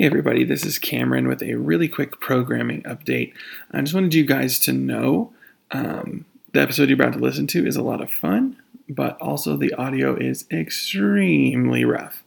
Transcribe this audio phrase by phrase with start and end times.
[0.00, 3.34] Hey, everybody, this is Cameron with a really quick programming update.
[3.70, 5.34] I just wanted you guys to know
[5.72, 8.56] um, the episode you're about to listen to is a lot of fun,
[8.88, 12.22] but also the audio is extremely rough.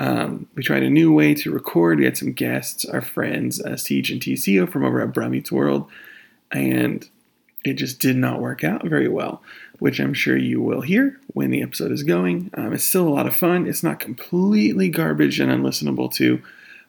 [0.00, 2.00] Um, we tried a new way to record.
[2.00, 5.88] We had some guests, our friends, uh, Siege and TCO from over at Brummy's World,
[6.50, 7.08] and
[7.64, 9.44] it just did not work out very well,
[9.78, 12.50] which I'm sure you will hear when the episode is going.
[12.54, 13.68] Um, it's still a lot of fun.
[13.68, 16.42] It's not completely garbage and unlistenable, too,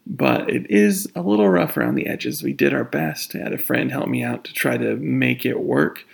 [0.06, 2.44] but it is a little rough around the edges.
[2.44, 3.36] We did our best.
[3.36, 6.06] I had a friend help me out to try to make it work,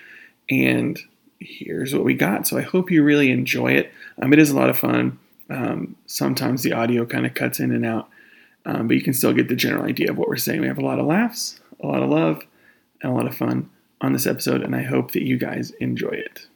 [0.49, 0.99] and
[1.39, 2.47] here's what we got.
[2.47, 3.91] So I hope you really enjoy it.
[4.21, 5.17] Um, it is a lot of fun.
[5.49, 8.09] Um, sometimes the audio kind of cuts in and out,
[8.65, 10.61] um, but you can still get the general idea of what we're saying.
[10.61, 12.43] We have a lot of laughs, a lot of love,
[13.01, 13.69] and a lot of fun
[14.01, 16.47] on this episode, and I hope that you guys enjoy it.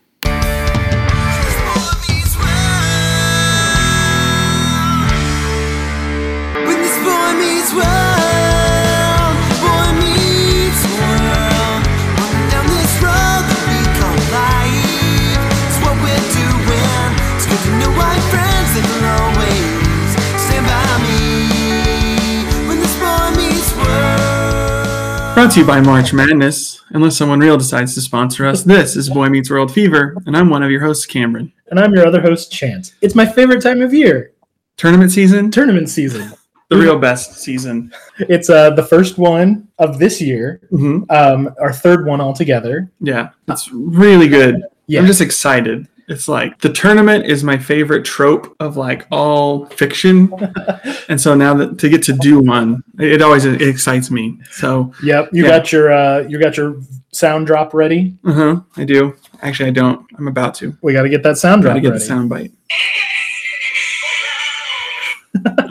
[25.33, 26.81] Brought to you by March Madness.
[26.91, 30.49] Unless someone real decides to sponsor us, this is Boy Meets World Fever, and I'm
[30.49, 31.51] one of your hosts, Cameron.
[31.69, 32.93] and I'm your other host, Chance.
[33.01, 34.31] It's my favorite time of year,
[34.77, 36.33] Tournament season, tournament season.
[36.73, 37.91] The real best season.
[38.29, 42.91] It's uh, the first one of this year, hmm um, our third one altogether.
[42.99, 44.61] Yeah, it's really good.
[44.87, 44.99] Yeah.
[45.01, 45.87] I'm just excited.
[46.09, 50.31] It's like the tournament is my favorite trope of like all fiction,
[51.09, 54.37] and so now that to get to do one, it always it excites me.
[54.51, 55.49] So, Yep, you Yeah.
[55.57, 56.75] got your uh, you got your
[57.11, 58.17] sound drop ready.
[58.25, 59.15] uh huh, I do.
[59.41, 60.05] Actually, I don't.
[60.17, 60.75] I'm about to.
[60.81, 61.99] We got to get that sound drop get ready.
[61.99, 62.51] the sound bite.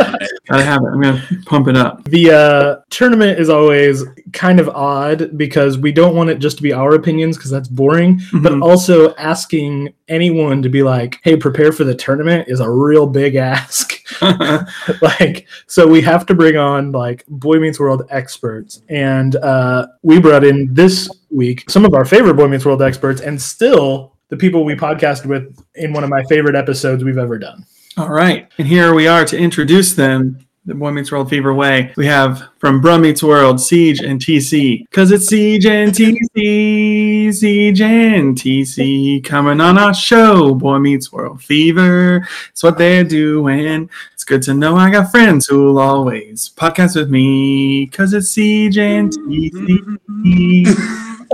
[0.52, 0.88] Gotta have it.
[0.92, 2.04] I'm gonna pump it up.
[2.04, 6.62] The uh, tournament is always kind of odd because we don't want it just to
[6.62, 8.20] be our opinions because that's boring.
[8.34, 8.62] But Mhm.
[8.62, 13.34] also asking anyone to be like, "Hey, prepare for the tournament" is a real big
[13.36, 13.94] ask.
[15.00, 20.20] like so we have to bring on like boy meets world experts and uh we
[20.20, 24.36] brought in this week some of our favorite boy meets world experts and still the
[24.36, 27.64] people we podcasted with in one of my favorite episodes we've ever done
[27.96, 30.38] All right, and here we are to introduce them.
[30.64, 31.92] The Boy Meets World Fever way.
[31.96, 34.88] We have from Brum Meets World, Siege and TC.
[34.92, 40.54] Cause it's Siege and TC, Siege and TC coming on our show.
[40.54, 42.28] Boy Meets World Fever.
[42.50, 43.90] It's what they're doing.
[44.14, 47.88] It's good to know I got friends who'll always podcast with me.
[47.88, 49.82] Cause it's Siege and TC.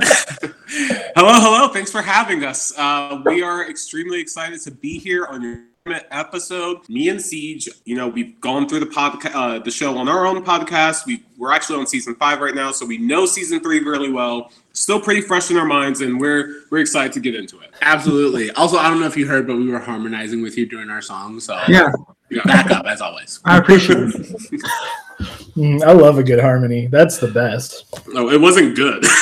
[1.15, 1.69] hello, hello.
[1.69, 2.73] Thanks for having us.
[2.79, 6.89] Uh, we are extremely excited to be here on your episode.
[6.89, 10.27] Me and Siege, you know, we've gone through the podcast, uh, the show on our
[10.27, 11.07] own podcast.
[11.07, 14.51] We we're actually on season five right now, so we know season three really well.
[14.73, 17.75] Still pretty fresh in our minds, and we're we're excited to get into it.
[17.83, 18.51] Absolutely.
[18.53, 21.03] Also, I don't know if you heard, but we were harmonizing with you during our
[21.03, 21.41] song.
[21.41, 21.91] So Yeah,
[22.45, 23.41] back up as always.
[23.45, 24.63] I appreciate it.
[25.57, 29.03] Mm, i love a good harmony that's the best No, it wasn't good.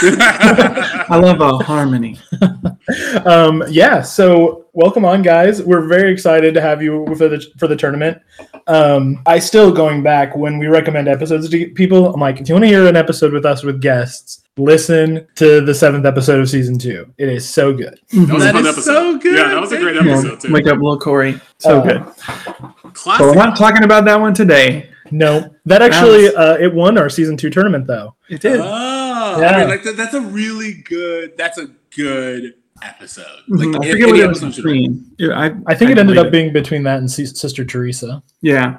[1.09, 2.19] I love a harmony.
[3.25, 7.67] um yeah so welcome on guys we're very excited to have you for the for
[7.67, 8.21] the tournament
[8.67, 12.55] um i still going back when we recommend episodes to people i'm like if you
[12.55, 16.49] want to hear an episode with us with guests listen to the seventh episode of
[16.50, 18.93] season two it is so good That was That a fun is episode.
[18.93, 19.37] so good.
[19.38, 20.53] Yeah, that was a great Yeah, episode too.
[20.53, 21.41] wake up, little Corey.
[21.59, 22.75] So Uh, good.
[23.04, 24.90] But we're not talking about that one today.
[25.12, 28.60] no that actually uh it won our season two tournament though It did.
[28.60, 29.50] Oh, Yeah.
[29.50, 31.36] I mean, like that, that's a really good.
[31.36, 33.24] That's a good episode.
[33.48, 33.82] Like Mhm.
[33.82, 35.06] I if forget what it was episode should- between.
[35.18, 38.22] Yeah, I, i think it ended believe up being between that and Sis- sister teresa
[38.42, 38.78] Yeah.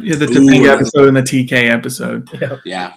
[0.00, 0.28] Yeah, the Ooh.
[0.28, 2.28] Topanga episode and the TK episode.
[2.40, 2.56] Yeah.
[2.64, 2.92] yeah,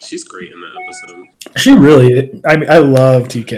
[0.00, 1.24] She's great in that episode.
[1.56, 3.52] she really i mean i love tk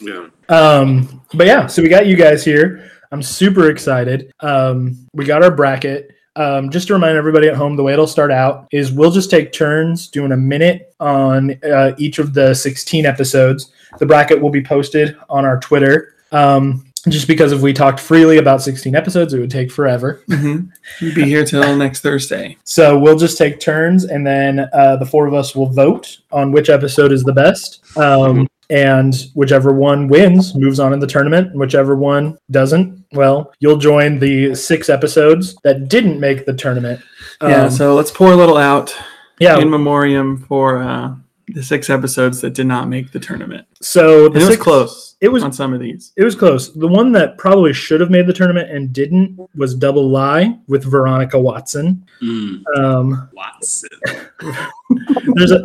[0.00, 0.26] Yeah.
[0.50, 2.87] Um, but yeah, so we got you guys here.
[3.10, 4.32] I'm super excited.
[4.40, 6.14] Um, we got our bracket.
[6.36, 9.30] Um, just to remind everybody at home, the way it'll start out is we'll just
[9.30, 13.72] take turns doing a minute on uh, each of the 16 episodes.
[13.98, 16.14] The bracket will be posted on our Twitter.
[16.30, 20.22] Um, just because if we talked freely about 16 episodes, it would take forever.
[20.28, 20.66] Mm-hmm.
[21.04, 22.56] We'd be here till next Thursday.
[22.64, 26.52] So we'll just take turns, and then uh, the four of us will vote on
[26.52, 27.80] which episode is the best.
[27.96, 31.48] Um, and whichever one wins moves on in the tournament.
[31.50, 37.00] and Whichever one doesn't, well, you'll join the six episodes that didn't make the tournament.
[37.42, 38.94] yeah, Um, so let's pour a little out
[39.40, 41.14] yeah, in memoriam for uh,
[41.48, 43.66] the six episodes that did not make the tournament.
[43.80, 45.16] So And the it was close.
[45.20, 46.12] It was on some of these.
[46.16, 46.72] it was close.
[46.72, 50.84] The one that probably should have made the tournament and didn't was Double Lie with
[50.84, 52.04] Veronica Watson.
[52.22, 53.88] Mm, Um, Watson.
[55.34, 55.62] there's a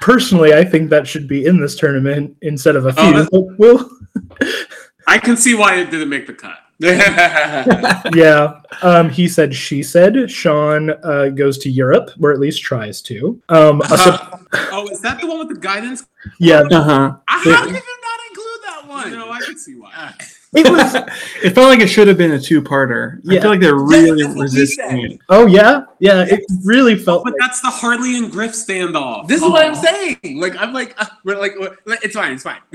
[0.00, 3.02] personally, I think that should be in this tournament instead of a few.
[3.02, 3.90] Oh, that- but we'll,
[5.06, 6.58] I can see why it didn't make the cut.
[8.14, 8.60] yeah.
[8.82, 10.30] Um, he said, she said.
[10.30, 13.40] Sean uh, goes to Europe, or at least tries to.
[13.50, 16.06] Um, a sup- oh, is that the one with the guidance?
[16.38, 17.16] yeah, Uh huh.
[17.26, 19.10] How did you not include that one?
[19.12, 20.14] No, I can see why.
[20.52, 20.96] it was.
[21.42, 23.18] It felt like it should have been a two-parter.
[23.26, 25.20] I feel like they're really that's resisting it.
[25.30, 26.26] Oh yeah, yeah.
[26.28, 27.24] It really felt.
[27.24, 29.26] But Like, that's the Harley and Griff standoff.
[29.26, 29.82] This is what I'm Oh.
[29.82, 30.38] saying.
[30.40, 32.60] Like I'm like, uh, we're like, we're- it's fine, it's fine.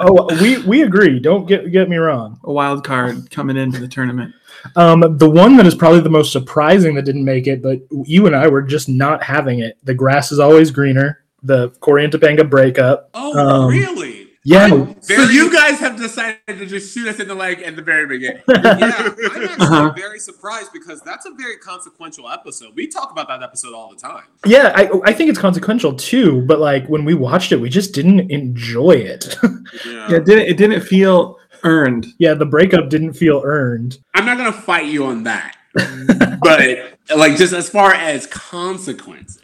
[0.00, 1.18] oh, we we agree.
[1.20, 2.40] Don't get get me wrong.
[2.44, 4.34] A wild card coming into the tournament.
[4.76, 8.26] Um, the one that is probably the most surprising that didn't make it, but you
[8.26, 9.78] and I were just not having it.
[9.84, 11.22] The grass is always greener.
[11.42, 13.08] The Corey and Topanga breakup.
[13.14, 14.19] Oh, Um, really?
[14.42, 17.76] Yeah, I'm so you guys have decided to just shoot us in the leg at
[17.76, 18.40] the very beginning.
[18.48, 19.92] yeah, I'm actually Uh-huh.
[19.94, 22.74] very surprised because that's a very consequential episode.
[22.74, 24.24] We talk about that episode all the time.
[24.46, 24.72] yeah.
[24.74, 26.40] I I think it's consequential too.
[26.46, 29.36] But like when we watched it, we just didn't enjoy it.
[29.42, 29.48] Yeah.
[30.10, 30.48] Yeah, it didn't.
[30.48, 32.06] It didn't feel earned.
[32.18, 33.98] yeah, the breakup didn't feel earned.
[34.14, 35.56] I'm not gonna fight you on that,
[36.40, 39.39] but like just as far as consequences.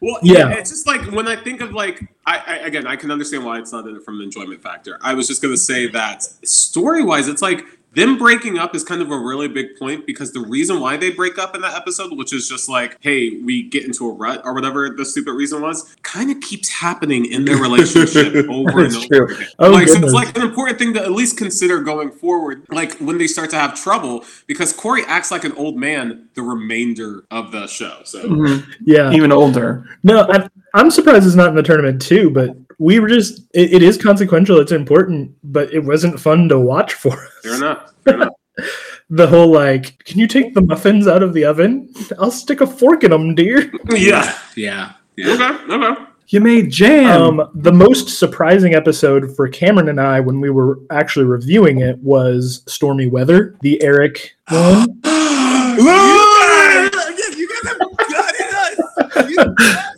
[0.00, 0.38] Well, Yeah.
[0.38, 0.50] yeah.
[0.52, 3.58] it's just like when I think of like I, I again I can understand why
[3.58, 4.98] it's not in it from an enjoyment factor.
[5.02, 9.02] I was just gonna say that story wise, it's like them breaking up is kind
[9.02, 12.16] of a really big point because the reason why they break up in that episode,
[12.16, 15.60] which is just like, hey, we get into a rut or whatever the stupid reason
[15.60, 19.34] was, kind of keeps happening in their relationship over and It's over true.
[19.36, 19.46] again.
[19.58, 22.94] Oh, like so it's like an important thing to at least consider going forward, like
[22.98, 27.24] when they start to have trouble, because Corey acts like an old man the remainder
[27.30, 28.00] of the show.
[28.04, 28.64] So Mhm.
[28.84, 29.12] Yeah.
[29.12, 29.84] Even older.
[30.02, 32.30] No, I'm, I'm surprised it's not in the tournament too.
[32.30, 33.40] But we were just.
[33.54, 34.58] It, it is consequential.
[34.58, 37.12] It's important, but it wasn't fun to watch for.
[37.12, 37.30] us.
[37.42, 37.92] fair enough.
[38.04, 38.32] Fair enough.
[39.10, 41.92] The whole like, can you take the muffins out of the oven?
[42.18, 43.70] I'll stick a fork in them, dear.
[43.90, 44.38] Yeah.
[44.56, 44.92] Yeah.
[45.16, 45.34] Yeah.
[45.34, 45.74] Okay.
[45.74, 46.02] Okay.
[46.28, 47.40] You made jam.
[47.40, 51.98] Um, the most surprising episode for Cameron and I when we were actually reviewing it
[51.98, 54.86] was Stormy Weather, the Eric one.
[55.04, 56.92] Lord!
[57.36, 57.78] You guys have
[58.08, 59.28] gutted us.
[59.28, 59.91] You gutted us.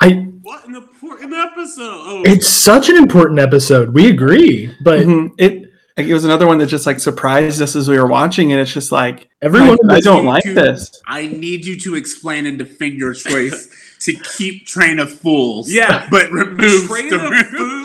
[0.00, 0.10] I
[0.42, 1.82] What an important episode.
[2.06, 3.92] Oh, it's such an important episode.
[3.94, 5.32] We agree, but Mhm.
[5.38, 5.64] It
[5.96, 8.60] like, it was another one that just like surprised us as we were watching it.
[8.60, 10.92] It's just like everyone I, I don't like to- this.
[11.06, 13.68] I need you to explain and defend your choice
[14.02, 15.68] to keep Train of Fools.
[15.68, 16.06] Yeah.
[16.08, 17.77] But remove Train the- of Fools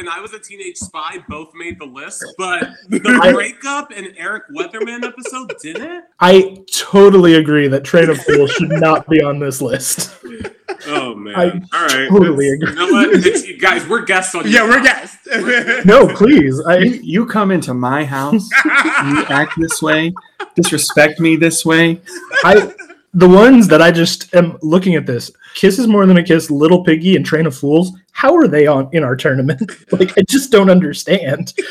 [0.00, 4.08] and I Was a Teenage Spy both made the list, but the I- breakup and
[4.16, 6.04] Eric Weatherman episode didn't.
[6.18, 10.16] I totally agree that Train of Fools should not be on this list.
[10.86, 11.34] Oh man!
[11.36, 11.44] I
[11.76, 12.70] All right, totally It's- agree.
[12.70, 13.86] You know what, It's- you guys?
[13.86, 14.44] We're guests on.
[14.46, 15.84] Yeah, your we're guests.
[15.84, 16.56] No, please.
[16.56, 20.14] You, I you come into my house, you act this way,
[20.54, 22.00] disrespect me this way.
[22.44, 22.72] I
[23.12, 25.30] the ones that I just am looking at this.
[25.54, 27.92] Kisses more than a kiss, Little Piggy, and Train of Fools.
[28.12, 29.62] How are they on in our tournament?
[29.92, 31.54] like I just don't understand.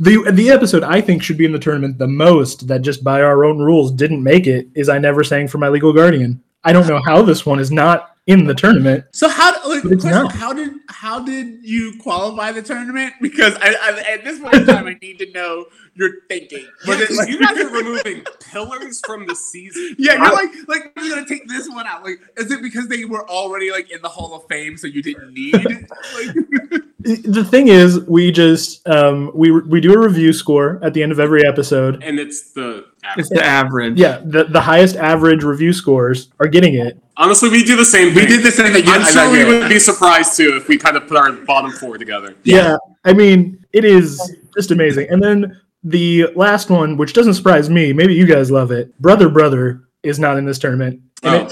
[0.00, 3.22] The the episode I think should be in the tournament the most that just by
[3.22, 6.42] our own rules didn't make it is I never sang for my legal guardian.
[6.64, 9.04] I don't know how this one is not in the tournament.
[9.12, 13.14] So how uh, like, question, how did how did you qualify the tournament?
[13.20, 16.66] Because I, I, at this point in time, I need to know your thinking.
[16.86, 19.96] Yeah, Was it 'cause like- you guys are removing pillars from the season.
[19.98, 22.04] Yeah, you're like like you're gonna take this one out.
[22.04, 25.02] Like, is it because they were already like in the Hall of Fame, so you
[25.02, 25.54] didn't need?
[25.54, 31.02] Like, The thing is, we just um, we we do a review score at the
[31.02, 32.02] end of every episode.
[32.02, 32.86] and it's the.
[33.16, 33.98] It's the average.
[33.98, 37.02] Yeah, the, the highest average review scores are getting it.
[37.16, 38.24] Honestly, we do the same thing.
[38.24, 38.84] we did the same thing.
[38.84, 41.72] You- I'm sure we would be surprised too if we kind of put our bottom
[41.72, 42.36] four together.
[42.44, 42.76] Yeah.
[43.04, 44.20] I mean, it is
[44.56, 45.08] just amazing.
[45.10, 48.96] And then the last one, which doesn't surprise me, maybe you guys love it.
[49.00, 51.00] Brother Brother is not in this tournament.
[51.24, 51.48] Oh,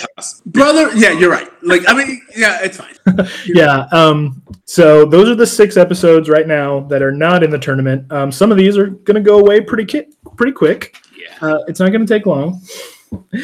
[0.46, 0.90] brother.
[0.96, 1.48] Yeah, you're right.
[1.62, 2.94] Like, I mean, yeah, it's fine.
[3.46, 3.86] yeah.
[3.92, 8.10] Um, so those are the six episodes right now that are not in the tournament.
[8.12, 10.96] Um, some of these are going to go away pretty ki- pretty quick.
[11.16, 11.36] Yeah.
[11.40, 12.60] Uh, it's not going to take long.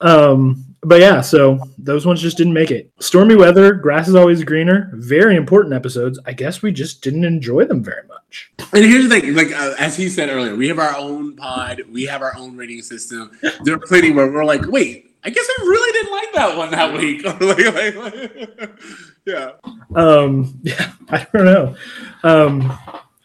[0.00, 2.92] Um, but yeah, so those ones just didn't make it.
[3.00, 4.90] Stormy weather, grass is always greener.
[4.92, 6.18] Very important episodes.
[6.26, 8.52] I guess we just didn't enjoy them very much.
[8.74, 11.82] And here's the thing, like uh, as he said earlier, we have our own pod,
[11.90, 13.30] we have our own rating system.
[13.62, 16.70] There are plenty where we're like, wait, I guess I really didn't like that one
[16.70, 17.24] that week.
[17.44, 18.70] Like, like, like,
[19.26, 19.52] yeah.
[19.94, 21.76] Um, yeah, I don't know.
[22.22, 22.78] Um,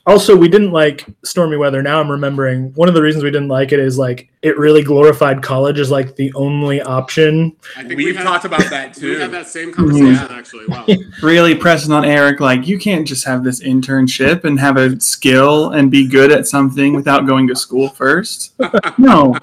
[0.05, 1.83] also, we didn't like stormy weather.
[1.83, 4.81] Now I'm remembering one of the reasons we didn't like it is like it really
[4.81, 7.53] glorified college as like the only option.
[7.75, 9.09] I think We've we had- talked about that too.
[9.15, 10.65] We had that same conversation actually.
[10.67, 10.85] Wow.
[11.21, 15.71] Really pressing on Eric, like you can't just have this internship and have a skill
[15.71, 18.53] and be good at something without going to school first.
[18.97, 19.35] No,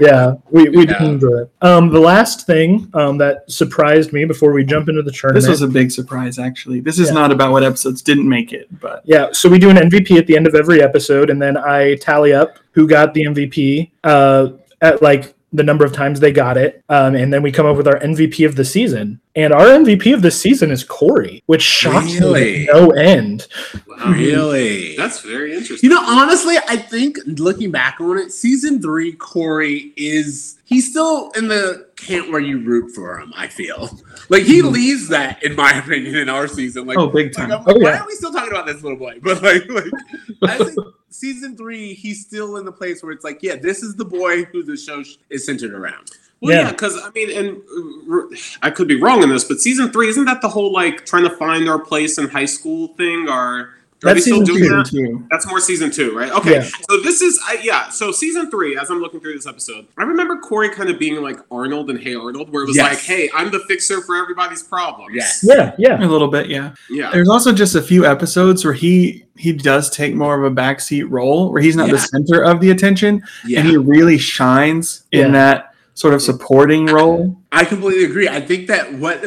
[0.00, 0.98] Yeah, we, we Yeah.
[0.98, 1.50] did enjoy it.
[1.62, 5.42] Um, the last thing um, that surprised me before we jump into the tournament.
[5.42, 6.38] this was a big surprise.
[6.38, 7.14] Actually, this is Yeah.
[7.14, 10.26] not about what episodes didn't make it, but Yeah, so we do an MVP at
[10.26, 14.48] the end of every episode, and then I tally up who got the MVP uh,
[14.80, 17.76] at like the number of times they got it, um, and then we come up
[17.76, 19.20] with our MVP of the season.
[19.36, 22.60] And our MVP of the season is Corey, which shocks Really?
[22.60, 23.46] me no end.
[23.86, 24.12] Wow.
[24.12, 24.96] Really?
[24.96, 25.90] That's very interesting.
[25.90, 31.30] You know, honestly, I think looking back on it, season three, Corey is he's still
[31.32, 33.32] in the camp where you root for him.
[33.36, 33.90] I feel
[34.30, 36.86] like he leaves that, in my opinion, in our season.
[36.86, 37.50] Like, oh, big time.
[37.50, 38.00] Like, Oh, why yeah.
[38.00, 39.18] are we still talking about this little boy?
[39.22, 39.84] But like, like
[40.42, 40.78] I think
[41.12, 44.44] season three, he's still in the place where it's like, yeah, this is the boy
[44.44, 46.10] who the show is centered around.
[46.40, 46.62] Well, Yeah.
[46.64, 50.24] yeah, because I mean, and I could be wrong in this, but season three isn't
[50.24, 53.28] that the whole like trying to find our place in high school thing?
[53.28, 54.76] Or are That's still season doing two.
[54.76, 54.86] that?
[54.86, 55.26] Too.
[55.30, 56.30] That's more season two, right?
[56.32, 56.68] Okay, Yeah.
[56.90, 57.88] so this is I, yeah.
[57.90, 61.20] So season three, as I'm looking through this episode, I remember Corey kind of being
[61.22, 62.88] like Arnold and Hey Arnold, where it was Yes.
[62.90, 65.44] like, "Hey, I'm the fixer for everybody's problems." Yes.
[65.46, 66.72] Yeah, yeah, A little bit, yeah.
[66.90, 67.10] yeah.
[67.12, 71.06] There's also just a few episodes where he he does take more of a backseat
[71.10, 71.94] role, where he's not Yeah.
[71.94, 73.60] the center of the attention, Yeah.
[73.60, 77.36] and he really shines in that sort of supporting role.
[77.50, 78.28] I completely agree.
[78.28, 79.22] I think that what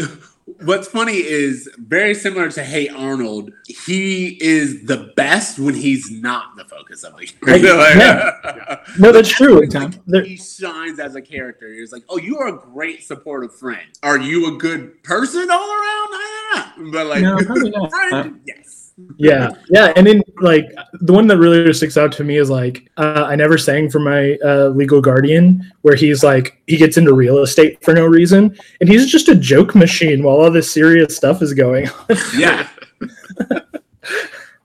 [0.63, 3.51] what's funny is very similar to Hey Arnold.
[3.67, 8.81] He is the best when he's not the focus of the character.
[8.99, 9.65] No, that's true.
[10.07, 11.71] Like he shines as a character.
[11.73, 13.87] He's like, oh, you are a great supportive friend.
[14.03, 16.09] Are you a good person all around?
[16.13, 16.91] I don't know.
[16.91, 17.37] But like, No,
[17.89, 18.74] friend, uh, yes.
[19.17, 20.65] Yeah, yeah, and then like
[21.01, 23.99] the one that really sticks out to me is like uh, I never sang for
[23.99, 28.57] my uh, legal guardian, where he's like he gets into real estate for no reason,
[28.79, 31.89] and he's just a joke machine while all this serious stuff is going.
[31.89, 32.05] on.
[32.37, 32.69] Yeah.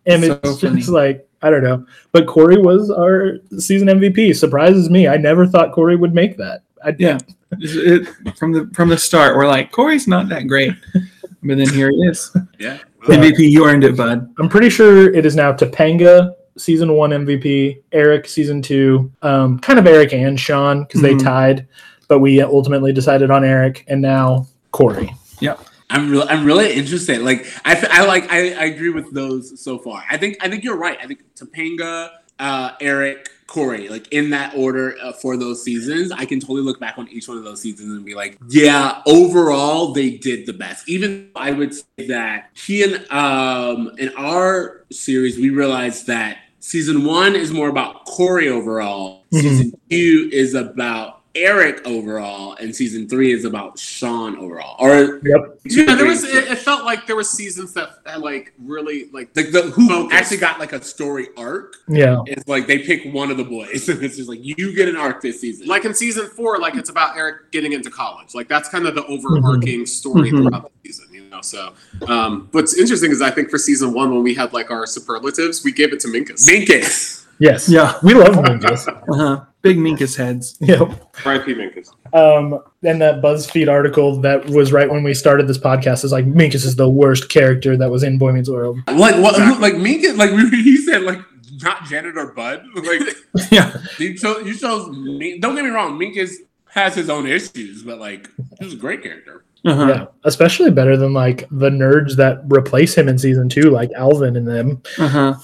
[0.06, 0.76] and So it's funny.
[0.78, 4.36] just like I don't know, but Corey was our season MVP.
[4.36, 5.08] Surprises me.
[5.08, 6.62] I never thought Corey would make that.
[6.84, 7.18] I, Yeah,
[7.52, 8.06] It-
[8.36, 10.72] from the from the start, we're like Corey's not that great,
[11.42, 12.30] but then here he is.
[12.58, 12.78] Yeah.
[13.02, 14.28] MVP, you earned it, bud.
[14.38, 19.78] I'm pretty sure it is now Topanga season one MVP, Eric season two, um, kind
[19.78, 21.18] of Eric and Sean because Mhm.
[21.18, 21.66] they tied,
[22.08, 25.10] but we ultimately decided on Eric, and now Corey.
[25.40, 25.56] Yeah.
[25.92, 27.20] I'm really, I'm really interested.
[27.22, 30.04] Like, I, f- I like, I, I agree with those so far.
[30.08, 30.96] I think, I think you're right.
[31.02, 36.24] I think Topanga, uh, Eric, Corey, like in that order uh, for those seasons, I
[36.24, 39.92] can totally look back on each one of those seasons and be like, yeah, overall
[39.92, 40.88] they did the best.
[40.88, 47.04] Even I would say that he and um in our series we realized that season
[47.04, 49.24] one is more about Corey overall.
[49.32, 49.40] Mhm.
[49.40, 54.76] Season two is about Eric overall, and season three is about Sean overall.
[54.78, 55.60] Or Yep.
[55.64, 56.24] Yeah, there was.
[56.24, 59.88] It, it felt like there were seasons that had like really like like the who
[59.88, 60.16] Focus.
[60.18, 61.74] actually got like a story arc.
[61.88, 62.22] Yeah.
[62.26, 64.96] It's like they pick one of the boys, and it's just like you get an
[64.96, 65.66] arc this season.
[65.66, 68.34] like in season four, like it's about Eric getting into college.
[68.34, 70.48] Like that's kind of the overarching story Mhm.
[70.48, 71.40] throughout the season, you know.
[71.42, 71.72] So,
[72.08, 75.64] um, what's interesting is I think for season one, when we had like our superlatives,
[75.64, 76.46] we gave it to Minkus.
[76.48, 77.19] Minkus.
[77.40, 77.68] Yes.
[77.68, 77.94] Yeah.
[78.02, 78.86] We love Minkus.
[78.88, 79.44] Uh-huh.
[79.62, 80.56] Big Minkus heads.
[80.60, 80.80] yep.
[81.24, 81.54] R.I.P.
[81.54, 81.88] Minkus.
[82.14, 86.24] Um, and that BuzzFeed article that was right when we started this podcast is like
[86.26, 88.78] Minkus is the worst character that was in Boy Meets World.
[88.88, 89.34] Like what?
[89.34, 89.60] Exactly.
[89.70, 90.16] Like Minkus.
[90.16, 91.18] Like he said, like
[91.62, 92.62] not Janet or Bud.
[92.74, 93.02] Like
[93.50, 93.76] Yeah.
[93.98, 94.46] you chose.
[94.46, 94.88] You chose.
[94.96, 95.98] Min- Don't get me wrong.
[95.98, 96.32] Minkus
[96.70, 98.30] has his own issues, but like
[98.60, 99.44] he's a great character.
[99.62, 99.86] Uh-huh.
[99.88, 104.36] Yeah, especially better than like the nerds that replace him in season two, like Alvin
[104.36, 104.82] and them.
[104.98, 105.34] Uh-huh.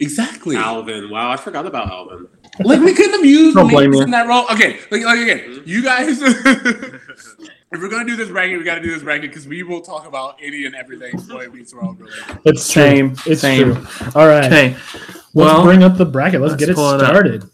[0.00, 0.56] Exactly.
[0.56, 1.10] Alvin.
[1.10, 2.28] Wow, I forgot about Alvin.
[2.60, 4.44] Like we couldn't have used Don't blame in that role.
[4.50, 4.80] Okay.
[4.90, 5.68] Like like again, mm-hmm.
[5.68, 6.20] you guys.
[7.72, 10.06] If we're gonna do this bracket, we gotta do this bracket because we will talk
[10.06, 12.38] about any and everything Boy Meets World related.
[12.44, 13.32] It's Same, True.
[13.32, 13.74] It's same.
[13.74, 13.86] true.
[14.14, 14.44] All right.
[14.44, 14.68] Okay.
[14.74, 16.40] Let's Well, bring up the bracket.
[16.40, 17.50] Let's, let's get it pull it started.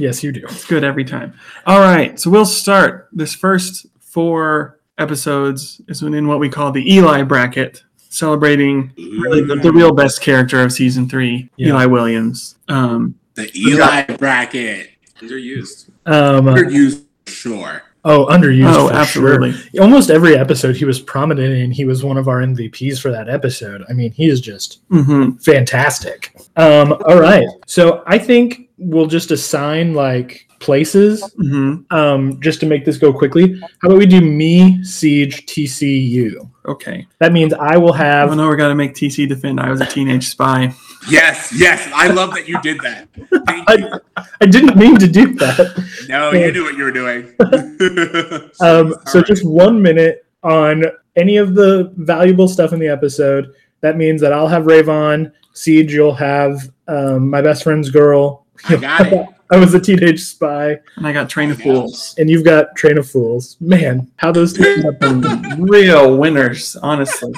[0.00, 0.44] Yes, you do.
[0.44, 1.34] It's good every time.
[1.66, 3.08] All right, so we'll start.
[3.12, 7.84] This first four episodes is in what we call the Eli bracket,
[8.14, 11.70] celebrating really the, the real best character of season three, Yeah.
[11.70, 12.56] Eli Williams.
[12.68, 14.90] Um, The Eli bracket.
[15.20, 15.90] Underused.
[16.06, 17.82] Um, Underused, sure.
[18.04, 18.72] Oh, underused.
[18.74, 19.52] oh, absolutely.
[19.52, 19.82] Sure.
[19.82, 23.28] Almost every episode he was prominent and he was one of our MVPs for that
[23.28, 23.84] episode.
[23.88, 26.34] I mean, he is just hmm fantastic.
[26.56, 27.46] Um, all right.
[27.66, 33.12] So I think we'll just assign like places hmm um, just to make this go
[33.12, 33.60] quickly.
[33.82, 36.48] How about we do me, Siege, TCU?
[36.66, 37.06] Okay.
[37.18, 38.36] That means I will I have.
[38.36, 39.60] know we got to make TC defend.
[39.60, 40.74] I was a teenage spy.
[41.08, 41.88] Yes, yes.
[41.94, 43.08] I love that you did that.
[43.46, 44.00] Thank you.
[44.16, 46.06] I, I didn't mean to do that.
[46.08, 47.34] No, you knew what you were doing.
[48.60, 49.26] Um, so All right.
[49.26, 50.84] just one minute on
[51.16, 53.52] any of the valuable stuff in the episode.
[53.80, 58.46] That means that I'll have Rave On, Siege, you'll have um, my best friend's girl.
[58.68, 59.26] I got it.
[59.50, 62.14] I was a teenage spy, And I got Train of Fools.
[62.18, 63.56] and you've got Train of Fools.
[63.60, 67.34] Man, how those two end up in- Real winners, honestly.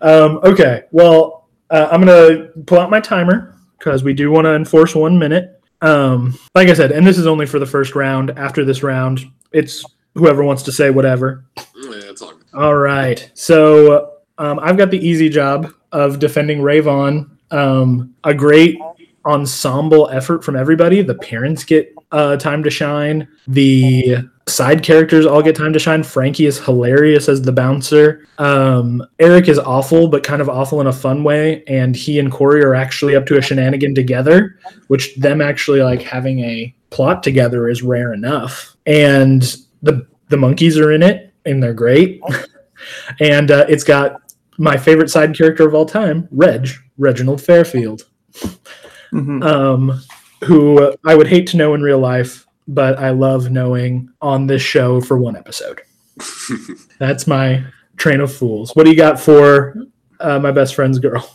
[0.00, 1.41] Um, okay, well,
[1.72, 5.60] uh, I'm gonna pull out my timer because we do want to enforce one minute.
[5.80, 8.30] Um, like I said, and this is only for the first round.
[8.38, 11.44] After this round, it's whoever wants to say whatever.
[11.56, 11.64] Yeah,
[11.94, 12.46] it's all good.
[12.54, 13.28] All right.
[13.34, 17.38] So um, I've got the easy job of defending Rave On.
[17.50, 18.78] Um, a great
[19.24, 21.02] ensemble effort from everybody.
[21.02, 23.26] The parents get uh, time to shine.
[23.48, 24.18] The
[24.52, 26.02] side characters all get time to shine.
[26.02, 28.26] Frankie is hilarious as the bouncer.
[28.38, 31.64] Um, Eric is awful, but kind of awful in a fun way.
[31.66, 36.02] And he and Corey are actually up to a shenanigan together, which them actually like
[36.02, 38.76] having a plot together is rare enough.
[38.86, 39.42] And
[39.82, 42.20] the the monkeys are in it, and they're great.
[43.20, 46.68] and uh, it's got my favorite side character of all time, Reg,
[46.98, 48.02] Reginald Fairfield,
[49.10, 50.00] hmm um,
[50.44, 54.62] who I would hate to know in real life, but I love knowing on this
[54.62, 55.80] show for one episode.
[56.98, 57.64] That's my
[57.96, 58.72] train of fools.
[58.74, 59.76] What do you got for
[60.20, 61.28] uh, my best friend's girl?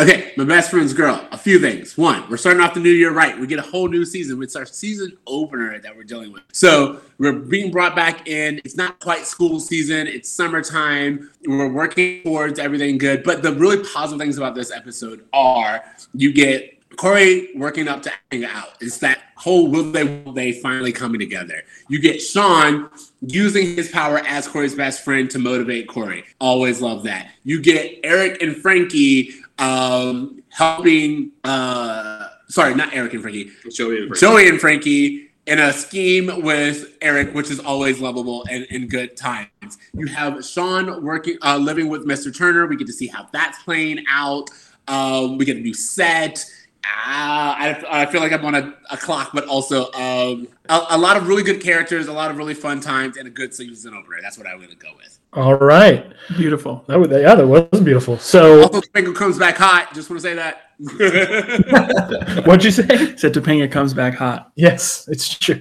[0.00, 1.28] Okay, my best friend's girl.
[1.32, 1.98] A few things.
[1.98, 3.38] One, we're starting off the new year right.
[3.38, 4.42] We get a whole new season.
[4.42, 6.42] It's our season opener that we're dealing with.
[6.50, 8.58] So we're being brought back in.
[8.64, 10.06] It's not quite school season.
[10.06, 11.30] It's summertime.
[11.46, 13.22] We're working towards everything good.
[13.22, 15.84] But the really positive things about this episode are
[16.14, 18.70] you get Corey working up to hang out.
[18.80, 21.62] It's that whole will they will they finally coming together.
[21.88, 26.24] You get Sean using his power as Corey's best friend to motivate Corey.
[26.40, 27.30] Always love that.
[27.44, 31.32] You get Eric and Frankie um, helping.
[31.44, 33.50] Uh, sorry, not Eric and Frankie.
[33.70, 34.20] Joey and Frankie.
[34.20, 39.16] Joey and Frankie in a scheme with Eric, which is always lovable and in good
[39.16, 39.50] times.
[39.92, 42.36] You have Sean working, uh, living with Mr.
[42.36, 42.66] Turner.
[42.66, 44.50] We get to see how that's playing out.
[44.88, 46.44] Um, we get a new set.
[46.84, 50.98] Ah, I, I feel like I'm on a, a clock, but also um, a, a
[50.98, 53.94] lot of really good characters, a lot of really fun times, and a good season
[53.94, 54.18] opener.
[54.20, 55.18] That's what I would go with.
[55.34, 56.12] All right.
[56.36, 56.84] Beautiful.
[56.88, 58.18] That was, yeah, that was beautiful.
[58.18, 59.94] So, Also, Sprinkle comes back hot.
[59.94, 60.71] Just want to say that.
[62.44, 63.16] what'd you say?
[63.16, 64.50] Said Topanga comes back hot.
[64.56, 65.60] Yes, it's true.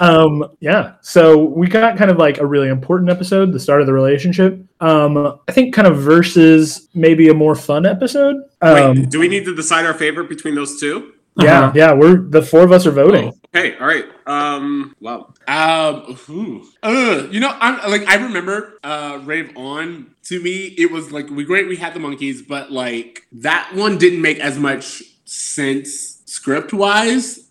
[0.00, 0.94] Um, yeah.
[1.00, 4.60] So we got kind of like a really important episode, the start of the relationship.
[4.80, 8.36] Um, I think kind of versus maybe a more fun episode.
[8.60, 11.12] Um, Wait, do we need to decide our favorite between those two?
[11.38, 11.72] Yeah, Uh-huh.
[11.74, 11.92] yeah.
[11.92, 13.32] We're the four of us are voting.
[13.54, 14.04] Oh, okay, all right.
[14.26, 15.32] Um, wow.
[15.46, 16.66] Um, ooh.
[16.82, 17.32] Ugh.
[17.32, 20.14] you know, I'm like I remember uh Rave On.
[20.24, 23.96] To me, it was like we great we had the monkeys, but like that one
[23.98, 27.48] didn't make as much sense script wise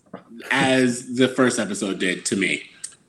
[0.50, 2.62] as the first episode did to me.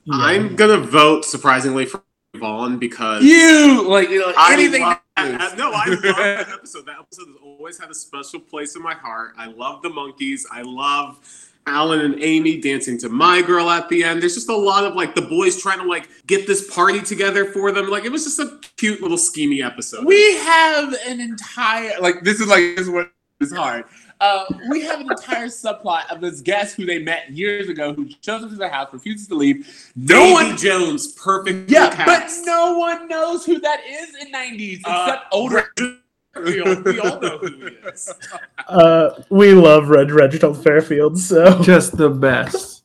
[0.06, 0.16] Yeah.
[0.18, 2.02] I'm gonna vote surprisingly for
[2.36, 4.82] Vaughn because You like, you know, I anything.
[4.84, 6.86] love that- is- no, I love that episode.
[6.86, 9.34] That episode has always had a special place in my heart.
[9.38, 10.46] I love the monkeys.
[10.52, 11.20] I love
[11.68, 14.22] Alan and Amy dancing to My Girl at the end.
[14.22, 17.46] There's just a lot of like the boys trying to like get this party together
[17.46, 17.90] for them.
[17.90, 20.06] Like it was just a cute little schemy episode.
[20.06, 23.86] we have an entire like this is like this is what is hard.
[24.22, 28.10] Uh, we have an entire subplot of this guest who they met years ago who
[28.22, 29.92] shows up to their house, refuses to leave.
[29.96, 31.70] No Davy one Jones, perfect.
[31.72, 35.72] Yeah, but no one knows who that is in '90s Uh, except older.
[36.46, 38.12] we all, we all know who he is.
[38.68, 41.18] Uh, we love Red Reginald Fairfield.
[41.18, 42.84] So Just the best.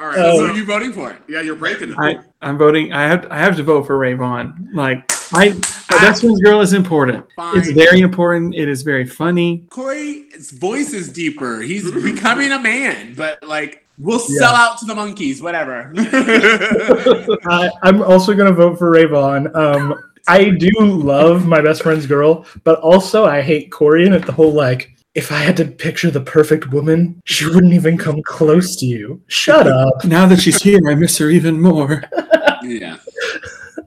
[0.00, 0.32] All right, Oh.
[0.40, 1.16] Who so are you voting for?
[1.28, 1.96] yeah, you're breaking it.
[1.98, 2.92] I, I'm voting.
[2.92, 4.68] I have I have to vote for Rave On.
[4.74, 7.24] Like I, my best friend's girl is important.
[7.36, 7.58] Fine.
[7.58, 8.54] It's very important.
[8.54, 9.64] It is very funny.
[9.70, 11.60] Corey's voice is deeper.
[11.60, 14.38] He's becoming a man, but like we'll Yeah.
[14.40, 15.92] sell out to the monkeys, whatever.
[15.96, 19.54] I, I'm also going to vote for Rave On.
[19.56, 19.94] Um,
[20.28, 24.26] I do love my best friend's girl, but also I hate Corey and it.
[24.26, 28.22] The whole like, if I had to picture the perfect woman, she wouldn't even come
[28.22, 29.20] close to you.
[29.28, 30.04] Shut up.
[30.04, 32.02] Now that she's here, I miss her even more.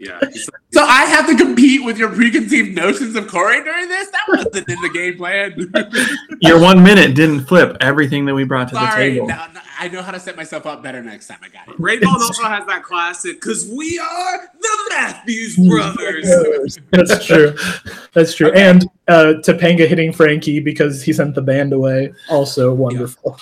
[0.03, 0.19] yeah.
[0.21, 4.09] yeah, So I have to compete with your preconceived notions of Corey during this?
[4.09, 5.71] That wasn't in the game plan.
[6.41, 9.27] Your one minute didn't flip everything that we brought to the table.
[9.27, 11.39] no, no, I I know how to set myself up better next time.
[11.43, 11.75] I got it.
[11.77, 16.79] Rave On also has that classic because we are the Matthews brothers.
[16.91, 17.53] That's true.
[18.13, 18.53] That's true.
[18.53, 22.13] And uh, Topanga hitting Frankie because he sent the band away.
[22.29, 23.37] Also wonderful.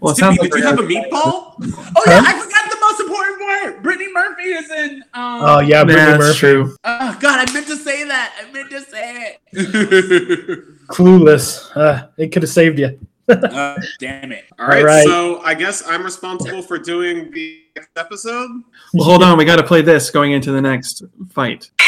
[0.00, 1.54] Well, it sounds did like you have a meatball?
[1.96, 3.82] Oh yeah, I forgot the most important part.
[3.82, 5.02] Brittany Murphy is in.
[5.14, 6.38] Um, Oh yeah, Brittany that's Murphy.
[6.38, 6.76] true.
[6.84, 8.34] Oh God, I meant to say that.
[8.40, 9.52] I meant to say it.
[10.88, 11.76] Clueless.
[11.76, 12.98] Uh, it could have saved you.
[13.28, 14.44] uh, damn it.
[14.58, 15.04] All right, All right.
[15.04, 18.50] so I guess I'm responsible for doing the next episode.
[18.94, 19.36] Well, hold on.
[19.36, 21.70] We got to play this going into the next fight.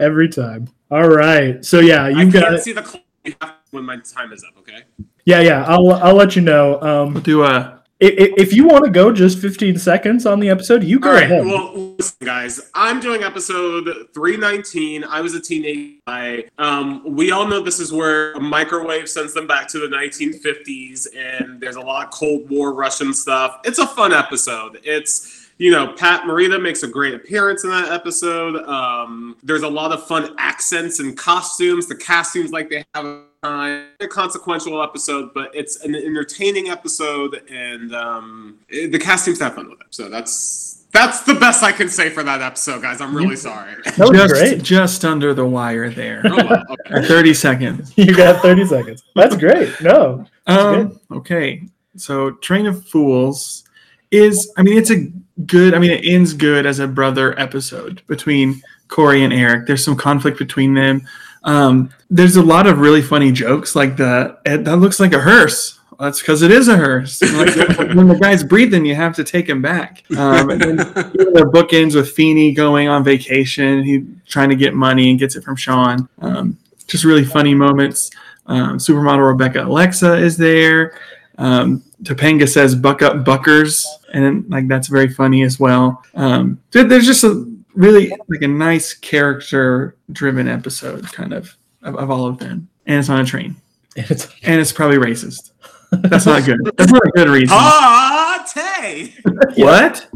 [0.00, 0.68] Every time.
[0.90, 1.64] All right.
[1.64, 4.58] So yeah, I you can't got see the clock when my time is up.
[4.58, 4.82] Okay.
[5.24, 5.64] Yeah, yeah.
[5.66, 6.78] I'll I'll let you know.
[6.82, 7.80] We'll Um, do a.
[8.00, 11.14] if, if you want to go just 15 seconds on the episode, you go All
[11.16, 11.24] right.
[11.24, 11.44] ahead.
[11.44, 12.70] Well, listen, guys.
[12.74, 15.04] I'm doing episode 319.
[15.04, 16.44] I was a teenage guy.
[16.58, 21.06] Um, we all know this is where a microwave sends them back to the 1950s,
[21.16, 23.60] and there's a lot of Cold War Russian stuff.
[23.64, 24.80] It's a fun episode.
[24.82, 28.64] It's you know, Pat Morita makes a great appearance in that episode.
[28.66, 31.86] Um, there's a lot of fun accents and costumes.
[31.86, 33.86] The costumes, like they have a time.
[34.00, 39.44] A consequential episode, but it's an entertaining episode, and um, it- the cast seems to
[39.44, 39.86] have fun with it.
[39.90, 43.00] So that's that's the best I can say for that episode, guys.
[43.00, 43.74] I'm really sorry.
[43.84, 44.62] that was just, great.
[44.62, 46.20] just under the wire there.
[46.24, 47.06] Oh, well, okay.
[47.08, 47.92] 30 seconds.
[47.96, 49.04] You got 30 seconds.
[49.14, 49.72] That's great.
[49.80, 50.26] No.
[50.48, 51.62] Um, okay.
[51.96, 53.64] So Train of Fools
[54.10, 55.06] is I mean it's a
[55.46, 59.68] good I mean it ends good as a brother episode between Corey and Eric.
[59.68, 61.06] There's some conflict between them.
[61.44, 65.20] Um, there's a lot of really funny jokes like the "Eh, that looks like a
[65.20, 65.78] hearse.
[65.98, 67.20] That's because it is a hearse.
[67.40, 70.02] Like, when the guy's breathing, you have to take him back.
[70.16, 73.82] Um, and then the book ends with Feeney going on vacation.
[73.84, 76.08] He trying to get money and gets it from Sean.
[76.20, 78.10] Um, just really funny moments.
[78.46, 80.94] Um, supermodel Rebecca Alexa is there.
[81.38, 86.02] Um, Topanga says "buck up, buckers," and like that's very funny as well.
[86.14, 92.26] Um, there's just a really like a nice character-driven episode, kind of, of of all
[92.26, 93.56] of them, and it's on a train,
[93.96, 95.52] It's, and it's probably racist.
[95.92, 96.58] That's not good.
[96.76, 97.56] That's not a good reason.
[97.56, 99.14] Party,
[99.56, 100.08] What?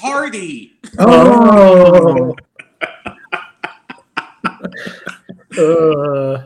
[0.00, 0.72] party.
[0.98, 2.34] oh.
[5.58, 6.44] Uh,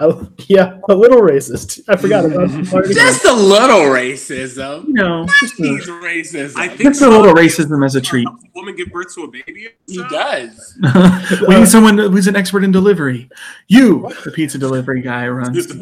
[0.00, 1.82] oh, yeah, a little racist.
[1.88, 2.94] I forgot about the party.
[2.94, 4.86] Just a little racism.
[4.88, 6.56] You know, just He's a, racism.
[6.56, 8.26] I think just a little racism as a treat.
[8.26, 9.68] A woman give birth to a baby.
[9.86, 10.78] he does.
[11.48, 13.28] we need someone who's an expert in delivery.
[13.68, 15.66] You, the pizza delivery guy, runs.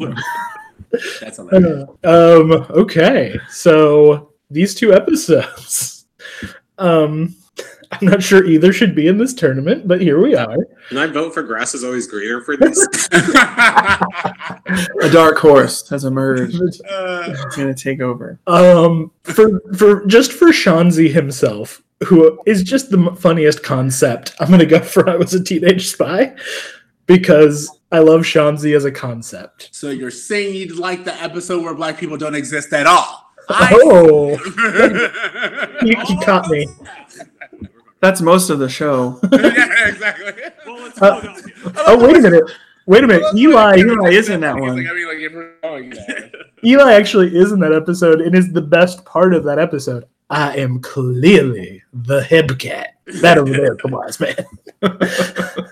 [1.19, 1.89] That's hilarious.
[2.03, 6.05] Uh, um, okay, so these two episodes.
[6.77, 7.35] Um,
[7.91, 10.57] I'm not sure either should be in this tournament, but here we are.
[10.89, 12.77] Can I vote for grass is always greener for this?
[15.01, 16.59] A dark horse has emerged.
[16.89, 18.39] Uh, It's gonna take over.
[18.47, 24.33] Um, for for just for Shanzi himself, who is just the funniest concept.
[24.39, 26.33] I'm gonna go for I was a teenage spy
[27.07, 29.69] because I love Shanzi as a concept.
[29.71, 33.31] so you're saying you'd like the episode where black people don't exist at all?
[33.49, 34.29] I- Oh,
[35.83, 36.67] you, you caught me.
[38.01, 39.19] That's most of the show.
[39.31, 40.33] yeah, exactly.
[40.65, 41.75] well, let's Uh, vote on it.
[41.87, 42.43] Oh, wait a minute.
[42.87, 43.23] Wait a minute.
[43.35, 44.75] Eli, Eli is in that one.
[44.77, 46.31] Like, I mean, like, if we're going there.
[46.65, 50.05] Eli actually is in that episode and is the best part of that episode.
[50.31, 52.85] I am clearly the hepcat.
[53.21, 54.45] That over there, come on, man.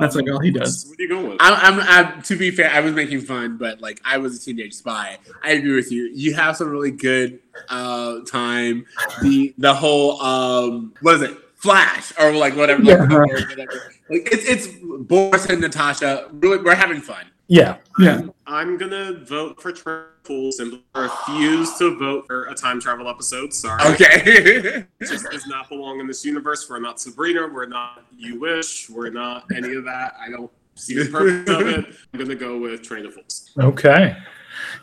[0.00, 0.86] That's like all he does.
[0.88, 1.36] What are you going with?
[1.40, 4.40] I'm, I'm, I'm, to be fair, I was making fun, but like I was a
[4.44, 5.18] teenage spy.
[5.42, 6.10] I agree with you.
[6.14, 8.86] You have some really good uh, time.
[9.22, 11.38] The the whole um, what is it?
[11.56, 12.82] Flash or like whatever.
[12.82, 13.16] like, Yeah.
[13.16, 13.92] or whatever.
[14.10, 16.28] Like it's it's Boris and Natasha.
[16.32, 17.24] Really, we're having fun.
[17.48, 17.76] Yeah.
[17.98, 18.22] Yeah.
[18.46, 23.52] I'm gonna vote for Train Fool simply refuse to vote for a time travel episode.
[23.52, 23.82] Sorry.
[23.92, 24.86] Okay.
[25.00, 26.68] It just does not belong in this universe.
[26.68, 27.46] We're not Sabrina.
[27.46, 28.88] We're not You Wish.
[28.88, 30.14] We're not any of that.
[30.18, 31.84] I don't see the purpose of it.
[32.12, 33.50] I'm gonna go with Train of Fools.
[33.58, 34.16] Okay.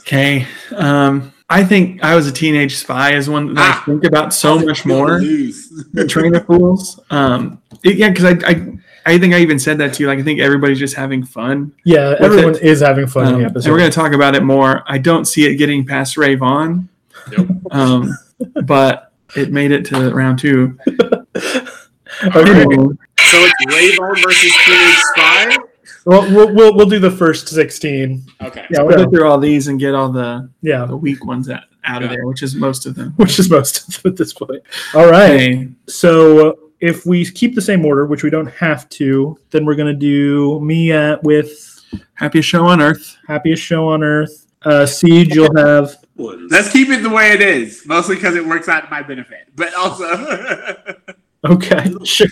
[0.01, 0.45] Okay.
[0.75, 3.81] Um, I think I was a teenage spy is one that Ah.
[3.81, 5.85] I think about so much more Lose.
[6.07, 6.99] Train of Fools.
[7.09, 10.07] Um, it- yeah, because I, I I think I even said that to you.
[10.07, 11.73] Like I think everybody's just having fun.
[11.83, 12.61] Yeah, everyone it.
[12.61, 13.71] is having fun in Um, the and episode.
[13.71, 14.83] we're going to talk about it more.
[14.87, 16.87] I don't see it getting past Rave On,
[17.35, 17.47] Nope.
[17.71, 18.17] um,
[18.65, 20.77] but it made it to round two.
[20.87, 22.51] okay.
[22.51, 22.75] Anyway,
[23.19, 25.57] So it's Rave On versus Teenage Spy.
[26.05, 28.23] Well, we'll, we'll, we'll do the first 16.
[28.41, 28.65] Okay.
[28.71, 31.63] yeah, we'll go through all these and get all the, Yeah, the weak ones out,
[31.83, 33.13] out of there, which is most of them.
[33.17, 34.63] which is most of them at this point.
[34.95, 35.31] All right.
[35.31, 35.67] Okay.
[35.87, 39.75] So uh, if we keep the same order, which we don't have to, then we're
[39.75, 41.71] going to do me at with
[42.15, 43.17] Happiest show on earth.
[43.27, 44.47] Happiest show on earth.
[44.63, 45.95] Uh, Siege, you'll have.
[46.15, 49.49] Let's keep it the way it is, mostly because it works out to my benefit,
[49.55, 50.05] but also
[51.43, 52.27] Okay, sure.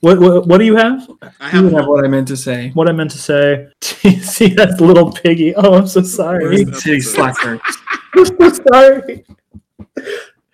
[0.00, 1.06] What, what what do you have?
[1.38, 2.70] I You have have what I meant to say.
[2.70, 3.68] What I meant to say.
[3.82, 5.54] See that little piggy.
[5.54, 6.64] Oh, I'm so sorry.
[6.64, 7.60] Where's City slacker.
[8.14, 9.26] I'm so sorry.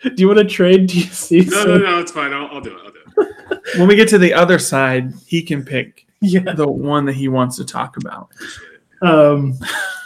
[0.03, 1.49] Do you want to trade DC?
[1.53, 2.33] No, no, no, it's fine.
[2.33, 2.81] I'll, I'll do it.
[2.85, 2.94] I'll do it.
[3.79, 6.53] When we get to the other side, he can pick Yeah.
[6.55, 8.29] the one that he wants to talk about.
[9.03, 9.59] Um,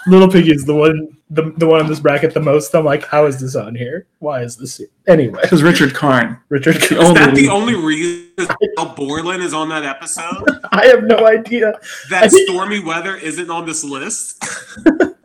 [0.07, 2.75] little piggy is the one, the, the one in this bracket the most.
[2.75, 4.07] I'm like, how is this on here?
[4.21, 4.79] Why is this?
[4.79, 4.89] Here?
[5.07, 6.39] Anyway, Because Richard Karn.
[6.49, 6.77] Richard.
[6.77, 8.29] The Is that only- the only reason
[8.79, 10.45] Al Borland is on that episode?
[10.73, 11.73] I have no idea.
[12.11, 14.43] That think- stormy weather isn't on this list?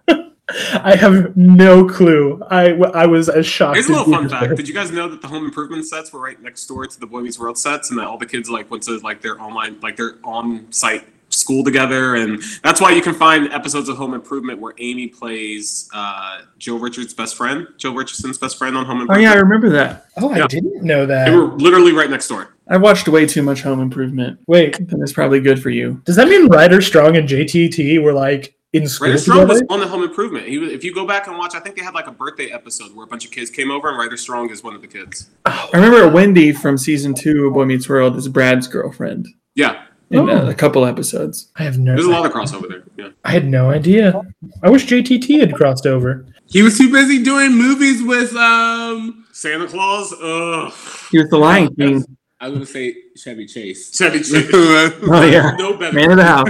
[0.83, 2.43] I have no clue.
[2.49, 3.75] I, I was as shocked.
[3.75, 4.55] Here's a as little you fun fact.
[4.55, 7.07] Did you guys know that the home improvement sets were right next door to the
[7.07, 9.79] Boy Meets World sets and that all the kids like went to like their online
[9.81, 14.13] like their on site school together and that's why you can find episodes of Home
[14.13, 19.01] Improvement where Amy plays uh, Joe Richards' best friend, Joe Richardson's best friend on Home
[19.01, 19.27] Improvement.
[19.27, 20.05] Oh, yeah, I remember that.
[20.17, 21.25] Oh, I didn't know that.
[21.25, 22.55] They were literally right next door.
[22.67, 24.39] I watched way too much Home Improvement.
[24.47, 26.01] Wait, that's probably good for you.
[26.05, 29.53] does that mean Ryder Strong and JTT were like in school Ryder Strong together?
[29.53, 30.47] was on the Home Improvement.
[30.47, 32.51] He was, if you go back and watch, I think they had like a birthday
[32.51, 34.87] episode where a bunch of kids came over and Ryder Strong is one of the
[34.87, 35.29] kids.
[35.45, 40.27] I remember Wendy from season two of Boy Meets World is Brad's girlfriend Yeah, in
[40.29, 40.47] Oh.
[40.47, 41.51] a, a couple episodes.
[41.55, 41.93] I have no.
[41.95, 42.83] there's a lot of crossover there.
[42.97, 43.09] Yeah.
[43.23, 44.21] I had no idea.
[44.63, 46.25] I wish JTT had crossed over.
[46.47, 49.25] he was too busy doing movies with um.
[49.31, 50.13] Santa Claus.
[50.21, 50.71] Ugh.
[51.11, 52.05] He was the Lion King.
[52.43, 53.97] I was gonna say Chevy Chase.
[53.97, 54.49] Chevy Chase.
[54.53, 55.55] Oh, yeah.
[55.57, 55.95] No better.
[55.95, 56.49] Man of the house.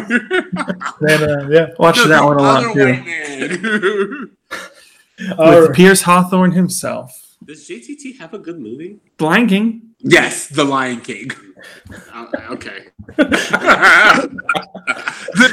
[1.01, 1.67] Then, uh, yeah.
[1.77, 2.79] Watch No, that one a lot too.
[2.79, 4.29] white man.
[5.37, 5.75] All With right.
[5.75, 7.35] Pierce Hawthorne himself.
[7.45, 8.97] Does JTT have a good movie?
[9.17, 9.92] The Lion King.
[10.03, 11.31] Yes, the Lion King.
[12.13, 12.87] Uh, okay.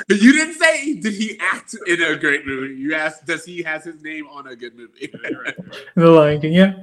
[0.08, 2.74] you didn't say did he act in a great movie.
[2.74, 5.12] You asked does he has his name on a good movie.
[5.94, 6.52] The Lion King.
[6.52, 6.74] Yeah,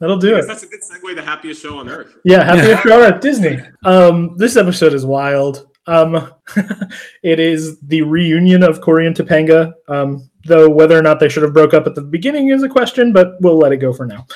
[0.00, 0.48] that'll do I guess it.
[0.48, 2.14] that's a good segue to happiest show on earth.
[2.24, 2.80] Yeah, happiest Yeah.
[2.82, 3.58] show at Disney.
[3.84, 5.66] Um, this episode is wild.
[5.86, 6.30] Um,
[7.22, 9.72] it is the reunion of Corey and Topanga.
[9.88, 12.68] Um, though whether or not they should have broke up at the beginning is a
[12.68, 14.26] question, but we'll let it go for now.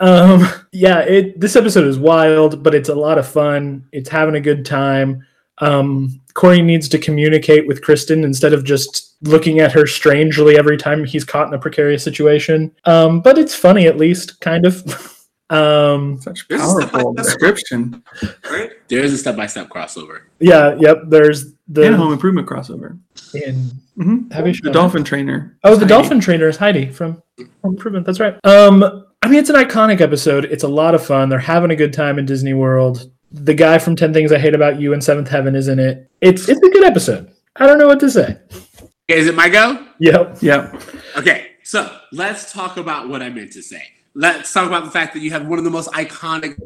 [0.00, 3.86] Um, yeah, it this episode is wild, but it's a lot of fun.
[3.92, 5.24] It's having a good time.
[5.58, 10.76] Um, Corey needs to communicate with Kristen instead of just looking at her strangely every
[10.76, 12.74] time he's caught in a precarious situation.
[12.84, 14.82] Um, but it's funny at least, kind of.
[15.50, 18.02] um, Such This is powerful the- description.
[18.50, 18.70] Right?
[18.88, 20.22] There's a step by step crossover.
[20.40, 20.98] yeah, yep.
[21.08, 22.98] There's the and Home Improvement crossover.
[23.34, 25.56] in hmm Happy The dolphin trainer.
[25.64, 25.88] Oh, the Heidi.
[25.88, 28.04] dolphin trainer is Heidi from Home Improvement.
[28.04, 28.36] That's right.
[28.44, 30.44] Um, I mean, it's an iconic episode.
[30.44, 31.28] It's a lot of fun.
[31.28, 33.10] They're having a good time in Disney World.
[33.32, 36.08] The guy from Ten Things I Hate About You and Seventh Heaven is in it.
[36.20, 37.32] It's it's a good episode.
[37.56, 38.38] I don't know what to say.
[39.08, 39.84] Is it my go?
[39.98, 40.42] Yep.
[40.42, 40.80] Yep.
[41.16, 43.82] Okay, so let's talk about what I meant to say.
[44.14, 46.56] Let's talk about the fact that you have one of the most iconic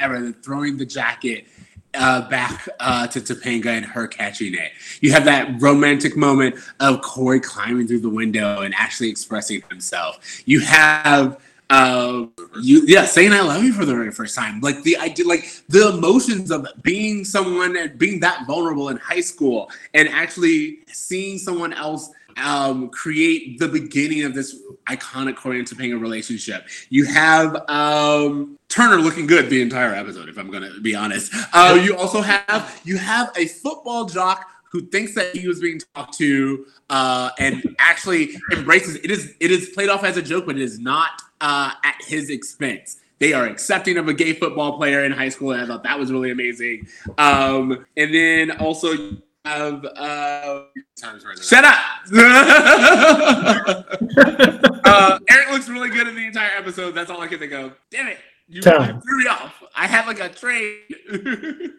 [0.00, 1.46] ever throwing the jacket
[1.94, 4.72] uh, back uh, to Topanga and her catching it.
[5.00, 10.42] You have that romantic moment of Corey climbing through the window and actually expressing himself.
[10.46, 12.26] You have uh,
[12.60, 14.60] you yeah saying I love you for the very first time.
[14.60, 19.20] Like the idea, like the emotions of being someone and being that vulnerable in high
[19.20, 25.68] school and actually seeing someone else um, create the beginning of this iconic Corey and
[25.68, 26.66] Topanga relationship.
[26.88, 31.32] You have um, Turner looking good the entire episode, if I'm going to be honest.
[31.52, 35.80] Uh, you also have you have a football jock who thinks that he was being
[35.94, 40.46] talked to uh, and actually embraces it is it is played off as a joke,
[40.46, 42.98] but it is not uh, at his expense.
[43.18, 45.98] They are accepting of a gay football player in high school, and I thought that
[45.98, 46.86] was really amazing.
[47.18, 50.62] Um, and then also you have uh,
[50.96, 51.24] Time's.
[51.44, 51.78] Shut up!
[54.84, 56.92] uh, Eric looks really good in the entire episode.
[56.92, 57.74] That's all I can think of.
[57.90, 58.18] Damn it!
[58.48, 59.00] You Time.
[59.00, 59.62] threw me off.
[59.74, 60.78] I had like a train.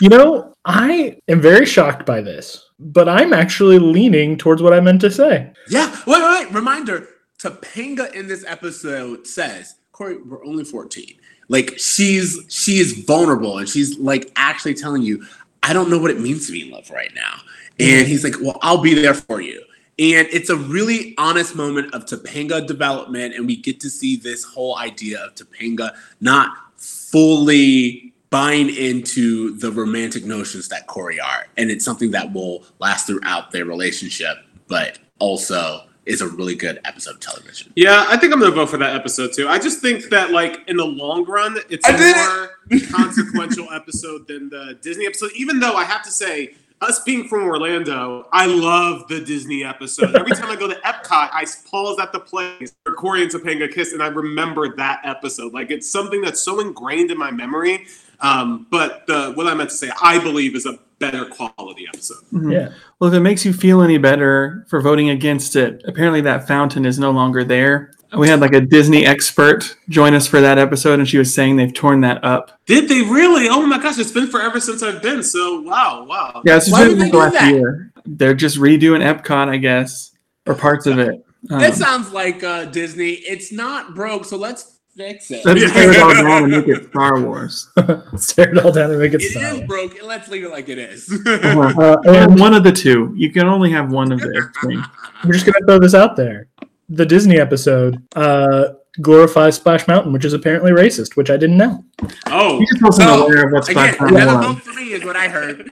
[0.00, 4.80] You know, I am very shocked by this, but I'm actually leaning towards what I
[4.80, 5.52] meant to say.
[5.68, 5.90] yeah.
[6.06, 6.52] Wait, wait, wait.
[6.54, 7.06] Reminder:
[7.38, 11.14] Topanga in this episode says, "Corey, we're only 14."
[11.48, 15.24] Like she's she is vulnerable, and she's like actually telling you,
[15.62, 17.40] "I don't know what it means to be in love right now."
[17.78, 19.62] And he's like, "Well, I'll be there for you."
[19.98, 24.44] And it's a really honest moment of Topanga development, and we get to see this
[24.44, 31.46] whole idea of Topanga not fully buying into the romantic notions that Corey are.
[31.56, 34.36] And it's something that will last throughout their relationship,
[34.68, 37.72] but also is a really good episode of television.
[37.76, 39.48] Yeah, I think I'm gonna vote for that episode too.
[39.48, 43.70] I just think that like in the long run, it's I a did more consequential
[43.72, 45.32] episode than the Disney episode.
[45.34, 50.14] Even though I have to say, us being from Orlando, I love the Disney episode.
[50.14, 53.72] Every time I go to Epcot, I pause at the place where Corey and Topanga
[53.72, 55.52] kiss, and I remember that episode.
[55.52, 57.86] Like it's something that's so ingrained in my memory.
[58.20, 62.18] Um, but the what I meant to say, I believe, is a better quality episode.
[62.32, 62.52] Mhm.
[62.52, 62.68] Yeah.
[62.98, 66.84] Well, if it makes you feel any better for voting against it, apparently that fountain
[66.86, 67.90] is no longer there.
[68.16, 71.56] We had like a Disney expert join us for that episode, and she was saying
[71.56, 72.52] they've torn that up.
[72.64, 73.48] Did they really?
[73.48, 75.22] Oh my gosh, it's been forever since I've been.
[75.22, 76.40] So wow, wow.
[76.44, 77.52] Yeah, it's just Why been would they like do last that?
[77.54, 77.92] year.
[78.06, 80.12] They're just redoing Epcot, I guess,
[80.46, 81.24] or parts of it.
[81.50, 83.10] Um, That sounds like uh, Disney.
[83.14, 85.44] It's not broke, so let's fix it.
[85.44, 87.68] let's tear it all down and make it Star Wars.
[88.16, 89.54] Stare it all down and make it It stop.
[89.54, 90.02] is broke.
[90.02, 91.10] Let's leave it like it is.
[91.26, 93.12] Uh, and and one of the two.
[93.16, 94.82] You can only have one of the thing.
[95.24, 96.48] we're just gonna throw this out there.
[96.88, 98.68] The Disney episode uh,
[99.00, 101.84] glorifies Splash Mountain, which is apparently racist, which I didn't know.
[102.26, 104.46] Oh, You just wasn't So, aware of what's Again, Splash Mountain was.
[104.54, 105.68] vote for me is what I heard.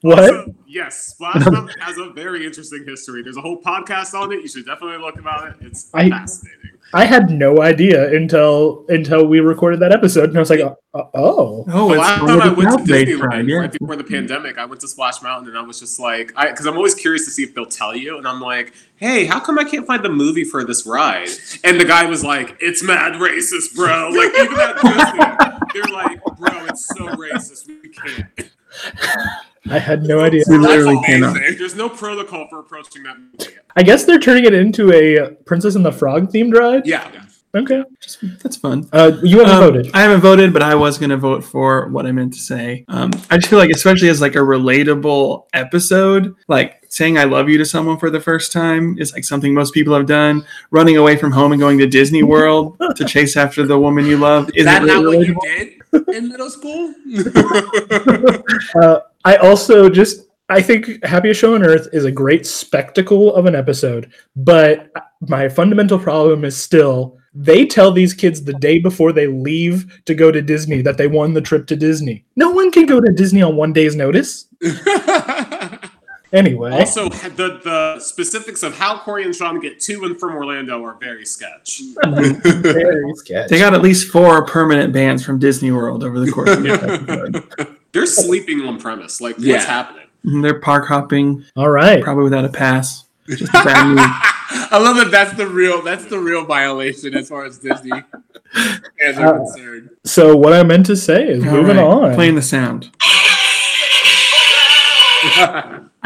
[0.00, 0.18] What?
[0.20, 3.22] Also, yes, Splash Mountain has a very interesting history.
[3.22, 4.40] There's a whole podcast on it.
[4.40, 5.56] You should definitely look about it.
[5.60, 6.70] It's I- fascinating.
[6.94, 10.74] I had no idea until until we recorded that episode, and I was like, uh,
[10.94, 13.56] "Oh, Oh, the it's last one time I went to South Bay Disneyland, tribe, yeah.
[13.56, 16.50] right before the pandemic, I went to Splash Mountain and I was just like, I
[16.50, 19.40] because I'm always curious to see if they'll tell you, and I'm like, hey, how
[19.40, 21.28] come I can't find the movie for this ride?
[21.64, 24.10] And the guy was like, it's mad racist, bro.
[24.10, 28.50] Like even at Disney, they're like, bro, it's so racist, we can't.
[29.70, 31.34] I had no idea." We literally cannot.
[31.34, 33.54] There's no protocol for approaching that movie.
[33.76, 36.86] I guess they're turning it into a Princess and the Frog themed ride.
[36.86, 37.10] Yeah.
[37.54, 37.84] Okay,
[38.42, 38.88] That's fun.
[38.92, 39.90] uh, you haven't Um, voted.
[39.94, 42.84] I haven't voted, but I was going to vote for what I meant to say.
[42.88, 47.48] Um, I just feel like, especially as like a relatable episode, like saying "I love
[47.48, 50.44] you" to someone for the first time is like something most people have done.
[50.72, 54.16] Running away from home and going to Disney World to chase after the woman you
[54.16, 56.92] love Is isn't that not really what you did in middle school?
[58.82, 63.46] Uh, I also just I think Happiest Show on Earth is a great spectacle of
[63.46, 64.90] an episode, but
[65.28, 70.14] my fundamental problem is still they tell these kids the day before they leave to
[70.14, 72.24] go to Disney that they won the trip to Disney.
[72.36, 74.46] No one can go to Disney on one day's notice.
[76.32, 80.84] Anyway, Also, the the specifics of how Corey and Sean get to and from Orlando
[80.84, 81.80] are very sketch.
[82.02, 83.48] very sketch.
[83.48, 86.82] They got at least four permanent bans from Disney World over the course of this
[86.82, 87.76] episode.
[87.92, 89.20] They're sleeping on premise.
[89.20, 89.54] Like, Yeah.
[89.54, 90.06] what's happening?
[90.42, 92.02] They're park hopping, All right.
[92.02, 93.04] probably without a pass.
[93.28, 94.30] Just a bad move.
[94.50, 95.10] I love that.
[95.10, 95.82] That's the real.
[95.82, 97.90] That's the real violation as far as Disney
[98.52, 99.90] fans are Uh, concerned.
[100.04, 102.14] So what I meant to say is All moving right, on.
[102.14, 102.90] Playing the sound.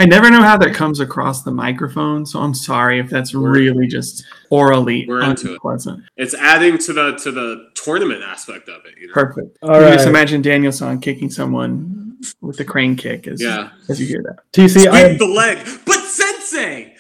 [0.01, 3.89] I never know how that comes across the microphone, so I'm sorry if that's really
[3.89, 5.53] just orally We're into it.
[5.55, 6.05] unpleasant.
[6.17, 8.95] It's adding to the to the tournament aspect of it.
[9.01, 9.13] You know?
[9.15, 9.59] Perfect.
[9.63, 9.95] All You right.
[9.95, 13.71] Just imagine Daniel-san kicking someone with the crane kick as, Yeah.
[13.89, 14.39] as you hear that.
[14.53, 15.99] TC, I Sweep the leg, but
[16.59, 16.95] Sensei.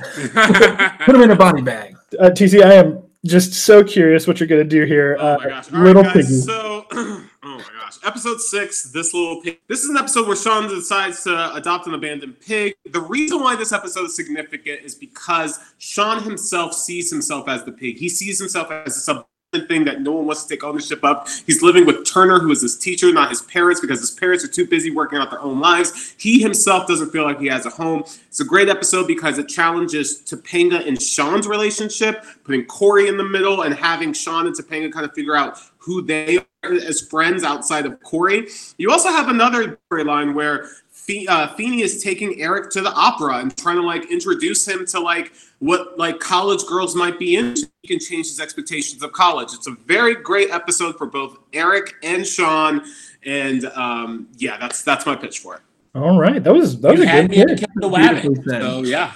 [1.05, 1.97] Put him in a body bag.
[2.18, 5.16] uh, TC, I am just so curious what you're gonna do here.
[5.18, 5.73] Oh uh, my gosh!
[5.73, 6.12] All right, little guys.
[6.12, 6.40] piggy.
[6.40, 8.90] So, oh my gosh, episode six.
[8.92, 9.61] This little pig.
[9.68, 12.75] This is an episode where Sean decides to adopt an abandoned pig.
[12.90, 17.73] The reason why this episode is significant is because Sean himself sees himself as the
[17.73, 17.99] pig.
[17.99, 21.27] He sees himself as this abandoned thing that no one wants to take ownership of.
[21.47, 24.49] He's living with Turner, who is his teacher, not his parents, because his parents are
[24.49, 26.15] too busy working out their own lives.
[26.19, 28.01] He himself doesn't feel like he has a home.
[28.01, 33.25] It's a great episode because it challenges Topanga and Sean's relationship, putting Corey in the
[33.25, 37.43] middle and having Sean and Topanga kind of figure out who they are as friends
[37.43, 38.49] outside of Corey.
[38.77, 43.39] You also have another storyline where Fe- uh, Feeney is taking Eric to the opera
[43.39, 47.68] and trying to like introduce him to like what like college girls might be into.
[47.83, 49.53] He can change his expectations of college.
[49.53, 52.83] It's a very great episode for both Eric and Sean.
[53.25, 55.61] And um, yeah, that's that's my pitch for it.
[55.94, 58.23] all right, that was that was You a had good me kill the wabbit.
[58.23, 58.62] Beautifully said.
[58.62, 59.12] So yeah.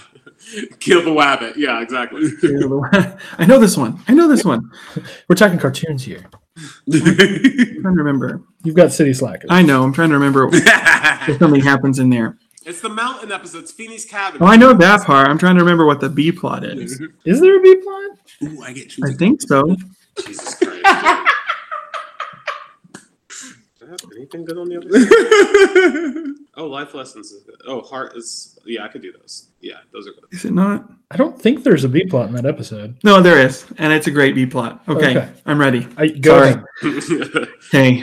[0.80, 1.56] Kill the wabbit.
[1.56, 2.22] Yeah, exactly.
[3.38, 4.02] I know this one.
[4.08, 4.70] I know this one.
[5.28, 6.24] We're talking cartoons here.
[6.92, 8.42] I'm trying to remember.
[8.64, 9.48] You've got City Slackers.
[9.50, 9.84] I know.
[9.84, 12.38] I'm trying to remember if something happens in there.
[12.66, 13.58] It's the mountain episode.
[13.64, 14.42] It's Feeney's cabin.
[14.42, 15.28] Oh, I know that part.
[15.28, 17.00] I'm trying to remember what the B plot is.
[17.24, 18.18] Is there a B plot?
[18.44, 19.76] Ooh, I get I think so.
[20.24, 20.82] Jesus Christ.
[24.16, 24.90] Anything good on the other
[26.24, 26.36] side?
[26.54, 27.54] Oh, life lessons is good.
[27.66, 28.58] Oh, heart is.
[28.66, 29.48] Yeah, I could do those.
[29.62, 30.24] Yeah, those are good.
[30.32, 30.86] Is it not?
[31.10, 32.94] I don't think there's a B plot in that episode.
[33.04, 34.82] No, there is, and it's a great B plot.
[34.86, 35.32] Okay, Okay.
[35.46, 35.88] I'm ready.
[35.96, 36.62] I, go Sorry.
[37.72, 37.98] ahead.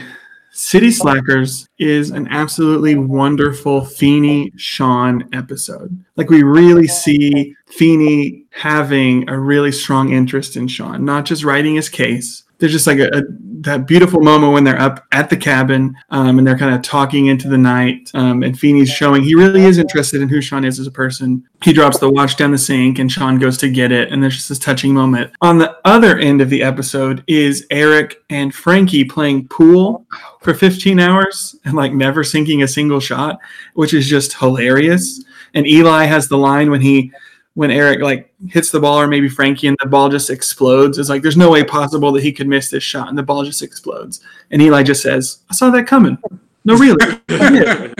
[0.61, 6.03] City Slackers is an absolutely wonderful Feeney Sean episode.
[6.17, 11.75] Like we really see Feeney having a really strong interest in Sean, not just writing
[11.75, 13.23] his case, there's just like a, a
[13.61, 17.27] that beautiful moment when they're up at the cabin um, and they're kind of talking
[17.27, 18.09] into the night.
[18.13, 21.45] Um, and Feeney's showing he really is interested in who Sean is as a person.
[21.63, 24.11] He drops the watch down the sink and Sean goes to get it.
[24.11, 25.33] And there's just this touching moment.
[25.41, 30.05] On the other end of the episode is Eric and Frankie playing pool
[30.41, 33.39] for 15 hours and like never sinking a single shot,
[33.73, 35.23] which is just hilarious.
[35.53, 37.11] And Eli has the line when he
[37.55, 40.97] when Eric like hits the ball or maybe Frankie and the ball just explodes.
[40.97, 43.43] It's like there's no way possible that he could miss this shot and the ball
[43.43, 44.21] just explodes.
[44.51, 46.17] And Eli just says, I saw that coming.
[46.65, 46.97] No, really.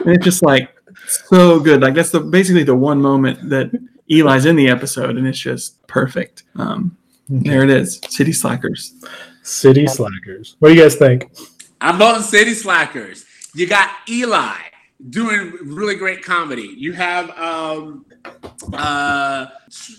[0.00, 0.74] And it's just like
[1.06, 1.80] so good.
[1.80, 3.70] Like that's the basically the one moment that
[4.10, 6.42] Eli's in the episode and it's just perfect.
[6.56, 6.96] Um
[7.28, 8.00] there it is.
[8.08, 8.92] City Slackers.
[9.42, 10.56] City Slackers.
[10.58, 11.30] What do you guys think?
[11.80, 13.24] I'm voting City Slackers.
[13.54, 14.56] You got Eli
[15.08, 16.74] doing really great comedy.
[16.76, 18.04] You have um,
[18.72, 19.46] uh,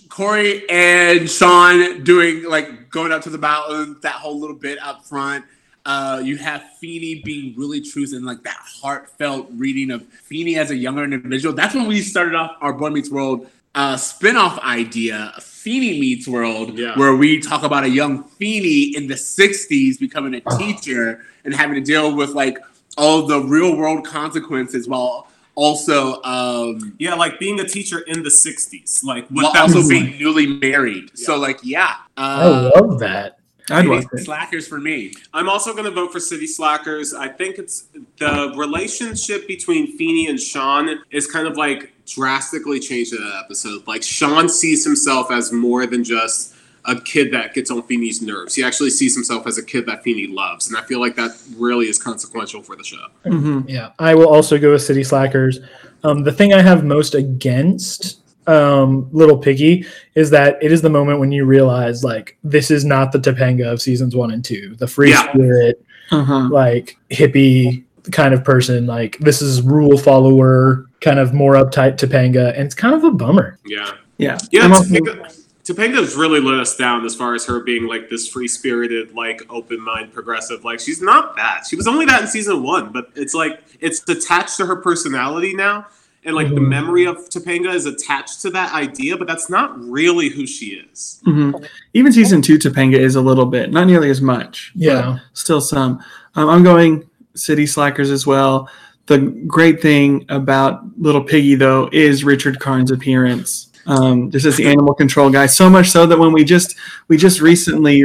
[0.10, 5.06] Corey and Sean doing like going up to the mountain, that whole little bit up
[5.06, 5.46] front.
[5.84, 10.70] Uh, you have Feeney being really truth and like that heartfelt reading of Feeney as
[10.70, 11.56] a younger individual.
[11.56, 16.78] That's when we started off our Boy Meets World uh, spin-off idea, Feeney Meets World,
[16.78, 16.98] Yeah.
[17.00, 21.76] where we talk about a young Feeney in the 60s becoming a teacher and having
[21.76, 22.58] to deal with like
[22.98, 28.30] all the real world consequences while also um Yeah, like being a teacher in the
[28.30, 30.20] '60s, like what while also being like.
[30.20, 31.18] newly married.
[31.18, 31.96] So like yeah.
[32.18, 33.38] I Uh, love that.
[33.70, 34.26] I'd City watch it.
[34.26, 35.14] Slackers for me.
[35.34, 37.14] I'm also going to vote for City Slackers.
[37.14, 37.86] I think it's
[38.18, 43.88] the relationship between Feeney and Sean is kind of like drastically changed in that episode.
[43.88, 46.54] Like Sean sees himself as more than just
[46.86, 48.56] a kid that gets on Feeney's nerves.
[48.56, 51.32] He actually sees himself as a kid that Feeney loves, and I feel like that
[51.58, 53.06] really is consequential for the show.
[53.24, 55.60] hmm Yeah, I will also go with City Slackers.
[56.04, 60.90] Um, the thing I have most against um, Little Piggy is that it is the
[60.90, 64.76] moment when you realize like this is not the Topanga of seasons one and two,
[64.78, 65.32] the free Yeah.
[65.32, 66.50] spirit, Uh-huh.
[66.52, 68.88] like hippie kind of person.
[68.88, 73.12] Like this is rule follower, kind of more uptight Topanga, and it's kind of a
[73.12, 73.60] bummer.
[73.66, 73.92] Yeah.
[74.18, 74.40] Yeah.
[74.52, 78.10] Yeah, I'm also- Topanga, Topanga's really let us down as far as her being like
[78.10, 80.64] this free spirited, like open mind progressive.
[80.64, 81.66] Like she's not that.
[81.70, 85.54] She was only that in season one, but it's like it's attached to her personality
[85.54, 85.88] now.
[86.24, 86.68] And like the Mhm.
[86.70, 91.20] memory of Topanga is attached to that idea, but that's not really who she is.
[91.26, 91.66] Mhm.
[91.96, 94.72] Even season two, Topanga is a little bit, not nearly as much.
[94.76, 95.18] but Yeah.
[95.34, 96.00] still some.
[96.36, 97.06] Um, I'm going
[97.36, 98.70] City Slackers as well.
[99.08, 103.68] The great thing about Little Piggy, though, is Richard Karn's appearance.
[103.86, 106.76] Um, just as the animal control guy, so much so that when we just
[107.08, 108.02] we just recently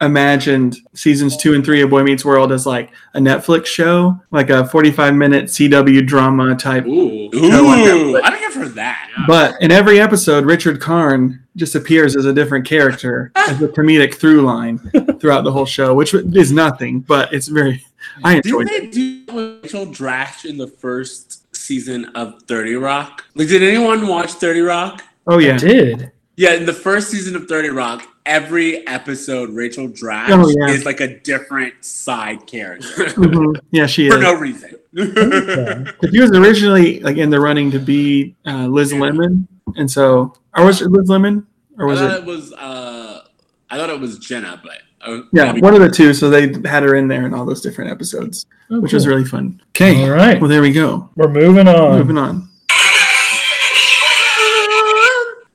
[0.00, 4.50] reimagined seasons two and three of Boy Meets World as like a Netflix show, like
[4.50, 7.30] a 45 minute CW drama type Ooh.
[7.34, 9.10] Ooh, I don't care for that.
[9.26, 14.14] but in every episode, Richard Karn just appears as a different character, as a comedic
[14.14, 14.78] through line
[15.20, 17.82] throughout the whole show, which is nothing, but it's very.
[18.22, 19.26] I enjoyed Didn't it.
[19.26, 23.24] they do Rachel Dratch in the first season of 30 Rock?
[23.34, 25.02] Like, did anyone watch 30 Rock?
[25.26, 26.12] Oh I yeah, did.
[26.36, 30.72] Yeah, in the first season of 30 Rock, every episode, Rachel Dratch Oh, yeah.
[30.74, 32.86] is like a different side character
[33.16, 33.58] Mhm.
[33.70, 34.24] yeah, she for is.
[34.24, 34.70] For no reason.
[34.98, 35.90] Okay.
[36.00, 40.34] But She was originally like in the running to be uh, Liz Lemon, and so,
[40.56, 41.46] or was it Liz Lemon,
[41.78, 42.18] or I was thought it?
[42.20, 43.20] it was, uh,
[43.70, 46.12] I thought it was Jenna, but uh, Yeah, one of the two.
[46.14, 49.24] So they had her in there in all those different episodes, Oh, which was really
[49.24, 49.60] fun.
[49.70, 50.40] Okay, All right.
[50.40, 51.10] well there we go.
[51.16, 51.98] We're moving on.
[51.98, 52.48] Moving on.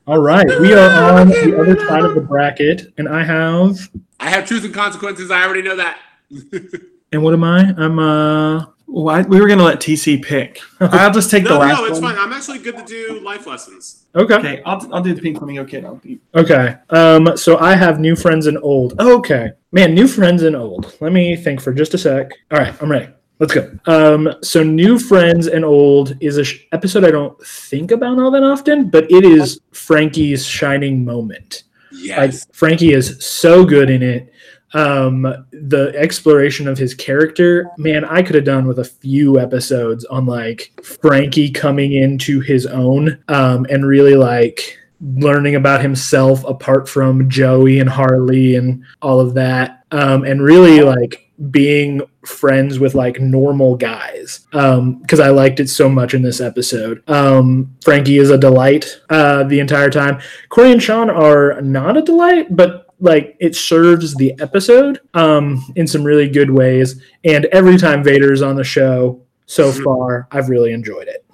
[0.04, 3.88] All right, we are on the other side of the bracket, and I have.
[4.18, 5.30] I have truth and consequences.
[5.30, 5.98] I already know that.
[7.14, 7.74] And what am I?
[7.76, 8.64] I'm uh.
[8.94, 10.58] Well, we were gonna let TC pick.
[10.80, 12.14] I'll just take the No, last no, it's one.
[12.14, 12.22] fine.
[12.22, 14.04] I'm actually good to do life lessons.
[14.14, 14.34] Okay.
[14.34, 15.84] Okay, I'll, I'll do the pink flamingo kid.
[15.86, 16.76] I'll be Okay.
[16.90, 17.34] Um.
[17.36, 19.00] So I have new friends and old.
[19.00, 19.52] Okay.
[19.72, 20.94] Man, new friends and old.
[21.00, 22.32] Let me think for just a sec.
[22.50, 23.08] All right, I'm ready.
[23.38, 23.70] Let's go.
[23.86, 24.34] Um.
[24.42, 28.42] So new friends and old is a sh- episode I don't think about all that
[28.42, 31.62] often, but it is Frankie's shining moment.
[31.92, 32.00] Like
[32.32, 32.46] Yes.
[32.52, 34.32] Frankie is so good in it.
[34.74, 40.04] Um, the exploration of his character, man, I could have done with a few episodes
[40.06, 46.88] on like Frankie coming into his own, um, and really like learning about himself apart
[46.88, 49.84] from Joey and Harley and all of that.
[49.90, 54.46] Um, and really like being friends with like normal guys.
[54.52, 57.02] Um because i liked it so much in this episode.
[57.08, 60.20] Um frankie is a delight uh the entire time.
[60.48, 65.86] Corey and sean are not a delight but like it serves the episode um in
[65.86, 70.72] some really good ways and every time vader's on the show so far i've really
[70.72, 71.24] enjoyed it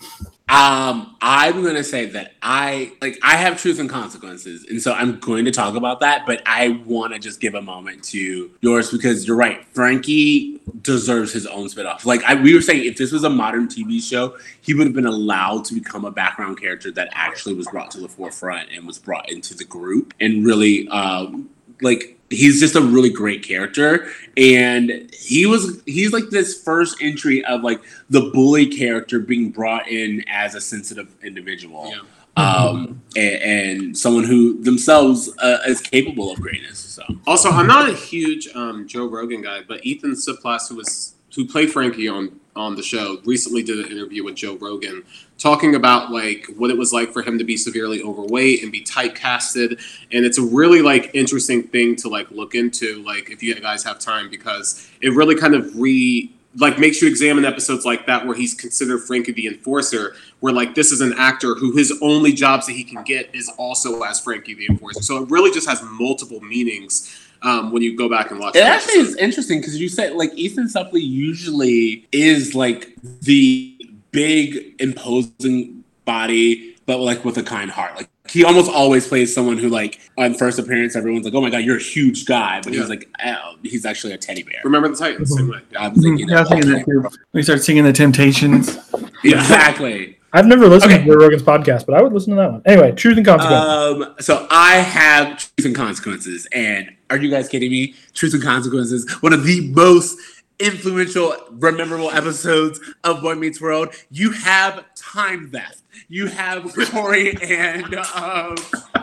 [0.50, 5.18] Um, I'm gonna say that I like I have truth and consequences, and so I'm
[5.20, 6.24] going to talk about that.
[6.24, 9.62] But I want to just give a moment to yours because you're right.
[9.74, 12.06] Frankie deserves his own spinoff.
[12.06, 14.94] Like I, we were saying, if this was a modern TV show, he would have
[14.96, 18.86] been allowed to become a background character that actually was brought to the forefront and
[18.86, 21.50] was brought into the group and really, um,
[21.82, 24.10] like he's just a really great character.
[24.36, 29.88] And he was he's like this first entry of like the bully character being brought
[29.88, 31.90] in as a sensitive individual.
[31.90, 32.02] Yeah.
[32.36, 37.16] um and, and someone who themselves uh, is capable of greatness so.
[37.26, 41.46] Also, I'm not a huge um, Joe Rogan guy, but Ethan Suplee, who was who
[41.46, 45.04] played Frankie on on the show, recently did an interview with Joe Rogan
[45.38, 48.82] talking about like what it was like for him to be severely overweight and be
[48.82, 49.80] typecasted.
[50.12, 53.84] And it's a really like interesting thing to like look into, like if you guys
[53.84, 58.26] have time, because it really kind of re like makes you examine episodes like that
[58.26, 62.32] where he's considered Frankie the Enforcer, where like this is an actor who his only
[62.32, 65.02] jobs that he can get is also as Frankie the Enforcer.
[65.02, 68.56] So it really just has multiple meanings um, when you go back and watch.
[68.56, 69.10] It the actually episode.
[69.10, 73.74] is interesting because you said like Ethan Suplee usually is like the
[74.10, 77.94] big imposing body, but like with a kind heart.
[77.96, 81.48] Like he almost always plays someone who like on first appearance everyone's like, "Oh my
[81.50, 82.80] god, you're a huge guy," but Yeah.
[82.80, 84.60] he's like, oh, he's actually a teddy bear.
[84.64, 85.60] Remember the Titans, same way.
[85.78, 87.08] I was thinking, Yeah, I was thinking that too.
[87.32, 88.76] We start singing the Temptations.
[89.24, 90.17] exactly.
[90.32, 91.04] I've never listened Okay.
[91.04, 92.62] to Joe Rogan's podcast, but I would listen to that one.
[92.66, 94.06] Anyway, truth and consequences.
[94.06, 97.94] Um, so I have truth and consequences, and are you guys kidding me?
[98.14, 100.18] Truth and consequences, one of the most
[100.60, 103.94] influential, memorable episodes of Boy Meets World.
[104.10, 105.82] You have time theft.
[106.08, 108.56] You have Corey and um,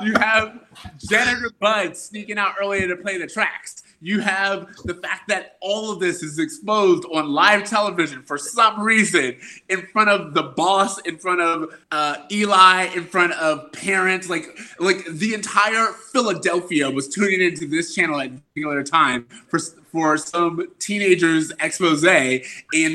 [0.03, 0.59] you have
[1.09, 3.83] Janitor Bud sneaking out earlier to play the tracks.
[4.01, 8.79] You have the fact that all of this is exposed on live television for some
[8.79, 9.37] reason
[9.69, 14.29] in front of the boss, in front of uh, Eli, in front of parents.
[14.29, 19.59] Like, like the entire Philadelphia was tuning into this channel at a particular time for
[19.91, 22.43] for some teenagers expose, and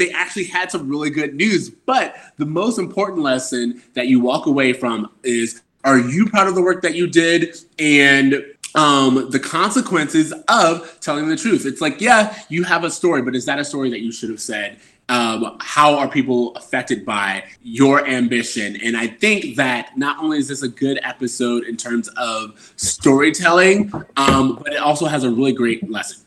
[0.01, 1.71] they actually had some really good news.
[1.71, 6.55] But the most important lesson that you walk away from is: Are you proud of
[6.55, 7.57] the work that you did?
[7.79, 8.45] And
[8.77, 13.35] um the consequences of telling the truth it's like yeah you have a story but
[13.35, 14.79] is that a story that you should have said
[15.09, 20.47] um, how are people affected by your ambition and i think that not only is
[20.47, 25.53] this a good episode in terms of storytelling um, but it also has a really
[25.53, 26.25] great lesson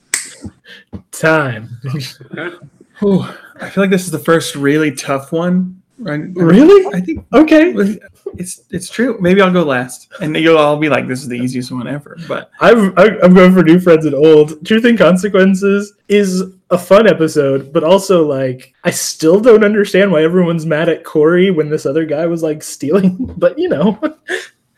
[1.12, 1.80] Time.
[3.00, 3.26] Whew.
[3.60, 5.82] I feel like this is the first really tough one.
[6.00, 6.22] Right?
[6.34, 6.94] Really?
[6.94, 8.00] I think Okay.
[8.38, 9.18] It's it's true.
[9.20, 12.18] Maybe I'll go last, and you'll all be like, "This is the easiest one ever."
[12.28, 14.66] But I've, I- I'm going for new friends and old.
[14.66, 20.24] Truth and consequences is a fun episode, but also like I still don't understand why
[20.24, 23.34] everyone's mad at Corey when this other guy was like stealing.
[23.38, 24.00] But you know,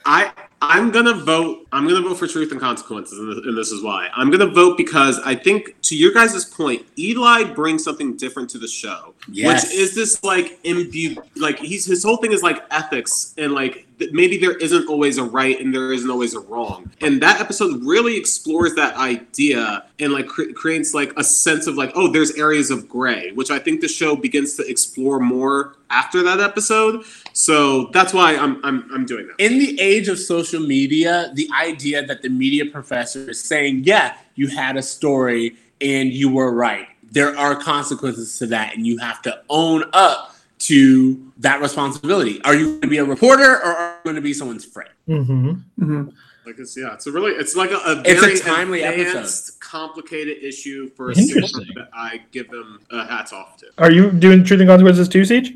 [0.05, 0.31] I
[0.67, 1.67] I'm gonna vote.
[1.71, 4.09] I'm gonna vote for truth and consequences, and this, is why.
[4.15, 8.57] I'm gonna vote because I think, to your guys' point, Eli brings something different to
[8.57, 9.65] the show, Yes.
[9.65, 13.85] which is this like imbue, like he's his whole thing is like ethics and like
[14.11, 17.83] maybe there isn't always a right and there isn't always a wrong, and that episode
[17.83, 22.31] really explores that idea and like cre- creates like a sense of like oh, there's
[22.31, 27.03] areas of gray, which I think the show begins to explore more after that episode.
[27.37, 29.35] So that's why I'm I'm I'm doing that.
[29.39, 34.15] in the age of social media, the idea that the media professor is saying, yeah,
[34.35, 36.87] you had a story and you were right.
[37.11, 42.41] There are consequences to that, and you have to own up to that responsibility.
[42.43, 44.89] Are you going to be a reporter or are you going to be someone's friend?
[45.05, 46.13] hmm mhm.
[46.45, 49.59] Like it's yeah, it's a really it's like a, a It's a very timely advanced,
[49.59, 51.67] complicated issue for a Interesting.
[51.75, 53.67] that I give them uh, hats off to.
[53.77, 55.53] are you doing truth and consequences too, Siege?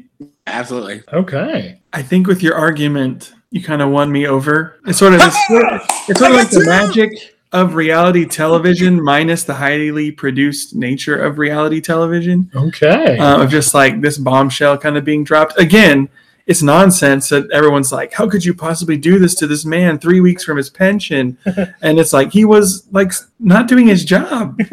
[0.48, 1.04] Absolutely.
[1.14, 1.80] Okay.
[1.94, 4.80] I think with your argument, you kind of won me over.
[4.86, 9.04] It's sort of it's sort of, it's sort of like the magic of reality television
[9.04, 12.50] minus the highly produced nature of reality television.
[12.56, 13.18] Okay.
[13.18, 15.60] uh, of just like this bombshell kind of being dropped.
[15.60, 16.10] Again,
[16.50, 20.20] it's nonsense that everyone's like, how could you possibly do this to this man three
[20.20, 21.38] weeks from his pension?
[21.84, 24.60] and it's like he was like not doing his job.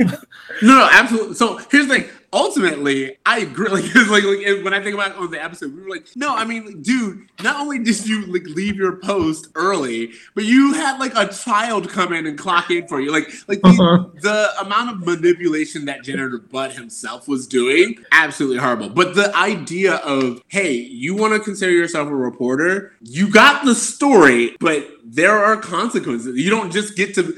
[0.62, 1.34] No, no, absolutely.
[1.34, 2.08] So here's the thing.
[2.32, 3.66] Ultimately, I agree.
[3.76, 6.44] Like, like, like, when I think about on the episode, we were like, no, I
[6.44, 10.98] mean, like, dude, not only did you like leave your post early, but you had
[10.98, 13.10] like a child come in and clock in for you.
[13.12, 14.04] Like, like the, Uh-huh.
[14.22, 18.88] the amount of manipulation that Janitor Bud himself was doing, absolutely horrible.
[18.88, 23.74] But the idea of, hey, you want to consider yourself a reporter, you got the
[23.74, 26.36] story, but there are consequences.
[26.36, 27.34] You don't just get to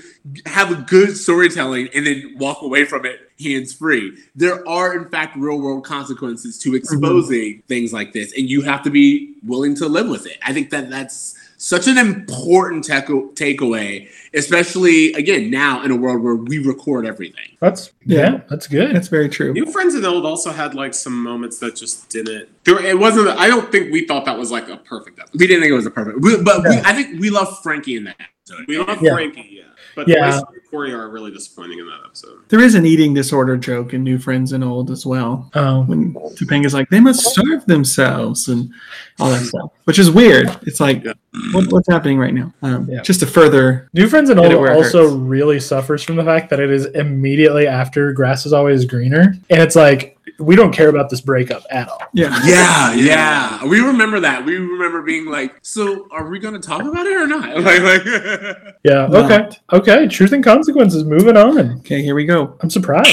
[0.47, 4.17] have a good storytelling and then walk away from it hands free.
[4.35, 6.77] There are, in fact, real world consequences to mm-hmm.
[6.77, 10.39] exposing things like this, and you have to be willing to live with it.
[10.43, 16.23] I think that that's such an important takeaw- takeaway, especially again now in a world
[16.23, 17.57] where we record everything.
[17.61, 18.41] That's yeah, Yeah.
[18.49, 18.95] that's good.
[18.95, 19.53] That's very true.
[19.53, 22.49] New Friends and Old also had like some moments that just didn't.
[22.65, 23.29] There, it wasn't.
[23.29, 25.39] I don't think we thought that was like a perfect episode.
[25.41, 27.97] We didn't think it was a perfect, we, but we, I think we love Frankie
[27.97, 28.65] in that episode.
[28.69, 29.15] We love Yeah.
[29.15, 29.63] Frankie, yeah,
[29.97, 30.17] but Yeah.
[30.17, 30.39] yeah.
[30.39, 32.41] and Corey are really disappointing in that episode.
[32.49, 35.51] There is an eating disorder joke in New Friends and Old as well.
[35.55, 38.71] Oh, When Topanga's like, they must starve themselves and
[39.19, 40.49] all that stuff, which is weird.
[40.63, 41.15] It's like, Yeah.
[41.53, 42.53] what, what's happening right now?
[42.63, 43.01] Um, Yeah.
[43.01, 46.71] Just to further, New Friends and Old also really suffers from the fact that it
[46.71, 49.35] is immediately after Grass is Always Greener.
[49.49, 52.01] And it's like, we don't care about this breakup at all.
[52.13, 52.39] yeah.
[52.49, 54.45] Yeah, yeah, we remember that.
[54.45, 57.83] We remember being like, "So, are we going to talk about it or not?" Like,
[57.83, 58.03] like
[58.85, 59.07] Yeah.
[59.09, 59.31] Not.
[59.31, 59.57] Okay.
[59.73, 60.09] Okay.
[60.09, 61.05] Truth and consequences.
[61.05, 61.79] Moving on.
[61.79, 62.57] Okay, here we go.
[62.61, 63.11] I'm surprised.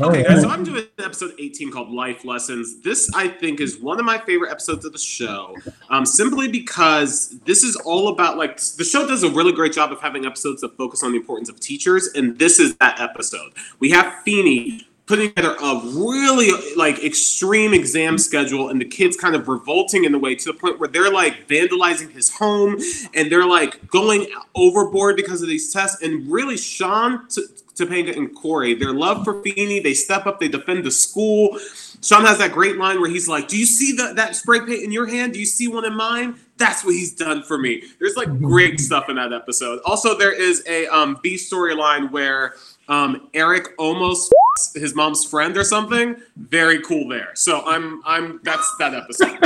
[0.00, 0.48] Okay, guys, so.
[0.48, 2.80] I'm doing episode 18 called Life Lessons.
[2.80, 5.54] This, I think, is one of my favorite episodes of the show,
[5.90, 9.92] um, simply because this is all about like the show does a really great job
[9.92, 13.52] of having episodes that focus on the importance of teachers, and this is that episode.
[13.78, 19.34] We have Feeney putting together a really like extreme exam schedule and the kids kind
[19.34, 22.78] of revolting in the way to the point where they're like vandalizing his home
[23.14, 24.24] and they're like going
[24.54, 27.42] overboard because of these tests and really Sean T-
[27.80, 31.58] Topanga and Corey their love for Feeney they step up they defend the school
[32.02, 34.82] Sean has that great line where he's like do you see that that spray paint
[34.82, 37.82] in your hand do you see one in mine that's what he's done for me
[37.98, 42.54] there's like great stuff in that episode also there is a um, B storyline where
[42.88, 44.32] um, Eric almost
[44.74, 46.16] his mom's friend or something.
[46.36, 47.30] Very cool there.
[47.34, 49.38] So I'm I'm that's that episode.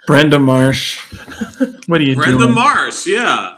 [0.06, 0.98] Brenda Marsh.
[1.86, 2.24] What are you think?
[2.24, 2.54] Brenda doing?
[2.54, 3.56] Marsh, yeah.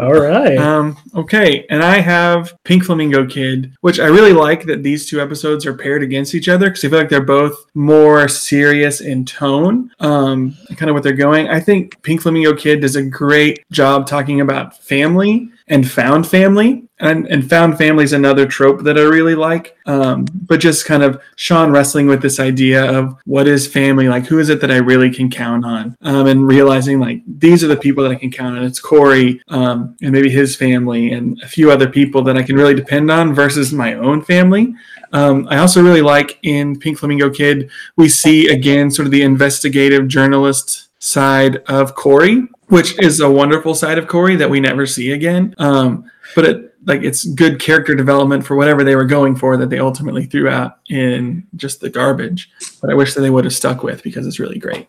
[0.00, 0.58] All right.
[0.58, 5.20] Um, okay, and I have Pink Flamingo Kid, which I really like that these two
[5.20, 9.24] episodes are paired against each other because I feel like they're both more serious in
[9.24, 11.48] tone, um, kind of what they're going.
[11.48, 16.82] I think Pink Flamingo Kid does a great job talking about family and found family.
[17.00, 19.76] And, and found family is another trope that I really like.
[19.84, 24.08] Um, but just kind of Sean wrestling with this idea of what is family?
[24.08, 25.96] Like, who is it that I really can count on?
[26.02, 28.64] Um, and realizing, like, these are the people that I can count on.
[28.64, 32.56] It's Corey um, and maybe his family and a few other people that I can
[32.56, 34.74] really depend on versus my own family.
[35.12, 39.22] Um, I also really like in Pink Flamingo Kid, we see again sort of the
[39.22, 44.86] investigative journalist side of Corey, which is a wonderful side of Corey that we never
[44.86, 45.54] see again.
[45.58, 49.70] Um, but it like it's good character development for whatever they were going for that
[49.70, 52.50] they ultimately threw out in just the garbage.
[52.80, 54.88] But I wish that they would have stuck with because it's really great.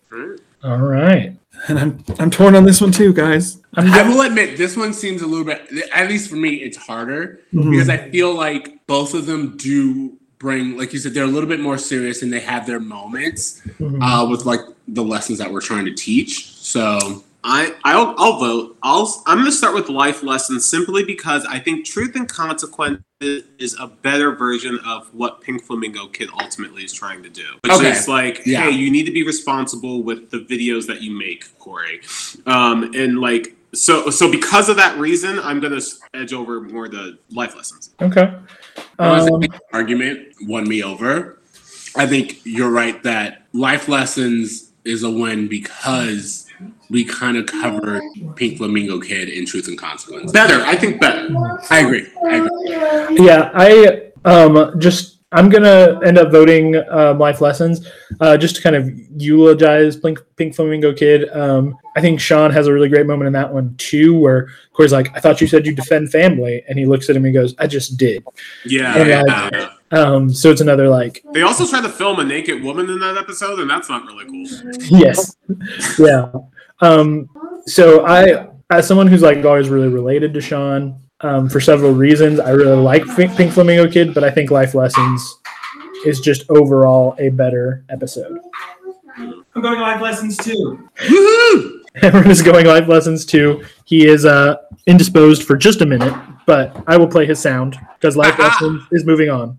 [0.64, 1.38] All right.
[1.68, 3.62] And I'm I'm torn on this one too, guys.
[3.76, 6.78] I'm I will admit this one seems a little bit, at least for me, it's
[6.78, 7.72] harder Mhm.
[7.72, 11.50] because I feel like both of them do bring, like you said, they're a little
[11.50, 14.00] bit more serious and they have their moments Mhm.
[14.02, 16.52] uh, with like the lessons that we're trying to teach.
[16.56, 18.78] So I I'll, I'll vote.
[18.82, 23.04] I'll I'm going to start with life lessons simply because I think truth and consequences
[23.60, 27.46] is a better version of what Pink Flamingo Kid ultimately is trying to do.
[27.62, 27.92] Which Okay.
[27.92, 28.64] is like, Yeah.
[28.64, 32.02] hey, you need to be responsible with the videos that you make, Corey.
[32.48, 35.86] Um, and like so so because of that reason, I'm going to
[36.16, 37.92] edge over more the life lessons.
[38.02, 38.34] Okay.
[38.98, 41.40] Um, the argument won me over.
[41.96, 46.45] I think you're right that life lessons is a win because
[46.90, 48.02] we kind of covered
[48.36, 50.32] Pink Flamingo Kid in Truth and Consequence.
[50.32, 51.30] Better, I think better.
[51.70, 52.08] I agree.
[52.28, 53.26] I agree.
[53.26, 57.88] yeah, I um just I'm gonna end up voting um, life lessons,
[58.22, 61.30] uh, just to kind of eulogize Pink, Pink Flamingo Kid.
[61.30, 64.94] Um, I think Sean has a really great moment in that one too, where Corey's
[64.94, 67.54] like, "I thought you said you defend family," and he looks at him and goes,
[67.58, 68.24] "I just did."
[68.66, 68.96] Yeah.
[68.96, 69.50] And, yeah.
[69.52, 73.00] like, Um, so it's another like, They also tried to film a naked woman in
[73.00, 74.62] that episode, and that's not really cool.
[74.90, 75.36] yes,
[76.00, 76.32] yeah.
[76.82, 77.30] Um,
[77.66, 82.40] so I, as someone who's like always really related to Sean, um, for several reasons,
[82.40, 85.40] I really like Pink, Pink Flamingo Kid, but I think Life Lessons
[86.06, 88.40] is just overall a better episode.
[89.18, 90.90] I'm going live lessons too.
[90.98, 91.82] Woohoo!
[92.02, 93.64] Cameron is going Life Lessons too.
[93.86, 96.14] He is uh, indisposed for just a minute,
[96.46, 99.58] but I will play his sound because Life Lessons is moving on.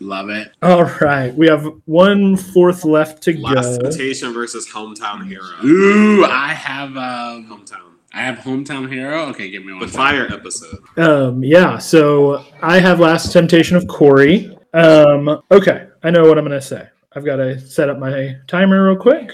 [0.00, 0.52] Love it.
[0.62, 3.40] All right, we have one fourth left to go.
[3.42, 3.90] Last go.
[3.90, 5.44] Temptation versus Hometown Hero.
[5.64, 7.92] Ooh, I have um, Hometown.
[8.12, 9.26] I have Hometown Hero.
[9.26, 9.82] Okay, give me one.
[9.82, 9.98] The second.
[9.98, 10.78] fire episode.
[10.96, 14.56] Um, yeah, so I have Last Temptation of Corey.
[14.72, 16.88] Um, okay, I know what I'm gonna say.
[17.16, 19.30] I've got to set up my timer real quick.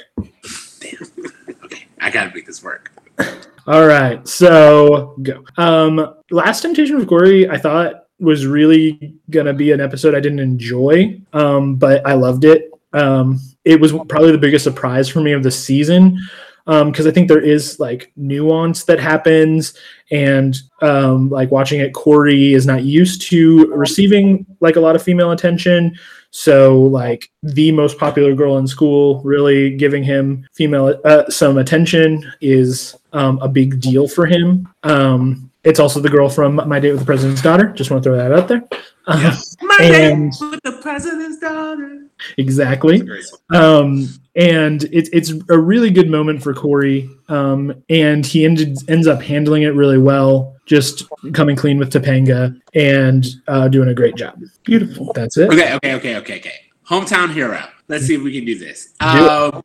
[0.80, 1.26] Damn.
[1.64, 2.90] Okay, I gotta make this work.
[3.66, 5.44] All right, so go.
[5.56, 10.40] Um, Last Temptation of Corey, I thought was really gonna be an episode I didn't
[10.40, 12.70] enjoy, um, but I loved it.
[12.92, 16.18] Um, it was probably the biggest surprise for me of the season
[16.66, 19.74] because I think there is like nuance that happens,
[20.10, 25.02] and um, like watching it, Corey is not used to receiving like a lot of
[25.02, 25.96] female attention.
[26.30, 32.30] So like the most popular girl in school really giving him female uh, some attention
[32.40, 34.68] is um, a big deal for him.
[34.84, 37.68] Um, it's also the girl from My Date with the President's Daughter.
[37.68, 38.62] Just want to throw that out there.
[39.06, 39.32] Um,
[39.62, 39.92] My And-
[40.40, 42.02] name with the president's daughter.
[42.36, 42.94] exactly.
[42.96, 43.38] It's a great song.
[43.50, 47.10] Um, and it's it's a really good moment for Corey.
[47.28, 52.58] Um, and he ended, ends up handling it really well, just coming clean with Topanga
[52.74, 54.40] and uh, doing a great job.
[54.64, 55.12] Beautiful.
[55.14, 55.48] That's it.
[55.50, 56.54] Okay, okay, okay, okay, okay.
[56.88, 57.60] Hometown hero.
[57.88, 58.92] Let's see if we can do this.
[59.00, 59.62] Do Um,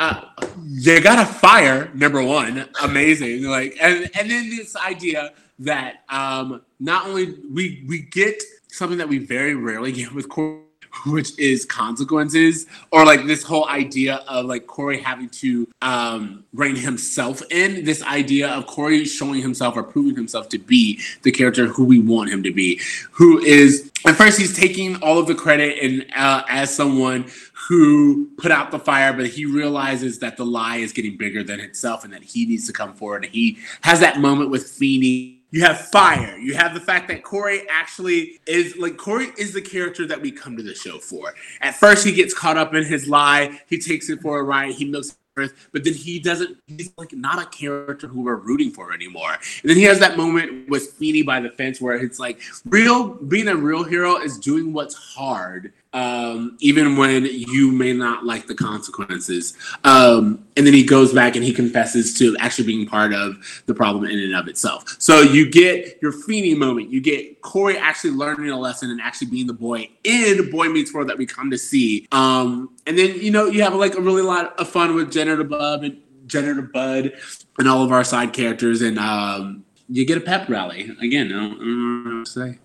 [0.00, 0.22] uh,
[0.64, 1.90] they got a fire.
[1.94, 3.44] Number one, amazing.
[3.44, 9.08] Like, and and then this idea that um, not only we we get something that
[9.08, 10.62] we very rarely get with Corey,
[11.06, 16.76] which is consequences, or like this whole idea of like Corey having to um, rein
[16.76, 17.84] himself in.
[17.84, 21.98] This idea of Corey showing himself or proving himself to be the character who we
[21.98, 22.80] want him to be,
[23.12, 27.30] who is at first he's taking all of the credit and uh, as someone
[27.68, 31.60] who put out the fire, but he realizes that the lie is getting bigger than
[31.60, 33.24] itself and that he needs to come forward.
[33.24, 35.39] And he has that moment with Feeney.
[35.50, 36.38] You have fire.
[36.38, 40.30] You have the fact that Corey actually is like Corey is the character that we
[40.30, 41.34] come to the show for.
[41.60, 43.60] At first, he gets caught up in his lie.
[43.66, 44.74] He takes it for a ride.
[44.74, 46.58] He milks earth, but then he doesn't.
[46.66, 49.32] He's like not a character who we're rooting for anymore.
[49.32, 53.08] And then he has that moment with Feeney by the fence where it's like real
[53.08, 58.46] being a real hero is doing what's hard, um, even when you may not like
[58.46, 59.54] the consequences.
[59.84, 63.74] Um, and then he goes back and he confesses to actually being part of the
[63.74, 64.96] problem in and of itself.
[64.98, 66.90] So you get your Feeney moment.
[66.90, 70.94] You get Corey actually learning a lesson and actually being the boy in Boy Meets
[70.94, 72.06] World that we come to see.
[72.12, 75.36] Um, and then you know you have like a really lot of fun with Jenner
[75.36, 77.12] the and Janitor Bud
[77.58, 81.26] and all of our side characters, and um, you get a pep rally again.
[81.26, 82.58] I don't, I don't know what to say.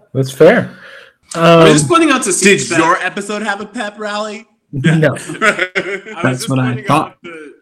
[0.14, 0.76] That's fair.
[1.34, 3.98] I Um, was just pointing out to Did Siege that- your episode have a pep
[3.98, 4.46] rally?
[4.72, 5.14] no.
[5.16, 7.12] I That's what I thought.
[7.12, 7.52] out to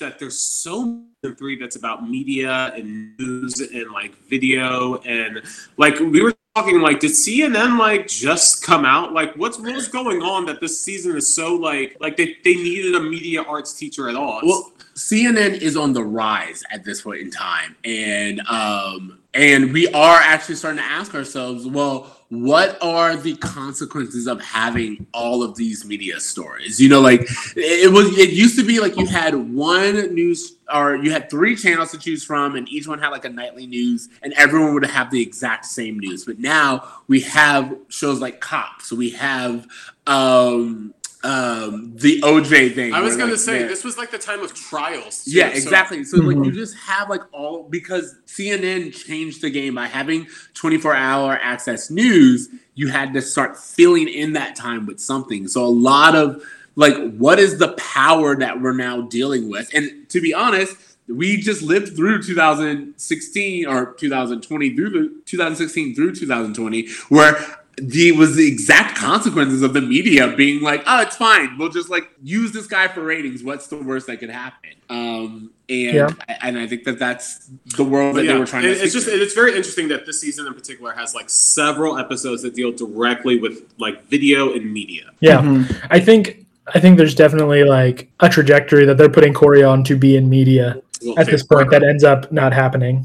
[0.00, 5.42] that there's so much in three that's about media and news and like video and
[5.76, 9.86] like we were talking like did CNN like just come out like what's what was
[9.88, 13.72] going on that this season is so like like they, they needed a media arts
[13.74, 14.38] teacher at all.
[14.38, 19.70] It's- Well, CNN is on the rise at this point in time, and um, and
[19.72, 25.44] we are actually starting to ask ourselves, well, what are the consequences of having all
[25.44, 26.80] of these media stories?
[26.80, 28.18] You know, like it was.
[28.18, 31.98] It used to be like you had one news, or you had three channels to
[31.98, 35.22] choose from, and each one had like a nightly news, and everyone would have the
[35.22, 36.24] exact same news.
[36.24, 38.92] But now we have shows like Cops.
[38.92, 39.66] We have
[40.08, 40.94] um
[41.26, 42.94] um the OJ thing.
[42.94, 45.24] I was where, gonna like, say they're- this was like the time of trials.
[45.24, 46.04] too, yeah, exactly.
[46.04, 46.46] So like Mhm.
[46.46, 51.90] you just have like all because CNN changed the game by having 24 hour access
[51.90, 55.48] news, you had to start filling in that time with something.
[55.48, 56.42] So a lot of
[56.76, 59.68] like what is the power that we're now dealing with?
[59.74, 60.76] And to be honest,
[61.08, 67.38] we just lived through 2016 or 2020 through the 2016 through 2020 where
[67.78, 71.58] the was the exact consequences of the media being like, oh, it's fine.
[71.58, 73.42] We'll just like use this guy for ratings.
[73.44, 74.70] What's the worst that could happen?
[74.88, 76.08] Um, and Yeah.
[76.40, 78.70] and I think that that's the world that yeah, they were trying to.
[78.70, 79.12] it's just to.
[79.12, 83.38] it's very interesting that this season in particular has like several episodes that deal directly
[83.38, 85.10] with like video and media.
[85.20, 85.42] Yeah.
[85.42, 85.86] Mhm.
[85.90, 89.96] I think I think there's definitely like a trajectory that they're putting Corey on to
[89.96, 93.04] be in media Well, at this point that ends up not happening.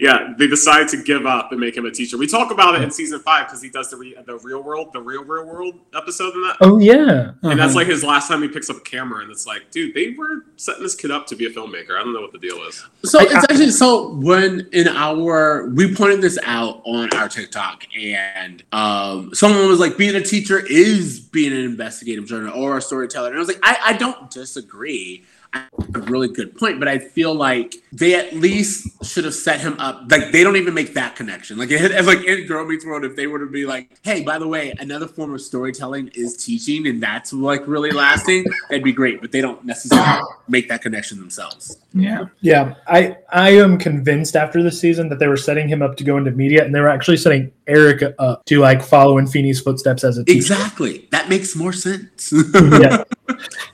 [0.00, 2.16] Yeah, they decide to give up and make him a teacher.
[2.18, 4.90] We talk about it in season five because he does the re- the real world,
[4.92, 6.56] the real real world episode in that.
[6.60, 7.32] Oh yeah.
[7.42, 7.74] And that's Uh-huh.
[7.80, 10.44] like his last time he picks up a camera, and it's like, dude, they were
[10.56, 11.92] setting this kid up to be a filmmaker.
[11.98, 12.84] I don't know what the deal is.
[13.04, 17.84] So I- it's actually so when in our we pointed this out on our TikTok
[17.98, 22.80] and um someone was like being a teacher is being an investigative journalist or a
[22.82, 25.24] storyteller and I was like I, I don't disagree.
[25.54, 29.78] I really good point, but I feel like they at least should have set him
[29.78, 30.10] up.
[30.10, 31.58] Like they don't even make that connection.
[31.58, 34.38] Like as like in Girl Meets World, if they were to be like, "Hey, by
[34.38, 38.92] the way, another form of storytelling is teaching, and that's like really lasting," that'd be
[38.92, 39.20] great.
[39.20, 41.78] But they don't necessarily make that connection themselves.
[41.92, 42.26] Yeah.
[42.40, 46.04] Yeah, I I am convinced after the season that they were setting him up to
[46.04, 49.60] go into media, and they were actually setting Eric up to like follow in Feeney's
[49.60, 50.36] footsteps as a teacher.
[50.36, 51.08] Exactly.
[51.12, 52.32] That makes more sense.
[52.54, 53.04] Yeah,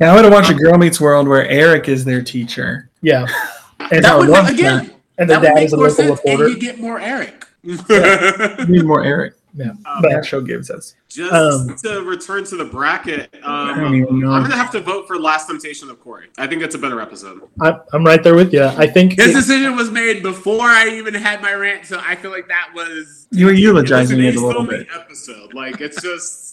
[0.01, 2.91] Yeah, I want to watch a Girl Meets World where Eric is their teacher.
[3.03, 3.27] yeah.
[3.93, 4.93] And, that would make, again.
[5.19, 6.45] and the that dad is a local reporter.
[6.45, 7.45] and you get more Eric.
[7.65, 7.77] We
[8.69, 9.35] need more Eric.
[9.55, 10.95] Yeah, Um, That show gives us.
[11.09, 14.31] Just Um, to return to the bracket, I um, don't even know.
[14.31, 16.29] I'm gonna have to vote for Last Temptation of Corey.
[16.39, 17.41] I think that's a better episode.
[17.61, 18.63] I, I'm right there with you.
[18.65, 22.15] I think His it- decision was made before I even had my rant, so I
[22.15, 24.87] feel like that was You were eulogizing it's it a little bit.
[24.95, 25.53] Episode.
[25.55, 26.50] Like it's just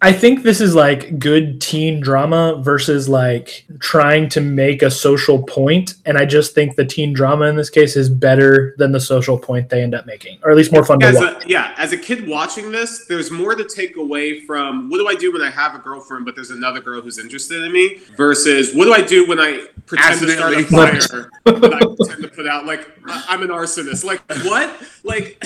[0.00, 5.42] I think this is like good teen drama versus like trying to make a social
[5.42, 9.00] point, and I just think the teen drama in this case is better than the
[9.00, 11.44] social point they end up making, or at least more fun to watch.
[11.44, 15.08] a, yeah, as a kid watching this, there's more to take away from what do
[15.08, 18.00] I do when I have a girlfriend, but there's another girl who's interested in me,
[18.16, 22.22] versus what do I do when I pretend to start a fire that I pretend
[22.22, 22.66] to put out?
[22.66, 24.04] Like I'm an arsonist.
[24.04, 24.82] Like what?
[25.04, 25.42] Like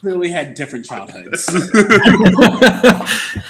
[0.00, 1.46] clearly had different childhoods.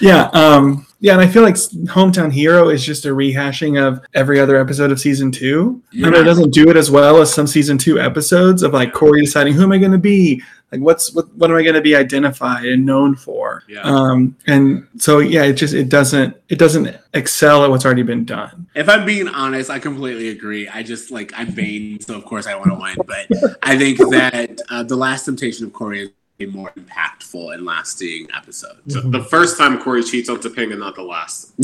[0.00, 4.38] yeah, um, yeah, and I feel like Hometown Hero is just a rehashing of every
[4.40, 5.82] other episode of season two.
[5.92, 6.20] I mean, Yeah.
[6.20, 9.54] it doesn't do it as well as some season two episodes of like Corey deciding
[9.54, 10.42] who am I going to be,
[10.72, 13.64] like what's what, what am I going to be identified and known for.
[13.68, 13.80] Yeah.
[13.82, 18.24] Um, and so yeah, it just it doesn't it doesn't excel at what's already been
[18.24, 18.68] done.
[18.74, 20.68] if I'm being honest, I completely agree.
[20.68, 22.96] I just like I'm vain, so of course I want to win.
[23.06, 26.12] But I think that uh, the Last Temptation of Corey
[26.46, 28.78] more impactful and lasting episode.
[28.88, 31.52] so the first time Corey cheats on Topanga, not the last.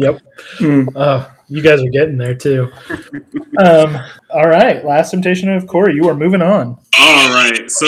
[0.00, 0.20] Yep.
[0.58, 0.88] Hmm.
[0.96, 2.70] Oh, you guys are getting there too.
[3.58, 3.96] um,
[4.30, 4.84] all right.
[4.84, 5.94] Last temptation of Corey.
[5.94, 6.76] You are moving on.
[6.98, 7.86] All right, so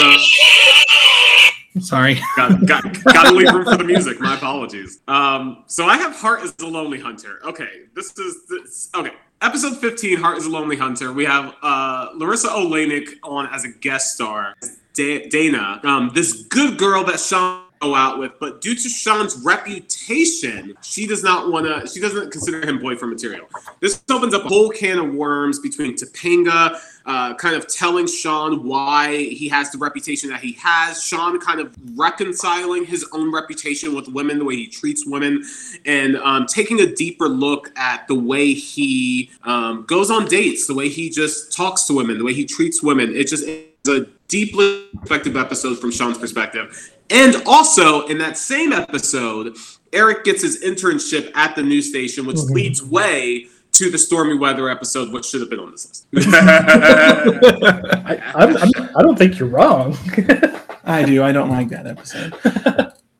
[1.79, 2.19] Sorry.
[2.35, 4.19] got got got to leave room for the music.
[4.19, 4.99] My apologies.
[5.07, 7.39] Um, so I have Heart is a Lonely Hunter.
[7.45, 8.89] Okay, this is this.
[8.95, 9.11] Okay,
[9.41, 10.17] episode fifteen.
[10.19, 11.13] Heart is a Lonely Hunter.
[11.13, 14.55] We have uh, Larisa Oleynik on as a guest star.
[14.97, 19.37] Da- Dana, um, this good girl that Sean go out with, but due to Sean's
[19.43, 21.87] reputation, she does not want to.
[21.87, 23.47] She doesn't consider him boyfriend material.
[23.79, 28.67] This opens up a whole can of worms between Topanga, uh, kind of telling Sean
[28.67, 31.03] why he has the reputation that he has.
[31.03, 35.43] Sean kind of reconciling his own reputation with women, the way he treats women,
[35.85, 40.73] and um, taking a deeper look at the way he um, goes on dates, the
[40.73, 43.15] way he just talks to women, the way he treats women.
[43.15, 46.93] It just is a deeply effective episode from Sean's perspective.
[47.09, 49.55] And also in that same episode,
[49.93, 54.69] Eric gets his internship at the news station, which leads way to the stormy weather
[54.69, 56.27] episode, which should have been on this list.
[56.33, 59.97] I, I'm, I'm, I don't think you're wrong.
[60.83, 61.23] I do.
[61.23, 62.33] I don't like that episode.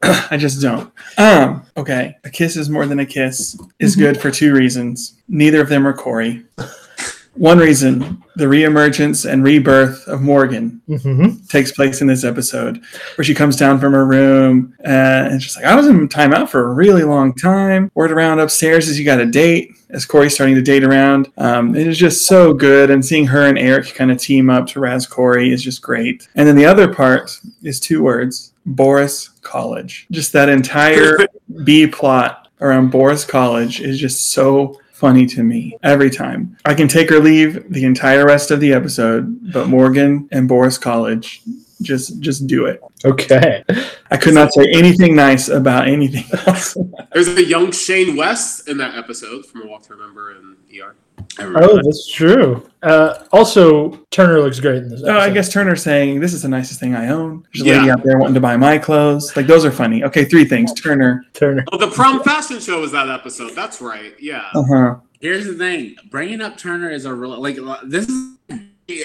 [0.31, 0.91] I just don't.
[1.17, 2.17] Um, okay.
[2.23, 5.21] A kiss is more than a kiss is good for two reasons.
[5.27, 6.45] Neither of them are Corey.
[7.37, 12.81] One reason, the reemergence and rebirth of Morgan hmm takes place in this episode,
[13.15, 16.65] where she comes down from her room and she's like, I was in timeout for
[16.67, 17.91] a really long time.
[17.95, 21.31] Word around upstairs is you got a date, as Corey's starting to date around.
[21.37, 22.89] Um, it is just so good.
[22.89, 26.27] And seeing her and Eric kind of team up to Raz Corey is just great.
[26.35, 30.07] And then the other part is two words Boris College.
[30.11, 31.17] Just that entire
[31.63, 36.57] B plot around Boris College is just so funny to me every time.
[36.65, 40.77] I can take or leave the entire rest of the episode, but Morgan and Boris
[40.77, 41.43] College
[41.81, 42.81] just just do it.
[43.05, 43.63] Okay.
[44.09, 46.75] I could not say anything nice about anything else.
[47.13, 50.95] There's a young Shane West in that episode from A Walk to Remember and ER.
[51.39, 52.67] Oh, that's true.
[52.83, 55.03] Uh, also, Turner looks great in this.
[55.03, 57.43] Oh, I guess Turner's saying this is the nicest thing I own.
[57.53, 57.77] There's a Yeah.
[57.79, 59.35] lady out there wanting to buy my clothes.
[59.35, 60.03] Like those are funny.
[60.03, 60.73] Okay, three things.
[60.73, 61.23] Turner.
[61.33, 61.63] Turner.
[61.71, 63.55] Oh, the prom fashion show was that episode.
[63.55, 64.13] That's right.
[64.19, 64.45] Yeah.
[64.53, 64.95] Uh huh.
[65.19, 68.36] Here's the thing: bringing up Turner is a real like this is.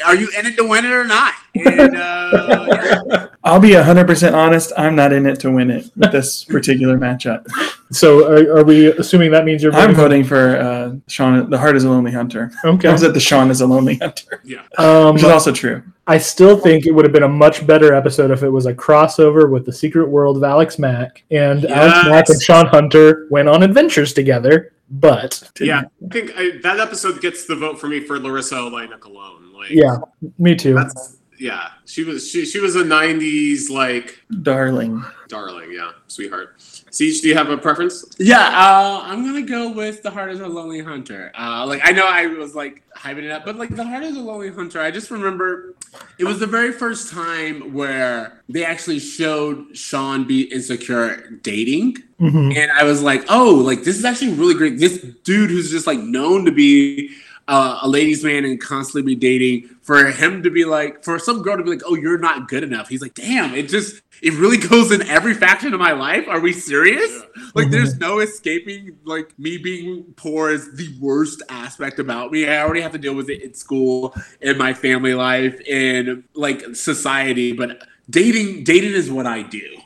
[0.05, 1.35] Are you in it to win it or not?
[1.55, 3.29] And uh.
[3.45, 4.73] I'll be hundred percent honest.
[4.77, 7.47] I'm not in it to win it with this particular matchup.
[7.91, 9.97] So, are, are we assuming that means you're I'm voting?
[9.97, 11.51] voting for uh, Sean.
[11.51, 12.53] The heart is a lonely hunter.
[12.65, 12.89] Okay.
[12.89, 14.63] I was at the Sean is a lonely hunter, Yeah.
[14.79, 15.83] Um, which is also true.
[16.07, 18.75] I still think it would have been a much better episode if it was a
[18.75, 23.49] crossover with the Secret World of Alex Mack and Alex Mack and Sean Hunter went
[23.49, 24.73] on adventures together.
[24.91, 25.83] But Yeah.
[26.05, 29.42] I think I, that episode gets the vote for me for Larisa Oleynik alone.
[29.63, 29.97] Like, yeah,
[30.39, 30.75] me too.
[30.75, 35.03] That's yeah, she was she she was a '90s like Darling.
[35.29, 35.73] darling.
[35.73, 36.55] Yeah, sweetheart.
[36.59, 38.05] Siege, do you have a preference?
[38.19, 41.33] Yeah, uh, I'm gonna go with the Heart is a Lonely Hunter.
[41.37, 44.17] Uh, like I know I was like hyping it up, but like the Heart is
[44.17, 45.75] a Lonely Hunter, I just remember
[46.19, 52.55] it was the very first time where they actually showed Sean be insecure dating, Mhm.
[52.57, 54.79] and I was like, oh, like this is actually really great.
[54.79, 57.11] This dude who's just like known to be
[57.53, 61.43] uh, a ladies' man and constantly be dating, for him to be like, for some
[61.43, 62.89] girl to be like, oh, you're not good enough.
[62.89, 66.27] He's like, damn, it just it really goes in every faction of my life.
[66.29, 67.21] Are we serious?
[67.55, 68.97] Like, there's no escaping.
[69.05, 72.49] Like, me being poor is the worst aspect about me.
[72.49, 76.75] I already have to deal with it in school, in my family life, in like
[76.75, 77.53] society.
[77.53, 79.82] But dating, dating is what I do.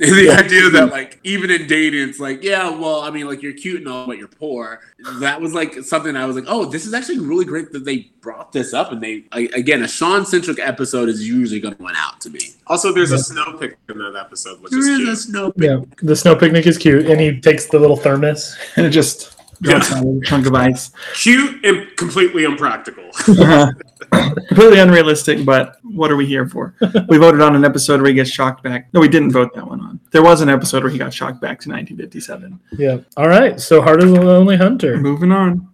[0.00, 3.42] And the idea that like even in dating, it's like, yeah, well, I mean, like
[3.42, 4.80] you're cute and all, but you're poor.
[5.20, 8.10] That was like something I was like, oh, this is actually really great that they
[8.20, 8.92] brought this up.
[8.92, 12.30] And they I, again, a Sean centric episode is usually going to win out to
[12.30, 12.40] me.
[12.66, 15.08] Also, there's a snow pick in that episode, which is cute.
[15.08, 15.88] a snow picnic.
[15.88, 18.56] Yeah, the snow picnic is cute, and he takes the little thermos.
[18.76, 20.90] And it just drops out a chunk of ice.
[21.14, 23.04] Cute and completely impractical.
[23.28, 23.72] Uh-huh.
[24.48, 26.74] Completely unrealistic, but what are we here for?
[27.08, 28.92] We voted on an episode where he gets shocked back.
[28.92, 30.00] No, we didn't vote that one on.
[30.10, 32.60] There was an episode where he got shocked back to 1957.
[32.72, 32.98] Yeah.
[33.16, 33.60] All right.
[33.60, 34.96] So Heart is the Lonely Hunter.
[34.98, 35.68] Moving on.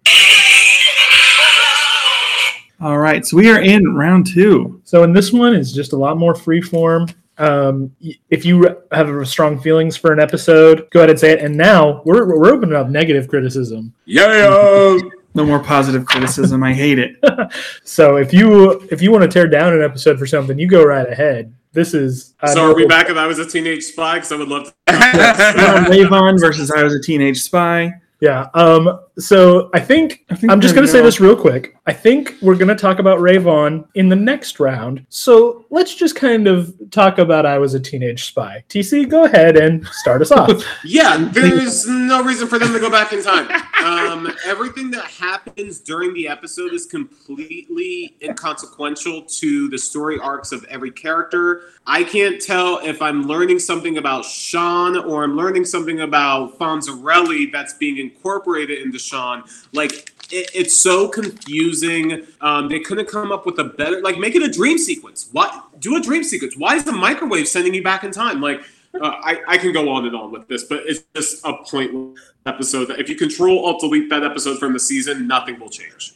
[2.79, 4.83] All right, so we are in round two.
[4.85, 7.09] So in this one, it's just a lot more free form.
[7.39, 7.95] Um,
[8.29, 11.41] if you have strong feelings for an episode, go ahead and say it.
[11.41, 13.95] And now we're we're opening up negative criticism.
[14.05, 14.99] Yeah.
[15.37, 16.63] No more positive criticism.
[16.63, 17.17] I hate it.
[17.85, 20.85] So if you if you want to tear down an episode for something, you go
[20.85, 21.55] right ahead.
[21.73, 24.15] This is I so know- are we back if I was a teenage spy?
[24.17, 24.73] Because I would love to.
[25.57, 27.93] We're on Rave On versus I was a teenage spy.
[28.21, 28.49] Yeah.
[28.55, 28.99] Um.
[29.19, 31.77] So I think I think I'm just going to say this real quick.
[31.87, 35.07] I think we're going to talk about Rave On in the next round.
[35.09, 38.65] So let's just kind of talk about I was a teenage spy.
[38.69, 40.65] TC, go ahead and start us off.
[40.85, 43.49] Yeah, there's no reason for them to go back in time.
[43.85, 50.65] Um, everything that happens during the episode is completely inconsequential to the story arcs of
[50.65, 51.63] every character.
[51.87, 57.51] I can't tell if I'm learning something about Sean or I'm learning something about Fonzarelli
[57.51, 59.45] that's being incorporated in into Sean.
[59.73, 62.27] Like, it, it's so confusing.
[62.41, 65.29] Um, they couldn't come up with a better, like, make it a dream sequence.
[65.33, 65.81] What?
[65.81, 66.57] Do a dream sequence.
[66.57, 68.41] Why is the microwave sending you back in time?
[68.41, 68.61] Like,
[68.95, 72.19] uh, I, I can go on and on with this, but it's just a pointless
[72.47, 72.87] episode.
[72.87, 76.15] That if you control alt delete that episode from the season, nothing will change.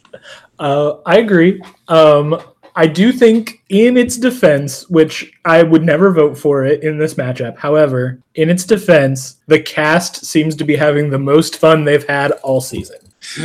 [0.59, 1.63] Uh, I agree.
[1.89, 2.41] Um,
[2.77, 7.15] I do think, in its defense, which I would never vote for it in this
[7.15, 7.59] matchup.
[7.59, 12.33] However, in its defense, the cast seems to be having the most fun they've had
[12.43, 12.99] all season.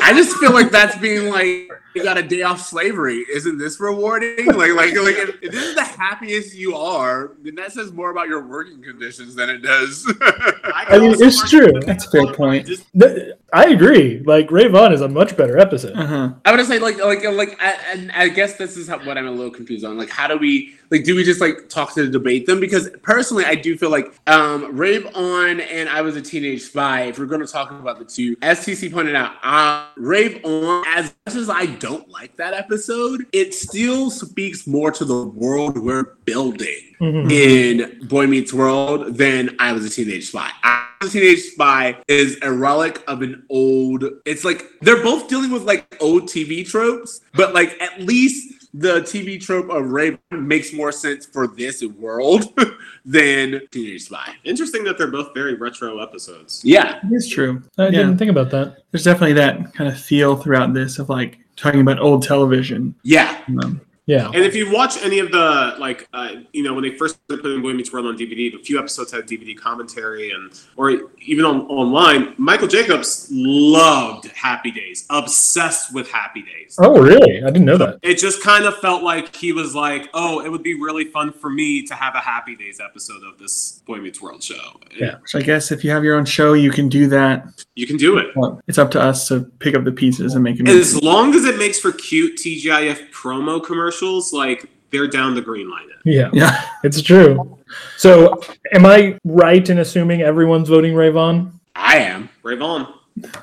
[0.00, 3.24] I just feel like that's being like you got a day off slavery.
[3.32, 4.46] Isn't this rewarding?
[4.58, 8.10] Like, like, like if, if this is the happiest you are, then that says more
[8.10, 10.04] about your working conditions than it does.
[10.64, 11.70] I mean, it's true.
[11.86, 12.66] That's a fair point.
[12.66, 14.20] Th- I agree.
[14.20, 15.96] Like Rave On is a much better episode.
[15.96, 16.30] Uh huh.
[16.44, 19.26] I would say like like like I, and I guess this is how, what I'm
[19.26, 19.96] a little confused on.
[19.96, 22.60] Like, how do we like do we just like talk to debate them?
[22.60, 27.02] Because personally, I do feel like um Rave on and I was a teenage spy.
[27.02, 30.84] If we're going to talk about the two, as TC pointed out, uh, Rave on
[30.88, 35.78] as much as I don't like that episode, it still speaks more to the world
[35.78, 37.30] we're building Mhm.
[37.30, 40.50] in Boy Meets World than I was a teenage spy.
[40.64, 44.04] I was a teenage spy is a relic of an old.
[44.24, 49.00] It's like they're both dealing with like old TV tropes, but like at least the
[49.00, 52.44] TV trope of Rave On makes more sense for this world
[53.04, 54.34] than Teenage Spy.
[54.44, 56.60] Interesting that they're both very retro episodes.
[56.64, 57.62] Yeah, It's true.
[57.78, 57.90] I Yeah.
[57.90, 58.78] didn't think about that.
[58.90, 62.94] There's definitely that kind of feel throughout this of like talking about old television.
[63.02, 63.38] yeah.
[63.62, 64.30] Um, Yeah.
[64.32, 67.42] And if you watch any of the like, uh, you know, when they first put
[67.42, 71.44] putting Boy Meets World on DVD, a few episodes had DVD commentary, and or even
[71.44, 72.34] on online.
[72.38, 76.78] Michael Jacobs loved Happy Days, obsessed with Happy Days.
[76.80, 77.42] Oh, really?
[77.42, 77.98] I didn't know that.
[78.02, 81.30] It just kind of felt like he was like, "Oh, it would be really fun
[81.30, 85.16] for me to have a Happy Days episode of this Boy Meets World show." Yeah.
[85.26, 87.44] so I guess if you have your own show, you can do that.
[87.74, 88.28] You can do it.
[88.66, 90.66] It's up to us to pick up the pieces and make it.
[90.66, 93.97] As long as it makes for cute TGIF promo commercials,
[94.32, 95.96] like they're down to greenlight it.
[96.04, 96.64] Yeah, Yeah.
[96.84, 97.58] it's true.
[97.96, 98.40] So,
[98.72, 101.58] am I right in assuming everyone's voting Rave On?
[101.76, 102.28] I am.
[102.42, 102.94] Rave On.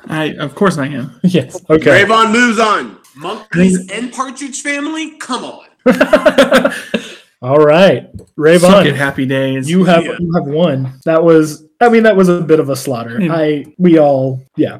[0.07, 1.19] I of course I am.
[1.23, 1.61] Yes.
[1.69, 1.91] Okay.
[1.91, 2.97] Rave On moves on.
[3.17, 5.17] Monkees and Partridge Family?
[5.19, 5.65] Come on.
[7.41, 9.69] All right, Ray Suck it, happy days.
[9.69, 10.15] You have Yeah.
[10.19, 10.99] you have won.
[11.05, 11.63] That was.
[11.79, 13.19] I mean, that was a bit of a slaughter.
[13.19, 13.31] Hmm.
[13.31, 14.79] I we all yeah.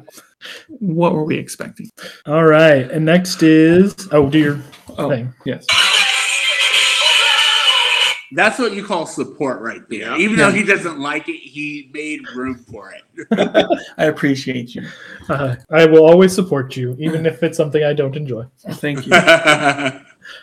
[0.80, 1.90] what were we expecting?
[2.24, 4.60] All right, and next is oh, do your
[4.98, 5.32] Oh, thing.
[5.44, 5.66] yes.
[8.32, 10.00] That's what you call support right there.
[10.00, 10.16] Yeah.
[10.16, 10.46] Even Yeah.
[10.50, 13.78] though he doesn't like it, he made room for it.
[13.98, 14.82] I appreciate you.
[15.28, 18.44] Uh, I will always support you, even if it's something I don't enjoy.
[18.72, 19.12] Thank you.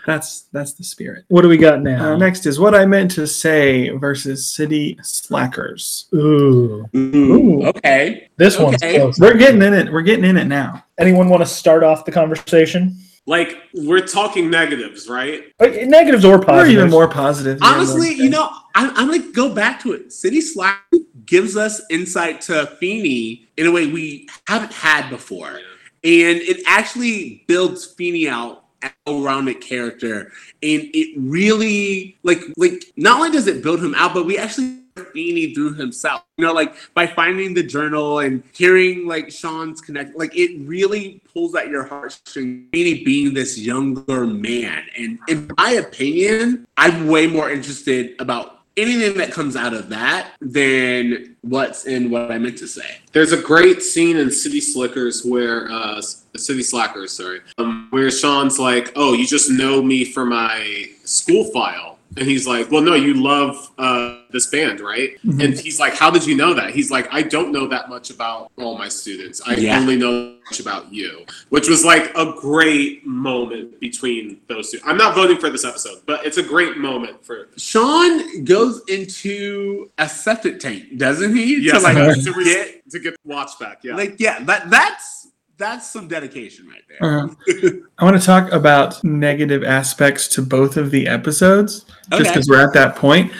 [0.08, 1.26] That's that's the spirit.
[1.28, 2.14] What do we got now?
[2.14, 6.06] Uh, next is what I meant to say versus city slackers.
[6.16, 8.30] Ooh, Ooh, okay.
[8.38, 9.20] this one's close.
[9.20, 9.92] We're getting in it.
[9.92, 10.86] We're getting in it now.
[10.98, 12.96] Anyone want to start off the conversation?
[13.26, 15.44] Like we're talking negatives, right?
[15.60, 17.60] Negatives or Or even more positive.
[17.62, 20.12] Honestly, you know, I'm, I'm gonna go back to it.
[20.12, 20.84] City Slack
[21.26, 25.62] gives us insight to Feeney in a way we haven't had before, and
[26.04, 33.18] it actually builds Feeney out as a well-rounded character, and it really like like not
[33.18, 34.83] only does it build him out, but we actually
[35.14, 36.24] Feeney through himself.
[36.38, 41.22] You know, like by finding the journal and hearing like Sean's connect, like it really
[41.34, 42.70] pulls at your heartstrings.
[42.72, 49.18] Feeney being this younger man, and in my opinion, I'm way more interested about anything
[49.18, 52.98] that comes out of that than what's in what I meant to say.
[53.12, 56.02] There's a great scene in City Slickers where uh
[56.36, 61.46] City Slackers, sorry, um, where Sean's like, "Oh, you just know me for my school
[61.52, 65.44] file," and he's like, "Well, no, you love uh, this band, right?" Mhm.
[65.44, 68.10] And he's like, "How did you know that?" He's like, "I don't know that much
[68.10, 69.42] about all my students.
[69.46, 69.80] I Yeah.
[69.80, 71.20] only know much about you,"
[71.50, 74.80] which was like a great moment between those two.
[74.86, 79.90] I'm not voting for this episode, but it's a great moment for Sean goes into
[79.98, 81.62] a septic tank, doesn't he?
[81.62, 83.80] yes, to like to, re- get to get the watch back.
[83.84, 85.28] Yeah, like yeah, that that's
[85.60, 87.22] that's some dedication right there.
[87.22, 92.30] Uh, I want to talk about negative aspects to both of the episodes, just Okay.
[92.32, 93.32] because we're at that point.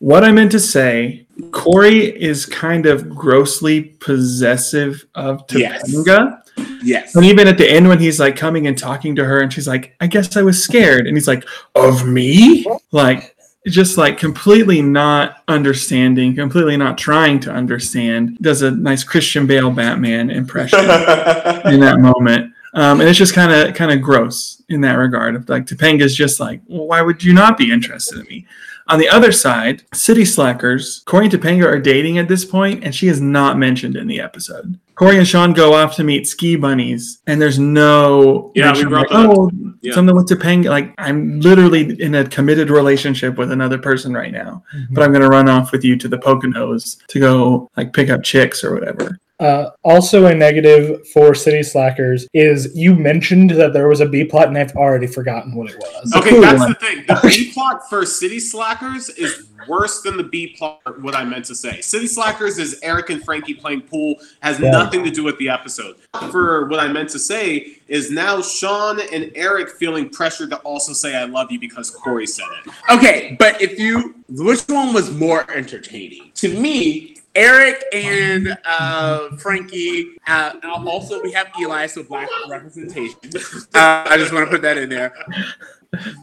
[0.00, 5.90] What I meant to say, Corey is kind of grossly possessive of Yes.
[5.90, 6.40] Topanga.
[6.82, 7.14] Yes.
[7.14, 9.66] And even at the end, when he's like coming and talking to her, and she's
[9.68, 11.06] like, I guess I was scared.
[11.06, 11.44] And he's like,
[11.74, 12.64] Of me?
[12.92, 13.36] Like,
[13.66, 18.38] just like completely not understanding, completely not trying to understand.
[18.40, 22.52] Does a nice Christian Bale Batman impression in that moment.
[22.74, 25.48] Um, and it's just kind of kind of gross in that regard.
[25.48, 28.46] Like Topanga's just like, well, why would you not be interested in me?
[28.88, 32.94] On the other side, City Slackers, Corey and Topanga are dating at this point, and
[32.94, 34.78] she is not mentioned in the episode.
[34.94, 39.10] Corey and Sean go off to meet ski bunnies, and there's no Yeah, we brought
[39.12, 39.94] like, oh, Yeah.
[39.94, 40.70] something with Topanga.
[40.70, 44.94] Like I'm literally in a committed relationship with another person right now, mm-hmm.
[44.94, 48.24] but I'm gonna run off with you to the Poconos to go like pick up
[48.24, 49.18] chicks or whatever.
[49.40, 54.24] Uh, also, a negative for City Slackers is you mentioned that there was a B
[54.24, 56.12] plot, and I've already forgotten what it was.
[56.16, 56.70] Okay, cool that's one.
[56.70, 57.04] the thing.
[57.06, 60.80] The B plot for City Slackers is worse than the B plot.
[61.02, 61.80] What I meant to say.
[61.80, 64.16] City Slackers is Eric and Frankie playing pool.
[64.40, 64.70] Has Yeah.
[64.70, 65.96] nothing to do with the episode.
[66.32, 70.92] For what I meant to say is now Sean and Eric feeling pressured to also
[70.92, 72.72] say "I love you" because Corey said it.
[72.90, 77.14] Okay, but if you, which one was more entertaining to me?
[77.38, 80.16] Eric and uh, Frankie.
[80.26, 83.18] Uh, also, we have Eli, so black representation.
[83.74, 85.12] Uh, I just want to put that in there.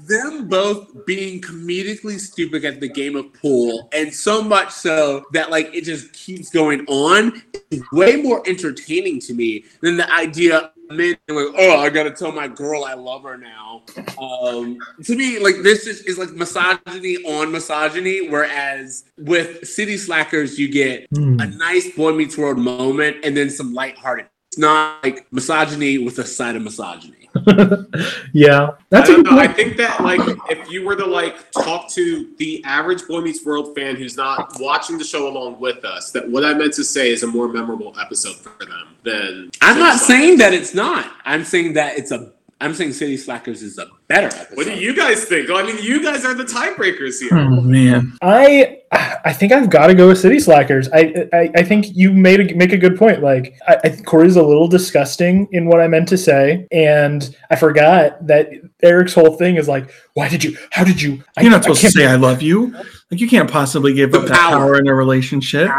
[0.07, 5.51] Them both being comedically stupid at the game of pool, and so much so that
[5.51, 7.41] like it just keeps going on,
[7.71, 12.11] is way more entertaining to me than the idea of men like, oh, I gotta
[12.11, 13.83] tell my girl I love her now.
[14.21, 20.59] Um, to me, like this is, is like misogyny on misogyny, whereas with City Slackers,
[20.59, 21.39] you get Hmm.
[21.39, 24.27] a nice Boy Meets World moment and then some lighthearted.
[24.51, 27.29] It's not like misogyny with a side of misogyny.
[28.33, 29.37] yeah, that's I a good know.
[29.37, 30.19] I think that like
[30.49, 34.59] if you were to like talk to the average Boy Meets World fan who's not
[34.59, 37.47] watching the show along with us, that what I meant to say is a more
[37.47, 39.51] memorable episode for them than.
[39.61, 41.11] I'm not saying that it's not.
[41.25, 42.31] I'm saying that it's a.
[42.61, 44.55] I'm saying City Slackers is a better episode.
[44.55, 45.49] What do you guys think?
[45.49, 47.37] I mean, you guys are the tiebreakers here.
[47.37, 48.13] Oh man.
[48.21, 50.87] I I think I've got to go with City Slackers.
[50.93, 53.21] I I, I think you made a, make a good point.
[53.21, 57.57] Like I, I Corey's a little disgusting in what I meant to say, and I
[57.57, 58.49] forgot that
[58.81, 60.57] Eric's whole thing is like, why did you?
[60.71, 61.21] How did you?
[61.41, 62.67] You're not supposed to say I love you.
[63.11, 64.57] Like you can't possibly give The up that power.
[64.59, 65.69] power in a relationship.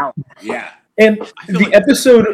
[0.43, 0.69] Yeah.
[0.97, 1.17] And
[1.47, 2.25] the like episode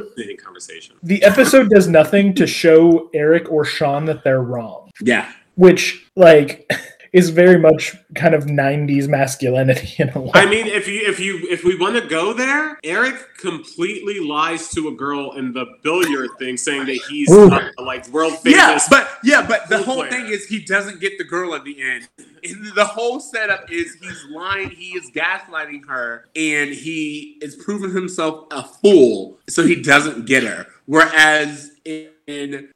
[0.43, 0.95] conversation.
[1.03, 5.31] the episode does nothing to show Eric or Sean that they're wrong, Yeah.
[5.55, 6.69] which like
[7.13, 10.31] is very much kind of 90s masculinity in a way.
[10.33, 14.69] I mean, if you if you if we want to go there, Eric completely lies
[14.71, 17.51] to a girl in the billiard thing, saying that he's Ooh.
[17.51, 18.57] uh, like world famous.
[18.57, 20.09] Yeah, but yeah, but the whole player.
[20.09, 22.09] thing is he doesn't get the girl at the end.
[22.17, 27.91] And the whole setup is he's lying, he is gaslighting her, and he is proving
[27.91, 30.65] himself a fool, so he doesn't get her.
[30.85, 32.09] Whereas in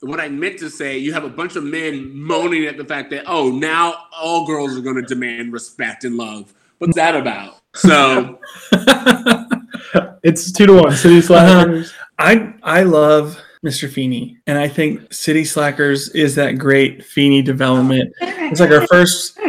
[0.02, 3.10] what I meant to say, you have a bunch of men moaning at the fact
[3.12, 6.54] that oh, now all girls are going to demand respect and love.
[6.80, 7.60] What's that about?
[7.76, 8.40] So
[10.24, 10.92] it's two to one.
[10.96, 11.94] City Slackers.
[12.20, 13.90] I I love Mr.
[13.90, 18.14] Feeney, and I think City Slackers is that great Feeney development.
[18.22, 19.40] It's like our first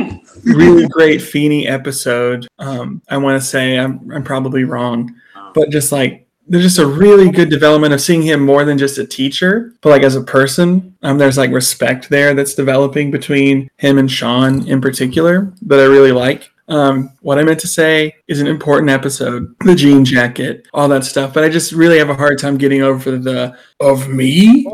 [0.44, 2.46] really great Feeney episode.
[2.58, 5.14] Um, I want to say I'm I'm probably wrong,
[5.54, 8.98] but just like there's just a really good development of seeing him more than just
[8.98, 10.96] a teacher, but like as a person.
[11.02, 15.84] Um, there's like respect there that's developing between him and Sean in particular that I
[15.84, 16.50] really like.
[16.68, 21.04] Um, what I meant to say is an important episode, the jean jacket, all that
[21.04, 21.32] stuff.
[21.32, 24.66] But I just really have a hard time getting over the of me.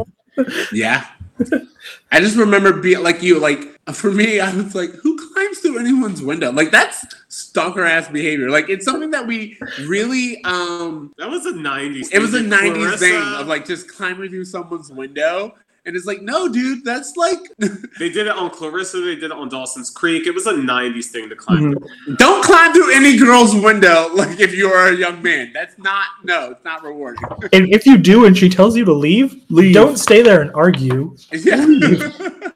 [0.72, 1.06] yeah.
[2.12, 5.78] I just remember being like you, like for me, I was like, who climbs through
[5.78, 6.52] anyone's window?
[6.52, 8.51] Like that's stalker ass behavior.
[8.51, 12.12] Like it's something that we really um That was a '90s.
[12.12, 12.40] it was a.
[12.40, 15.55] 90s thing of like just climbing through someone's window.
[15.86, 17.39] And it's like, no, dude, that's like
[17.98, 19.01] They did it on Clarissa.
[19.01, 20.27] They did it on Dawson's Creek.
[20.27, 21.74] It was a '90s thing to climb.
[21.74, 22.16] Mhm.
[22.16, 25.51] don't climb through any girl's window like if you are a young man.
[25.52, 27.23] That's not no, it's not rewarding.
[27.52, 29.74] And if you do and she tells you to leave, Leave.
[29.74, 31.16] don't stay there and argue.
[31.32, 31.66] Yeah.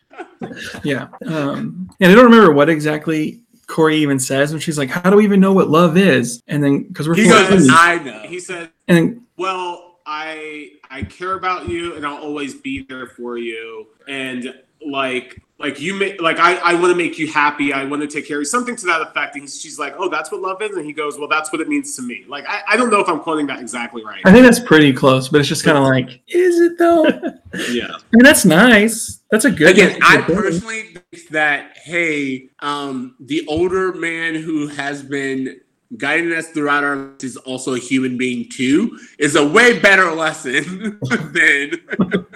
[0.85, 1.09] Yeah.
[1.27, 5.17] Um, and I don't remember what exactly Corey even says when she's like, "How do
[5.17, 8.23] we even know what love is?" And then because we're he goes, I know.
[8.23, 13.07] He said, and then "Well, I I care about you, and I'll always be there
[13.07, 14.55] for you, and
[14.85, 17.73] like." Like you make like I, I want to make you happy.
[17.73, 18.45] I want to take care of you.
[18.45, 19.35] Something to that effect.
[19.35, 21.67] And she's like, "Oh, that's what love is," and he goes, "Well, that's what it
[21.67, 24.21] means to me." Like I, I don't know if I'm quoting that exactly right.
[24.25, 27.07] I think that's pretty close, but it's just kind of like, is it though?
[27.55, 27.89] I Yeah.
[28.13, 29.19] mean, that's nice.
[29.33, 29.71] That's a good.
[29.73, 35.59] Again, I personally think that hey, um, the older man who has been
[35.97, 40.11] guiding us throughout our lives is also a human being too is a way better
[40.13, 40.99] lesson
[41.33, 41.73] than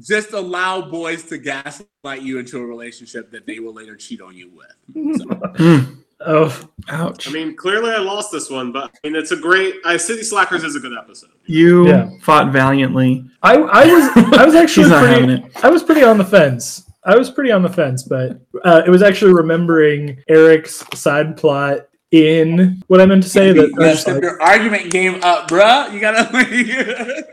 [0.00, 4.34] just allow boys to gaslight you into a relationship that they will later cheat on
[4.36, 5.18] you with.
[5.18, 5.24] So,
[5.54, 7.28] Mm, Oh, ouch.
[7.28, 9.74] I mean, clearly I lost this one, but I mean, it's a great.
[9.84, 11.30] I City Slackers is a good episode.
[11.44, 12.08] you Yeah.
[12.22, 13.26] fought valiantly.
[13.42, 15.44] I, I was I was actually He's pretty, having it.
[15.62, 16.84] I was pretty on the fence.
[17.04, 21.88] I was pretty on the fence, but uh, it was actually remembering Eric's side plot
[22.14, 23.52] in what I meant to say.
[23.52, 25.92] That you gotta step your argument game up, bruh.
[25.92, 27.26] You gotta.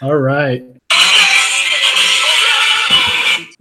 [0.02, 0.64] all right,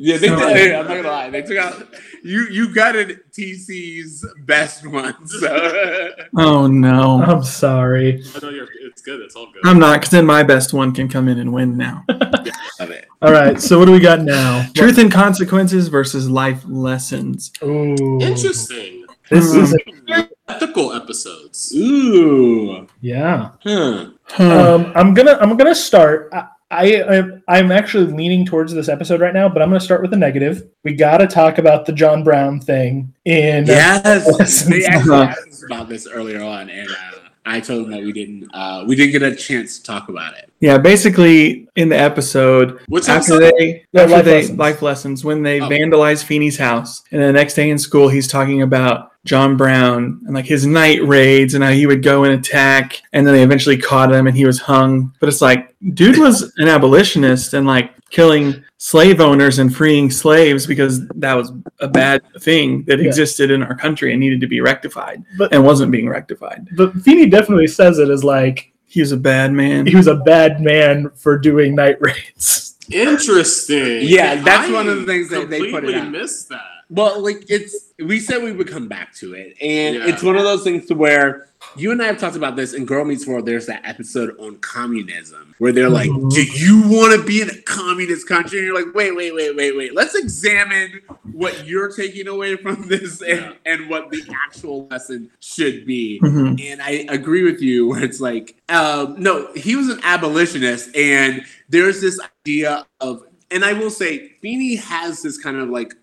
[0.03, 0.53] yeah, they, Sorry.
[0.55, 0.73] did.
[0.73, 1.29] I'm not gonna lie.
[1.29, 1.87] They took out.
[2.23, 5.27] You you gutted TC's best one.
[5.27, 6.11] So.
[6.37, 8.23] Oh no, I'm sorry.
[8.35, 8.67] I know you're.
[8.81, 9.19] It's good.
[9.19, 9.61] It's all good.
[9.65, 12.03] I'm not, because then my best one can come in and win now.
[12.09, 12.91] Love.
[13.21, 14.67] All right, so what do we got now?
[14.73, 17.51] Truth and consequences versus life lessons.
[17.63, 19.00] Ooh, Interesting.
[19.31, 21.71] This is a- Ethical episodes.
[21.73, 22.85] Ooh.
[22.99, 23.51] yeah.
[23.63, 24.07] Huh.
[24.25, 24.75] Huh.
[24.75, 26.29] Um, I'm gonna I'm gonna start.
[26.33, 30.13] I, I I'm actually leaning towards this episode right now, but I'm gonna start with
[30.13, 30.67] a negative.
[30.83, 34.63] We gotta talk about the John Brown thing in Yes.
[34.69, 38.11] they actually asked us about this earlier on, and uh, I told them that we
[38.11, 40.51] didn't uh, we didn't get a chance to talk about it.
[40.59, 43.53] Yeah, basically in the episode, Which after episode?
[43.57, 44.57] they Yeah, after life they lessons.
[44.59, 45.67] life lessons when they Oh.
[45.67, 50.33] vandalize Feeney's house, and the next day in school he's talking about John Brown and
[50.35, 53.77] like his night raids and how he would go and attack, and then they eventually
[53.77, 55.13] caught him and he was hung.
[55.19, 60.65] But it's like, dude was an abolitionist and like killing slave owners and freeing slaves
[60.65, 61.51] because that was
[61.81, 63.05] a bad thing that Yeah.
[63.05, 66.67] existed in our country and needed to be rectified But and wasn't being rectified.
[66.75, 69.85] but Feeney definitely says it as like He was a bad man.
[69.85, 72.75] he was a bad man for doing night raids.
[72.89, 73.99] Interesting.
[74.01, 76.11] Yeah, that's I one of the things that they put it completely out.
[76.11, 76.61] missed that.
[76.89, 80.07] Well, like it's we said we would come back to it, and Yeah.
[80.07, 82.85] it's one of those things to where you and I have talked about this in
[82.85, 83.45] Girl Meets World.
[83.45, 86.31] There's that episode on communism where they're like, Mhm.
[86.33, 89.55] "Do you want to be in a communist country?" And you're like, "Wait, wait, wait,
[89.55, 89.93] wait, wait.
[89.93, 91.01] Let's examine
[91.31, 93.53] what you're taking away from this and, Yeah.
[93.65, 96.59] and what the actual lesson should be." Mhm.
[96.63, 101.43] And I agree with you where it's like, um, no, he was an abolitionist, and
[101.69, 105.93] there's this idea of, and I will say, Feeney has this kind of like,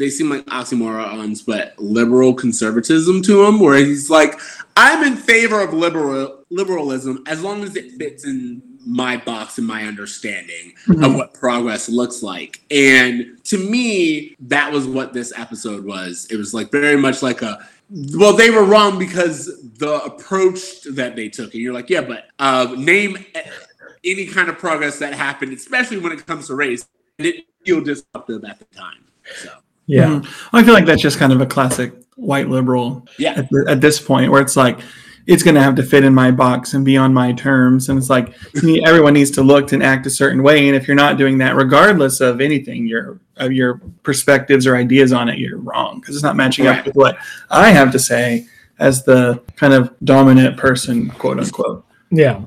[0.00, 4.40] they seem like oxymorons, but liberal conservatism to him, where he's like,
[4.76, 9.66] I'm in favor of liberal liberalism as long as it fits in my box and
[9.66, 10.72] my understanding
[11.02, 12.62] of what progress looks like.
[12.70, 16.26] And to me, that was what this episode was.
[16.30, 19.46] It was like very much like a well, they were wrong because
[19.78, 21.52] the approach that they took.
[21.52, 23.18] And you're like, yeah, but uh, name
[24.04, 27.82] any kind of progress that happened, especially when it comes to race, and it feel
[27.82, 29.04] disruptive at the time.
[29.42, 29.50] So
[29.90, 30.06] Yeah.
[30.06, 30.26] Mhm.
[30.52, 33.80] I feel like that's just kind of a classic white liberal yeah, at, th- at
[33.80, 34.78] this point, where it's like,
[35.26, 37.88] it's going to have to fit in my box and be on my terms.
[37.88, 38.34] And it's like
[38.84, 40.66] everyone needs to look and act a certain way.
[40.66, 45.12] And if you're not doing that, regardless of anything, your of your perspectives or ideas
[45.12, 47.16] on it, you're wrong because it's not matching up with what
[47.50, 48.46] I have to say
[48.78, 51.84] as the kind of dominant person, quote unquote.
[52.10, 52.40] Yeah.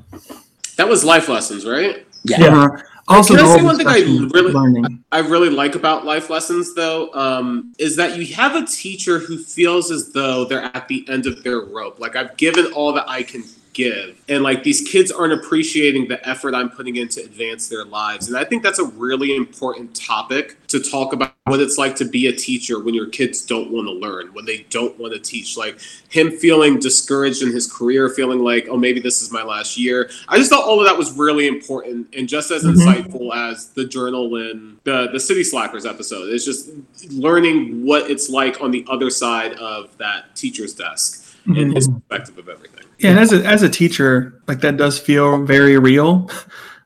[0.76, 2.06] That was life lessons, right?
[2.24, 2.44] Yeah.
[2.46, 2.82] Uh-huh.
[3.06, 5.04] Also, Can I say one thing I really- learning.
[5.12, 9.36] I really like about life lessons, though, um, is that you have a teacher who
[9.36, 12.00] feels as though they're at the end of their rope.
[12.00, 13.44] Like I've given all that I can
[13.74, 17.84] give, and like these kids aren't appreciating the effort I'm putting in to advance their
[17.84, 18.28] lives.
[18.28, 22.04] And I think that's a really important topic to talk about what it's like to
[22.06, 25.18] be a teacher when your kids don't want to learn, when they don't want to
[25.20, 25.56] teach.
[25.56, 25.78] Like
[26.08, 30.08] him feeling discouraged in his career, feeling like, oh, maybe this is my last year.
[30.28, 32.76] I just thought all of that was really important and just as Mhm.
[32.76, 36.32] insightful as the journal in the the City Slackers episode.
[36.32, 36.70] It's just
[37.10, 41.60] learning what it's like on the other side of that teacher's desk Mm-hmm.
[41.60, 42.84] and his perspective of everything.
[42.98, 46.30] Yeah, and as a, as a teacher, like that does feel very real.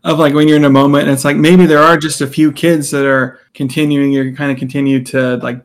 [0.04, 2.26] Of like when you're in a moment, and it's like maybe there are just a
[2.26, 5.60] few kids that are continuing, you kind of continue to like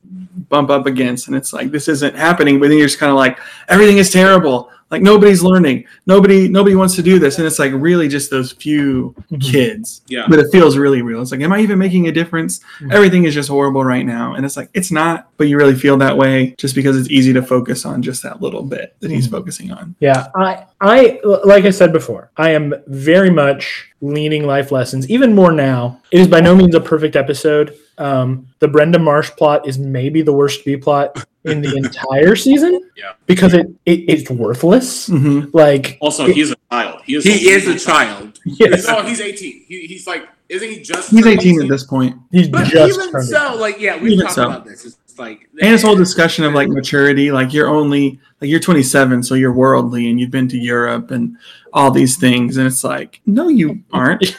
[0.50, 2.60] bump up against, and it's like this isn't happening.
[2.60, 3.38] But then you're just kind of like
[3.70, 4.72] everything is terrible.
[4.94, 5.86] Like nobody's learning.
[6.06, 9.42] Nobody nobody wants to do this, and it's like really just those few Mhm.
[9.42, 10.02] kids.
[10.08, 10.28] Yeah.
[10.30, 11.20] But it feels really real.
[11.22, 12.60] It's like, am I even making a difference?
[12.80, 12.94] Mhm.
[12.94, 15.28] Everything is just horrible right now, and it's like it's not.
[15.38, 18.40] But you really feel that way just because it's easy to focus on just that
[18.40, 19.32] little bit that he's Mhm.
[19.32, 19.96] focusing on.
[20.00, 25.34] Yeah, I, I, like I said before, I am very much leaning life lessons, even
[25.34, 26.00] more now.
[26.12, 27.74] It is by no means a perfect episode.
[27.98, 32.90] Um, the Brenda Marsh plot is maybe the worst B plot in the entire season.
[32.96, 33.14] Yeah.
[33.26, 35.10] because it, it it's worthless.
[35.10, 35.56] Mm-hmm.
[35.56, 37.02] Like, Also, he's a child.
[37.06, 37.24] He is.
[37.24, 38.40] He is a child.
[38.46, 39.66] yes, Oh, he's 18.
[39.68, 41.10] He, he's like, isn't he just?
[41.12, 42.16] He's turned 18 at this point.
[42.32, 44.46] he's But just even so, like, yeah, we've Even talked so.
[44.48, 44.86] about this.
[44.86, 49.22] It's like, And this whole discussion of like maturity, like you're only like you're 27,
[49.24, 51.38] so you're worldly and you've been to Europe and
[51.72, 54.36] all these things, and it's like, no, you aren't.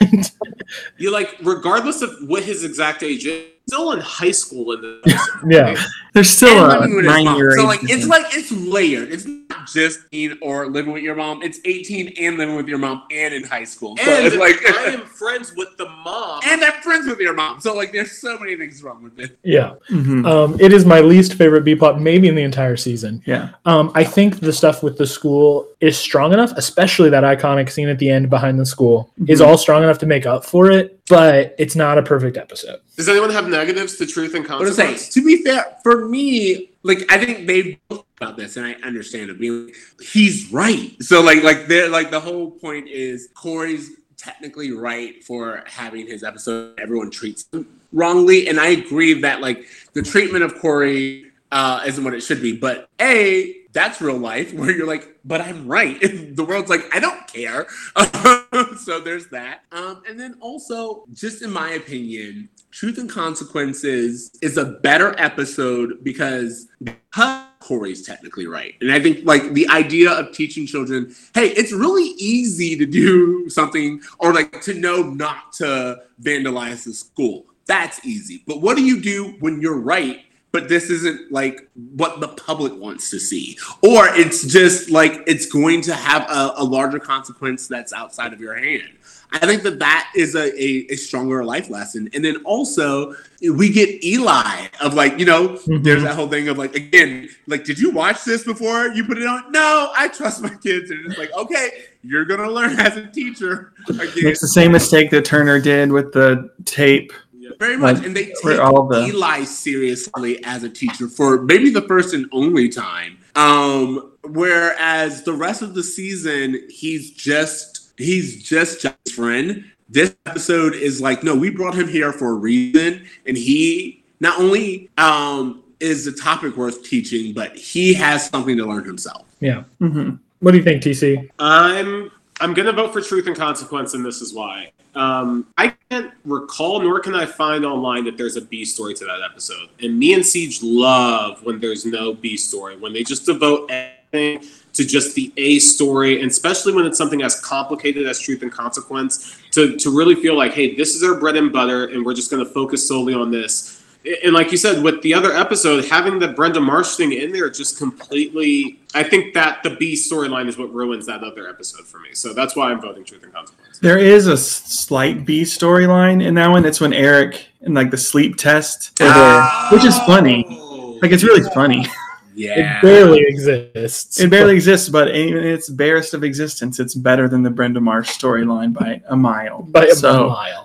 [0.98, 5.30] You like, regardless of what his exact age is, still in high school in the.
[5.48, 5.76] Yeah.
[6.14, 7.36] There's still and a living nine mom.
[7.36, 9.12] year So like it's like it's layered.
[9.12, 11.42] It's not just 18 or living with your mom.
[11.42, 13.96] It's 18 and living with your mom and in high school.
[13.96, 16.40] So And it's like I am friends with the mom.
[16.46, 17.60] and I'm friends with your mom.
[17.60, 19.36] So like there's so many things wrong with it.
[19.42, 19.74] yeah.
[19.90, 20.24] Mhm.
[20.26, 23.20] Um, it is my least favorite B plot, maybe in the entire season.
[23.26, 27.70] yeah, Um, I think the stuff with the school is strong enough, especially that iconic
[27.70, 29.46] scene at the end behind the school is Mhm.
[29.48, 32.80] all strong enough to make up for it, but it's not a perfect episode.
[32.96, 36.70] Does anyone have negatives to truth and But I'm saying, to be fair, for me,
[36.82, 39.38] like I think they've talked about this, and I understand it.
[39.38, 40.94] Being he's right.
[41.02, 46.24] So like like they're like the whole point is Corey's technically right for having his
[46.24, 46.78] episode.
[46.80, 52.02] Everyone treats him wrongly, and I agree that like the treatment of Corey uh, isn't
[52.02, 52.56] what it should be.
[52.56, 56.00] But a that's real life where you're like, but I'm right.
[56.36, 57.66] the world's like, I don't care.
[58.78, 59.62] so there's that.
[59.72, 66.02] Um, and then also, just in my opinion, Truth and Consequences is a better episode
[66.02, 68.74] because because Corey's technically right.
[68.80, 73.48] And I think like the idea of teaching children, hey, it's really easy to do
[73.48, 77.46] something or like to know not to vandalize the school.
[77.66, 78.42] That's easy.
[78.46, 80.24] But what do you do when you're right?
[80.54, 83.58] But this isn't like what the public wants to see.
[83.82, 88.40] Or it's just like it's going to have a, a larger consequence that's outside of
[88.40, 88.92] your hand.
[89.32, 92.08] I think that that is a, a, a stronger life lesson.
[92.14, 95.82] And then also, we get Eli of like, you know, mm-hmm.
[95.82, 99.18] there's that whole thing of like, again, like, did you watch this before you put
[99.18, 99.50] it on?
[99.50, 100.92] No, I trust my kids.
[100.92, 101.70] And it's like, okay,
[102.04, 103.72] you're going to learn as a teacher.
[103.88, 107.12] Again, makes the same mistake that Turner did with the tape.
[107.58, 107.96] Very much.
[107.98, 111.82] Like, And they for take all the- Eli seriously as a teacher for maybe the
[111.82, 113.18] first and only time.
[113.36, 119.64] Um, whereas the rest of the season, he's just he's just John's friend.
[119.88, 124.38] This episode is like, no, we brought him here for a reason, and he not
[124.40, 129.26] only um is the topic worth teaching, but he has something to learn himself.
[129.40, 129.64] Yeah.
[129.80, 130.16] Mm-hmm.
[130.40, 131.28] What do you think, TC?
[131.38, 132.10] I'm
[132.40, 134.70] I'm gonna vote for truth and consequence, and this is why.
[134.94, 139.04] Um, I can't recall, nor can I find online that there's a B story to
[139.04, 139.68] that episode.
[139.82, 144.48] And me and Siege love when there's no B story, when they just devote everything
[144.72, 148.52] to just the A story, and especially when it's something as complicated as truth and
[148.52, 152.14] consequence, to to really feel like, hey, this is our bread and butter, and we're
[152.14, 153.73] just gonna focus solely on this.
[154.22, 157.48] And like you said, with the other episode, having the Brenda Marsh thing in there
[157.48, 158.78] just completely.
[158.94, 162.10] I think that the B storyline is what ruins that other episode for me.
[162.12, 163.78] So that's why I'm voting Truth and Consequence.
[163.80, 166.64] there is a slight B storyline in that one.
[166.64, 170.44] It's when Eric and like the sleep test, where they're- which is funny.
[170.50, 170.98] Oh.
[171.00, 171.86] Like it's really funny.
[172.36, 172.78] Yeah.
[172.78, 174.18] It barely exists.
[174.18, 178.10] It barely exists, but in its barest of existence, it's better than the Brenda Marsh
[178.10, 179.62] storyline by a mile.
[179.62, 180.63] by a so, mile.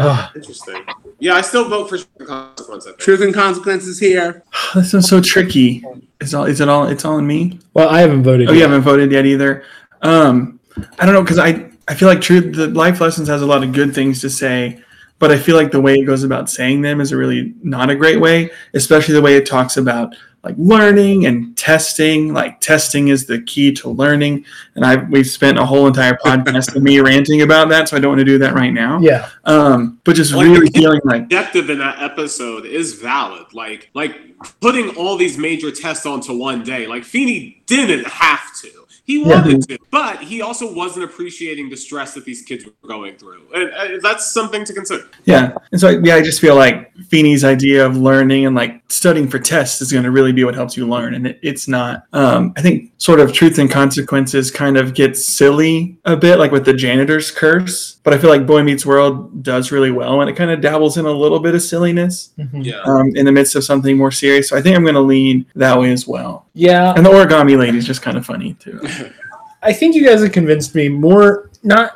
[0.00, 0.36] Ugh.
[0.36, 0.84] Interesting.
[1.18, 2.86] Yeah, I still vote for consequence.
[2.86, 3.00] I think.
[3.00, 4.42] Truth and consequences here.
[4.74, 5.84] this is so tricky.
[6.20, 6.44] Is all?
[6.44, 6.86] Is it all?
[6.86, 7.58] It's all in me.
[7.74, 8.48] well, I haven't voted.
[8.48, 9.64] Oh, you haven't voted yet either.
[10.02, 10.60] Um,
[10.98, 12.54] I don't know because I I feel like truth.
[12.54, 14.82] The life lessons has a lot of good things to say,
[15.20, 17.90] but I feel like the way it goes about saying them is a really not
[17.90, 18.50] a great way.
[18.74, 22.32] Especially the way it talks about like learning and testing.
[22.32, 26.74] Like testing is the key to learning, and I we've spent a whole entire podcast
[26.74, 28.98] of me ranting about that, so I don't want to do that right now.
[29.00, 29.28] Yeah.
[29.44, 33.52] Um, but just Like, really the feeling like objective in that episode is valid.
[33.52, 34.16] Like like
[34.60, 36.86] putting all these major tests onto one day.
[36.86, 38.79] Like Feeney didn't have to.
[39.10, 39.42] He Yeah.
[39.42, 43.42] wanted to, but he also wasn't appreciating the stress that these kids were going through,
[43.52, 45.04] and uh, that's something to consider.
[45.24, 45.52] Yeah.
[45.72, 49.38] And so, yeah, I just feel like Feeney's idea of learning and like studying for
[49.38, 51.14] tests is going to really be what helps you learn.
[51.14, 55.24] And it, it's not, um, I think, sort of truth and consequences kind of gets
[55.24, 57.96] silly a bit, like with the janitor's curse.
[58.02, 60.96] But I feel like Boy Meets World does really well and it kind of dabbles
[60.98, 62.64] in a little bit of silliness Mhm.
[62.64, 62.80] Yeah.
[62.84, 64.48] um, in the midst of something more serious.
[64.48, 66.46] So I think I'm going to lean that way as well.
[66.54, 66.92] Yeah.
[66.96, 68.80] And the origami lady is just kind of funny too.
[69.62, 71.50] I think you guys have convinced me more.
[71.62, 71.92] Not.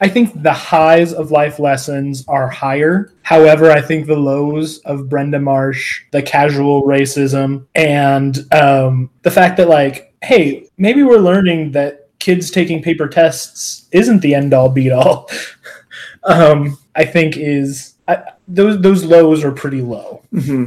[0.00, 3.12] I think the highs of life lessons are higher.
[3.22, 9.56] However, I think the lows of Brenda Marsh, the casual racism, and um, the fact
[9.56, 14.68] that, like, hey, maybe we're learning that kids taking paper tests isn't the end all
[14.68, 15.28] be all.
[16.24, 20.64] um, I think is I, those those lows are pretty low hmm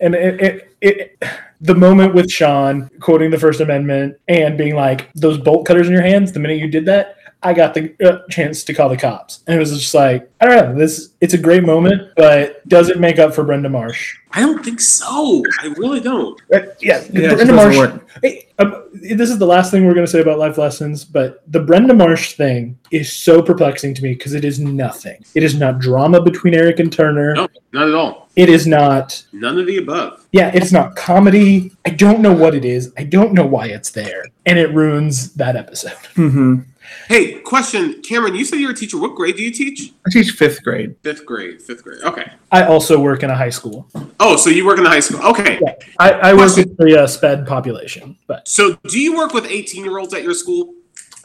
[0.00, 1.24] and it, it, it
[1.60, 5.92] the moment with Sean quoting the First Amendment and being like, "Those bolt cutters in
[5.92, 8.96] your hands." The minute you did that, I got the uh, chance to call the
[8.96, 10.78] cops, and it was just like, I don't know.
[10.78, 14.16] This it's a great moment, but does it make up for Brenda Marsh?
[14.32, 15.42] I don't think so.
[15.60, 16.40] I really don't.
[16.52, 18.00] Uh, yeah, Yeah, Brenda Marsh.
[18.22, 21.42] Hey, um, this is the last thing we're going to say about life lessons, but
[21.50, 25.24] the Brenda Marsh thing is so perplexing to me because it is nothing.
[25.34, 27.34] It is not drama between Eric and Turner.
[27.34, 28.28] No, not at all.
[28.36, 30.26] It is not None of the above.
[30.32, 31.72] Yeah, it's not comedy.
[31.84, 32.92] I don't know what it is.
[32.96, 34.24] I don't know why it's there.
[34.46, 35.96] And it ruins that episode.
[36.14, 36.60] hmm
[37.08, 38.34] Hey, question, Cameron.
[38.34, 38.98] You said you're a teacher.
[38.98, 39.92] What grade do you teach?
[40.06, 40.96] I teach fifth grade.
[41.02, 41.60] Fifth grade.
[41.62, 42.02] Fifth grade.
[42.02, 42.30] Okay.
[42.52, 43.88] I also work in a high school.
[44.18, 45.20] Oh, so you work in the high school.
[45.22, 45.60] Okay.
[45.98, 48.16] I, I work with the uh, SPED population.
[48.26, 50.74] But So do you work with 18 year olds at your school?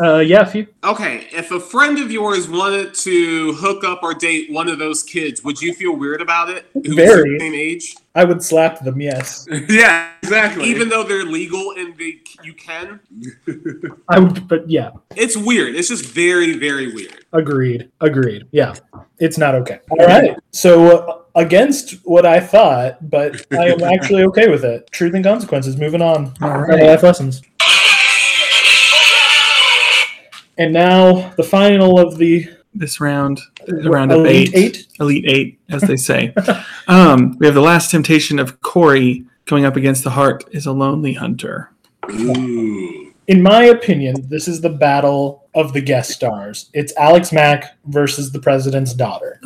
[0.01, 0.67] Uh, yeah, if you.
[0.83, 5.03] Okay, if a friend of yours wanted to hook up or date one of those
[5.03, 6.65] kids, would you feel weird about it?
[6.73, 7.33] Who's Very.
[7.33, 7.95] the same age?
[8.13, 9.45] I would slap them, yes.
[9.69, 10.65] yeah, exactly.
[10.65, 12.99] Even though they're legal and they you can?
[14.09, 15.75] I would, but yeah, It's weird.
[15.75, 17.25] It's just very, very weird.
[17.33, 17.89] agreed.
[18.01, 18.47] Agreed.
[18.51, 18.73] Yeah,
[19.19, 19.79] it's not okay.
[19.91, 20.37] All right.
[20.51, 24.89] So, uh, against what I thought, but I am actually okay with it.
[24.91, 25.75] Truth and consequences.
[25.75, 26.33] Moving on.
[26.41, 26.83] All Our right.
[26.83, 27.41] life lessons.
[30.57, 34.77] And now the final of the This round, round of Elite eight.
[34.77, 34.87] Eight?
[34.99, 36.33] Elite Eight, as they say.
[36.87, 40.71] um, we have the last temptation of Corey going up against the heart is a
[40.71, 41.71] lonely hunter.
[42.11, 43.13] Ooh.
[43.27, 46.69] in my opinion, this is the battle of the guest stars.
[46.73, 49.41] It's Alex Mack versus the president's daughter.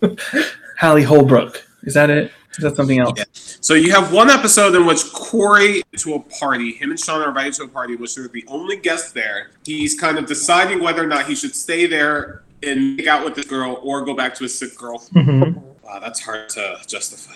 [0.80, 1.66] Hallie Holbrook.
[1.82, 2.32] Is that it?
[2.58, 3.20] Is that something else?
[3.60, 6.72] So you have one episode in which Corey to a party.
[6.72, 9.50] Him and Sean are invited to a party, which they're the only guests there.
[9.64, 13.36] He's kind of deciding whether or not he should stay there and make out with
[13.36, 15.02] this girl or go back to his sick girl.
[15.14, 17.32] Wow, that's hard to justify.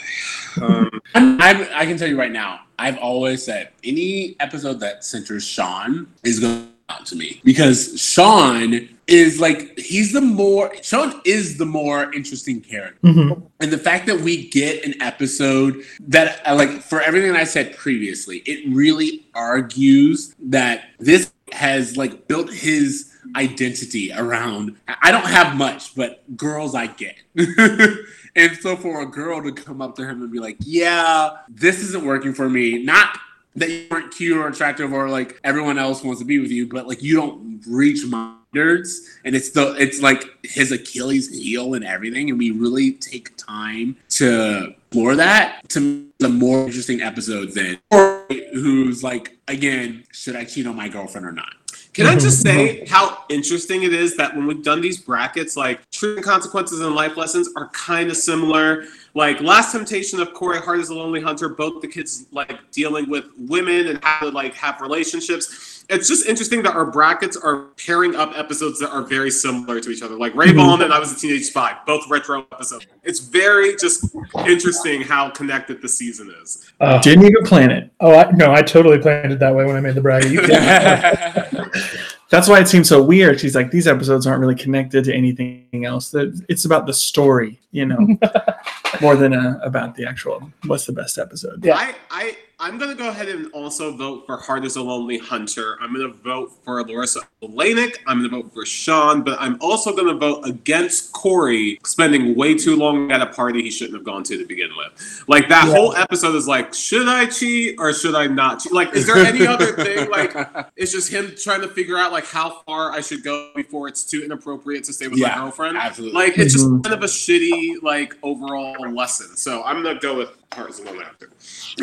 [0.62, 5.46] Um, I'm, I'm, can tell you right now, I've always said any episode that centers
[5.46, 11.58] Sean is going out to me because Sean is like he's the more Sean is
[11.58, 13.06] the more interesting character.
[13.06, 13.42] Mhm.
[13.60, 17.76] And the fact that we get an episode that, uh, like, for everything I said
[17.76, 24.76] previously, it really argues that this has, like, built his identity around.
[24.88, 27.14] I don't have much, but girls I get.
[27.36, 31.82] and so for a girl to come up to him and be like, yeah, this
[31.82, 33.18] isn't working for me, not
[33.56, 36.66] that you aren't cute or attractive or like everyone else wants to be with you,
[36.66, 41.74] but like you don't reach my standards and it's the it's like his Achilles heel
[41.74, 47.02] and everything, and we really take time to explore that to me, the more interesting
[47.02, 51.54] episodes than Corey, who's like again, should I cheat on my girlfriend or not?
[51.94, 55.88] Can I just say how interesting it is that when we've done these brackets, like
[55.90, 60.58] truth and consequences and life lessons are kind of similar, like Last Temptation of Corey
[60.58, 61.50] Hart is a Lonely Hunter.
[61.50, 65.84] Both the kids like dealing with women and how to like have relationships.
[65.88, 69.90] It's just interesting that our brackets are pairing up episodes that are very similar to
[69.90, 70.16] each other.
[70.16, 72.86] Like Rave On and I Was a Teenage Spy, both retro episodes.
[73.02, 74.14] It's very just
[74.46, 76.72] interesting how connected the season is.
[76.80, 77.90] Uh, Didn't even plan it.
[78.00, 80.32] oh, I, no, I totally planned it that way when I made the bracket.
[82.32, 83.40] You can- That's why it seems so weird.
[83.40, 86.14] She's like, these episodes aren't really connected to anything else.
[86.48, 88.16] It's about the story, you know,
[89.00, 90.50] more than uh, about the actual.
[90.66, 91.64] What's the best episode?
[91.64, 91.76] Yeah.
[91.76, 95.76] I, I, I'm gonna go ahead and also vote for Heart is a Lonely Hunter.
[95.80, 97.96] I'm gonna vote for Larisa Oleynik.
[98.06, 102.76] I'm gonna vote for Sean, but I'm also gonna vote against Corey spending way too
[102.76, 105.24] long at a party he shouldn't have gone to to begin with.
[105.26, 105.72] Like that Yeah.
[105.74, 108.72] whole episode is like, should I cheat or should I not cheat?
[108.72, 110.08] Like, is there any other thing?
[110.08, 110.32] Like,
[110.76, 114.04] it's just him trying to figure out like how far I should go before it's
[114.04, 115.78] too inappropriate to stay with my girlfriend.
[115.78, 116.14] absolutely.
[116.16, 116.84] Like, it's just Mhm.
[116.84, 119.36] kind of a shitty like overall lesson.
[119.36, 121.30] So I'm gonna go with Heart is a Lonely Hunter.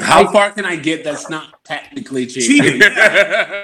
[0.02, 2.80] How far can I get that's not technically cheating?
[2.80, 2.82] Cheating.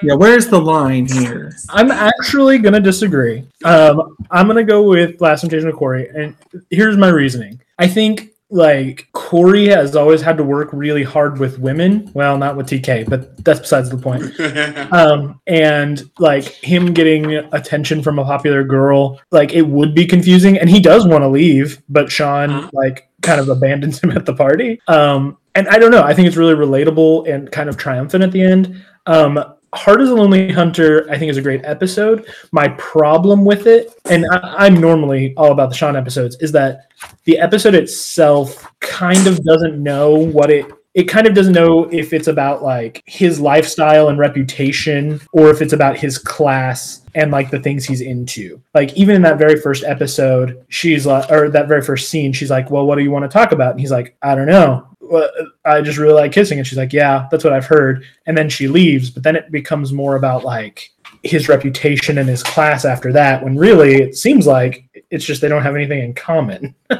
[0.04, 1.56] Yeah, where's the line here?
[1.70, 3.44] I'm actually gonna disagree.
[3.64, 6.36] Um, I'm gonna go with Last Temptation of Corey, and
[6.70, 7.60] here's my reasoning.
[7.80, 12.12] I think like Corey has always had to work really hard with women.
[12.14, 14.24] Well, not with TK, but that's besides the point.
[14.94, 20.58] Um, and like him getting attention from a popular girl, like it would be confusing.
[20.58, 22.70] And he does want to leave, but Sean Uh-huh.
[22.74, 24.80] like kind of abandons him at the party.
[24.88, 26.04] Um, and I don't know.
[26.04, 28.84] I think it's really relatable and kind of triumphant at the end.
[29.06, 29.44] Um,
[29.74, 32.28] Heart is a Lonely Hunter, I think, is a great episode.
[32.54, 36.88] My problem with it, and I, I'm normally all about the Sean episodes, is that
[37.26, 42.14] the episode itself kind of doesn't know what it it kind of doesn't know if
[42.14, 47.52] it's about like his lifestyle and reputation or if it's about his class and like
[47.52, 48.62] the things he's into.
[48.74, 52.50] Like even in that very first episode, she's like, or that very first scene, she's
[52.50, 54.88] like, "Well, what do you want to talk about?" And he's like, "I don't know.
[55.02, 55.30] Well,
[55.66, 58.48] I just really like kissing." And she's like, "Yeah, that's what I've heard." And then
[58.48, 60.92] she leaves, but then it becomes more about like
[61.24, 63.44] his reputation and his class after that.
[63.44, 66.74] When really it seems like it's just they don't have anything in common.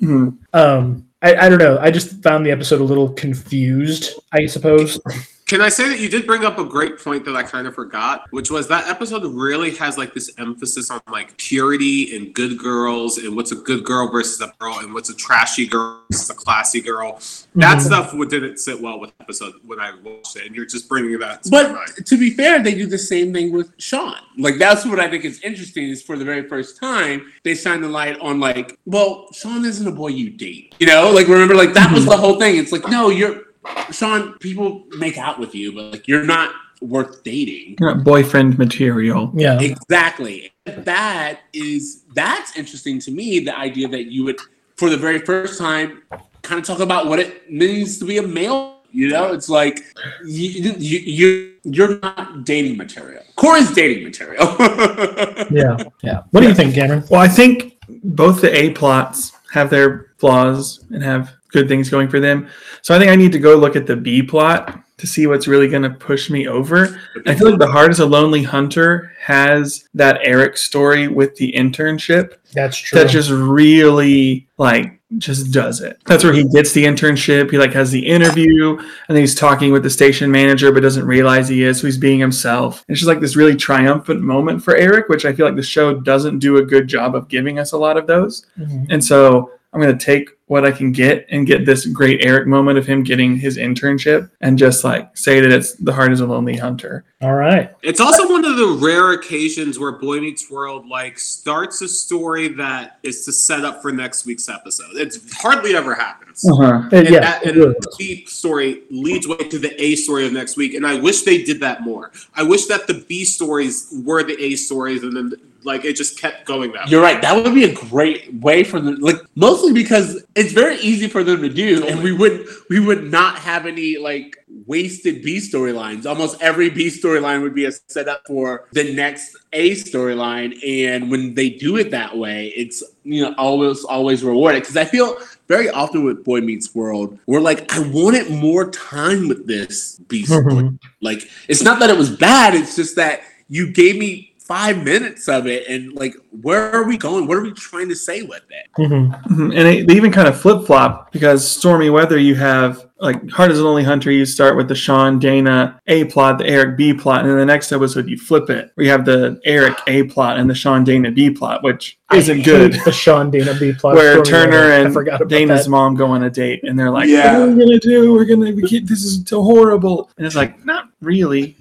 [0.00, 0.28] Hmm.
[0.52, 1.78] Um, I, I don't know.
[1.78, 4.18] I just found the episode a little confused.
[4.32, 5.00] I suppose.
[5.46, 7.74] Can I say that you did bring up a great point that I kind of
[7.76, 12.58] forgot, which was that episode really has like this emphasis on like purity and good
[12.58, 16.30] girls and what's a good girl versus a girl and what's a trashy girl versus
[16.30, 17.20] a classy girl.
[17.54, 17.80] That Mhm.
[17.80, 21.16] stuff didn't sit well with the episode when I watched it, and you're just bringing
[21.20, 21.50] that to.
[21.50, 24.16] But to be fair, they do the same thing with Sean.
[24.36, 27.82] Like that's what I think is interesting is for the very first time they shine
[27.82, 30.74] the light on like, well, Sean isn't a boy you date.
[30.80, 32.56] You know, like remember, like that was the whole thing.
[32.56, 33.42] It's like, no, you're
[33.90, 34.38] Sean.
[34.38, 37.76] People make out with you, but like you're not worth dating.
[37.80, 39.32] You're not boyfriend material.
[39.34, 39.60] Yeah.
[39.60, 40.52] Exactly.
[40.64, 43.40] That is that's interesting to me.
[43.40, 44.38] The idea that you would,
[44.76, 46.02] for the very first time,
[46.42, 48.74] kind of talk about what it means to be a male.
[48.92, 49.80] You know, it's like
[50.24, 53.22] you you, you you're not dating material.
[53.36, 54.56] Corey's dating material.
[55.50, 55.76] Yeah.
[56.02, 56.22] Yeah.
[56.30, 57.04] What do you think, Cameron?
[57.08, 62.08] Well, I think both the A plots have their flaws and have good things going
[62.08, 62.48] for them.
[62.82, 65.46] So I think I need to go look at the B plot to see what's
[65.48, 66.98] really going to push me over.
[67.26, 71.52] I feel like The Heart is a Lonely Hunter has that Eric story with the
[71.52, 72.98] internship That's true.
[72.98, 75.98] that just really like just does it.
[76.06, 77.50] That's where he gets the internship.
[77.50, 81.04] He like has the interview and then he's talking with the station manager but doesn't
[81.06, 82.84] realize he is, so he's being himself.
[82.88, 86.00] It's just like this really triumphant moment for Eric, which I feel like the show
[86.00, 88.46] doesn't do a good job of giving us a lot of those.
[88.58, 88.86] Mhm.
[88.90, 92.46] And so I'm going to take what I can get and get this great Eric
[92.46, 96.20] moment of him getting his internship and just like say that it's the heart is
[96.20, 97.04] a lonely hunter.
[97.20, 97.74] All right.
[97.82, 102.48] It's also one of the rare occasions where Boy Meets World like starts a story
[102.48, 104.90] that is to set up for next week's episode.
[104.94, 106.48] It's hardly ever happens.
[106.48, 106.62] Uh-huh.
[106.62, 107.20] Uh, And, yeah.
[107.20, 110.74] that, and really the B story leads way to the A story of next week,
[110.74, 112.12] and I wish they did that more.
[112.34, 115.32] I wish that the B stories were the A stories, and then
[115.66, 116.88] like it just kept going that.
[116.88, 117.20] You're right.
[117.20, 121.24] That would be a great way for them, like mostly because it's very easy for
[121.24, 126.06] them to do, and we would we would not have any like wasted B storylines.
[126.06, 131.34] Almost every B storyline would be a setup for the next A storyline, and when
[131.34, 135.18] they do it that way, it's you know always always rewarded because I feel
[135.48, 140.24] very often with Boy Meets World, we're like, I wanted more time with this B
[140.24, 140.42] story.
[140.54, 140.78] Mhm.
[141.00, 145.28] Like, it's not that it was bad, it's just that you gave me five minutes
[145.28, 147.26] of it, and like, where are we going?
[147.26, 148.66] What are we trying to say with it?
[148.78, 149.22] Mhm.
[149.24, 149.44] Mhm.
[149.44, 153.50] And they, they even kind of flip flop because stormy weather, you have like Heart
[153.50, 154.10] is a Lonely Hunter.
[154.10, 157.44] You start with the Sean Dana A plot, the Eric B plot, and then the
[157.44, 158.70] next episode you flip it.
[158.76, 162.72] We have the Eric A plot and the Sean Dana B plot, which isn't good.
[162.84, 163.96] The Sean Dana B plot.
[163.96, 165.70] Where Turner where and Dana's that.
[165.70, 167.38] mom go on a date, and they're like, Yeah.
[167.40, 168.14] "What are we gonna do?
[168.14, 171.56] We're gonna we get, this is so horrible." And it's like, not really.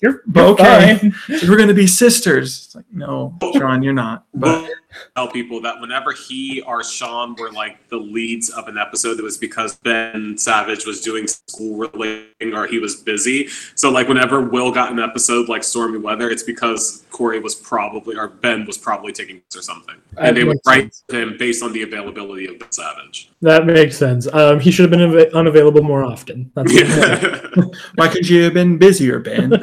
[0.00, 0.96] You're, you're okay.
[0.98, 1.14] fine.
[1.48, 2.64] We're gonna be sisters.
[2.66, 4.24] It's like, no, Sean, you're not.
[4.34, 4.70] But But
[5.16, 9.22] tell people that whenever he or Sean were like the leads of an episode, it
[9.22, 13.48] was because Ben Savage was doing school relating or he was busy.
[13.74, 18.16] So like whenever Will got an episode like Stormy Weather, it's because Corey was probably
[18.16, 21.36] or Ben was probably taking notes or something, That and they would makes write him
[21.38, 23.30] based on the availability of Ben Savage.
[23.40, 24.26] That makes sense.
[24.32, 26.50] Um, he should have been av- unavailable more often.
[26.54, 27.64] That's Yeah.
[27.96, 29.52] why could you have been busier, Ben?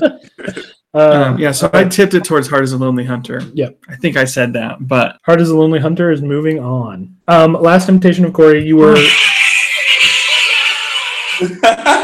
[0.95, 3.41] um, Um, yeah, so I tipped it towards Heart as a Lonely Hunter.
[3.53, 3.77] Yep.
[3.89, 7.15] I think I said that, but Heart as a Lonely Hunter is moving on.
[7.27, 8.93] Um, Last Temptation of Corey, you were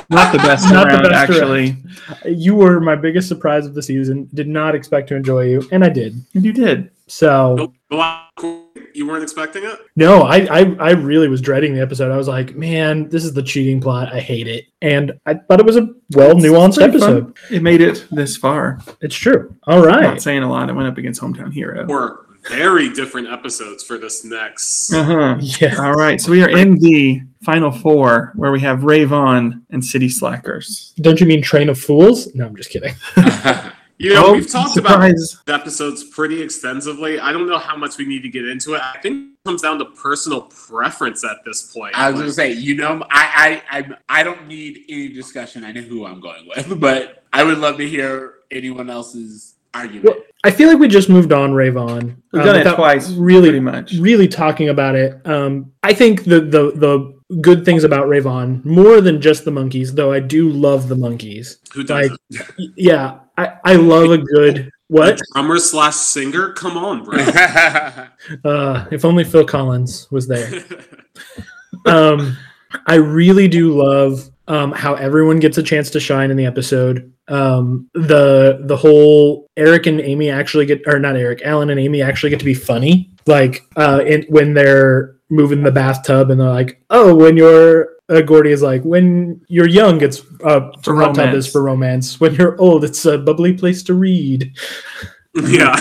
[0.09, 1.77] not the best Not the best actually.
[2.25, 4.27] you were my biggest surprise of the season.
[4.33, 6.21] Did not expect to enjoy you, and I did.
[6.33, 6.91] And you did.
[7.11, 8.61] So Go- go out, Corey.
[8.93, 9.77] you weren't expecting it.
[9.97, 12.09] no, I, I I really was dreading the episode.
[12.09, 14.13] I was like, man, this is the cheating plot.
[14.13, 17.17] I hate it, and I thought it was a well nuanced Pretty fun.
[17.17, 17.37] episode.
[17.51, 18.79] It made it this far.
[19.01, 19.53] It's true.
[19.67, 20.69] All Not saying a lot.
[20.69, 21.85] It went up against Hometown Hero.
[21.85, 24.93] Were very different episodes for this next.
[24.93, 25.37] Uh-huh.
[25.59, 25.75] Yeah.
[25.83, 29.83] All right, so we are in the final four where we have Rave On and
[29.83, 30.93] City Slackers.
[31.01, 32.33] Don't you mean Train of Fools?
[32.33, 32.93] No, I'm just kidding.
[34.01, 35.37] You know, Oh, we've talked about surprise.
[35.45, 37.19] the episodes pretty extensively.
[37.19, 38.81] I don't know how much we need to get into it.
[38.81, 41.93] I think it comes down to personal preference at this point.
[41.95, 45.63] I was Like, gonna say, you know, I, I, I, I don't need any discussion.
[45.63, 50.05] I know who I'm going with, but I would love to hear anyone else's argument.
[50.05, 52.21] Well, I feel like we just moved on, Rave On.
[52.33, 53.93] We've uh, done it twice, Really, pretty much.
[53.93, 55.25] really talking about it.
[55.27, 59.51] Um, I think the the the good things about Rave On more than just the
[59.51, 61.57] Monkees, though I do love the Monkees.
[61.73, 65.13] who does like- Yeah, I, I love a good what?
[65.21, 66.51] A drummer slash singer?
[66.53, 67.17] Come on, bro.
[68.45, 70.63] Uh, if only Phil Collins was there.
[71.85, 72.37] um,
[72.85, 77.11] I really do love um, how everyone gets a chance to shine in the episode.
[77.31, 82.01] Um, the the whole Eric and Amy actually get, or not Eric, Alan and Amy
[82.01, 83.09] actually get to be funny.
[83.25, 88.19] Like uh, in, when they're moving the bathtub and they're like, "Oh, when you're." Uh,
[88.19, 91.45] Gordy is like, when you're young, it's uh, For hot tub romance.
[91.45, 92.19] is for romance.
[92.19, 94.51] When you're old, it's a bubbly place to read
[95.35, 95.75] yeah.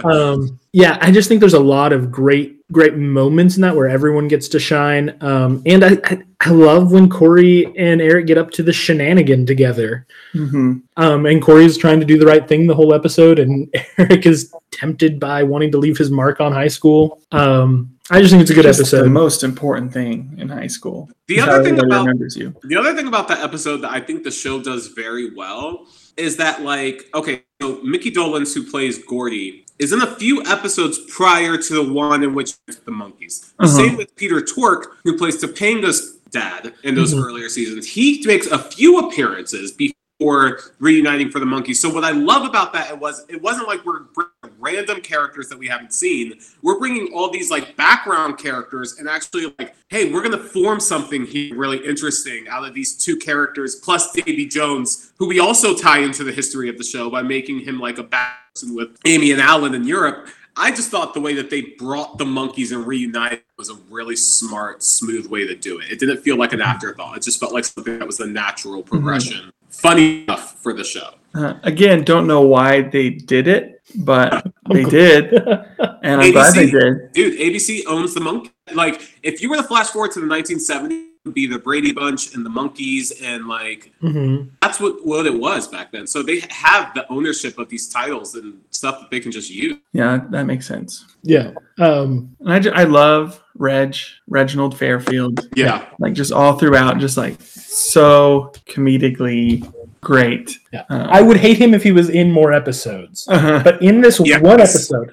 [0.04, 3.88] um, yeah, I just think there's a lot of great, great moments in that where
[3.88, 5.16] everyone gets to shine.
[5.22, 9.46] Um, and I, I, I love when Corey and Eric get up to the shenanigan
[9.46, 10.06] together.
[10.32, 14.26] hmm Um, and Corey's trying to do the right thing the whole episode, and Eric
[14.26, 17.22] is tempted by wanting to leave his mark on high school.
[17.32, 21.08] Um, I just think it's a good Just the most important thing in high school.
[21.26, 22.54] The other thing about remembers you.
[22.64, 25.86] The other thing about that episode that I think the show does very well
[26.18, 30.98] is that, like, okay, so Micky Dolenz, who plays Gordy, is in a few episodes
[31.10, 33.52] prior to the one in which the Monkees.
[33.58, 33.66] Uh-huh.
[33.66, 37.24] Same with Peter Tork, who plays Topanga's dad in those Mhm.
[37.24, 37.86] earlier seasons.
[37.86, 41.76] He makes a few appearances before reuniting for the Monkees.
[41.76, 44.30] So what I love about that it was it wasn't like we're bringing
[44.60, 46.34] random characters that we haven't seen.
[46.62, 51.26] We're bringing all these like background characters and actually like, hey, we're gonna form something
[51.26, 55.98] here really interesting out of these two characters plus Davy Jones, who we also tie
[55.98, 59.32] into the history of the show by making him like a bad person with Amy
[59.32, 60.28] and Alan in Europe.
[60.56, 64.14] I just thought the way that they brought the Monkees and reunited was a really
[64.14, 65.90] smart, smooth way to do it.
[65.90, 67.16] It didn't feel like an afterthought.
[67.16, 69.50] It just felt like something that was the natural progression.
[69.70, 71.14] Funny enough for the show.
[71.34, 76.70] Uh, again, don't know why they did it, but they did, and I'm glad they
[76.70, 77.12] did.
[77.12, 78.52] Dude, ABC owns the monkey.
[78.72, 81.92] Like, if you were to flash forward to the 1970s, it would be the Brady
[81.92, 84.48] Bunch and the Monkees, and like Mhm.
[84.60, 86.06] that's what what it was back then.
[86.06, 89.76] So they have the ownership of these titles and stuff that they can just use.
[89.94, 91.04] Yeah, that makes sense.
[91.22, 91.52] Yeah.
[91.78, 93.96] Um, And I, ju- I love Reg,
[94.28, 95.48] Reginald Fairfield.
[95.56, 99.66] Yeah, Like just all throughout, just like so comedically
[100.02, 100.58] great.
[100.72, 100.84] Yeah.
[100.90, 103.26] Uh, I would hate him if he was in more episodes.
[103.28, 103.62] uh-huh.
[103.64, 104.42] But in this Yes.
[104.42, 105.10] one episode,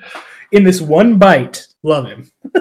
[0.51, 2.29] in this one bite, love him.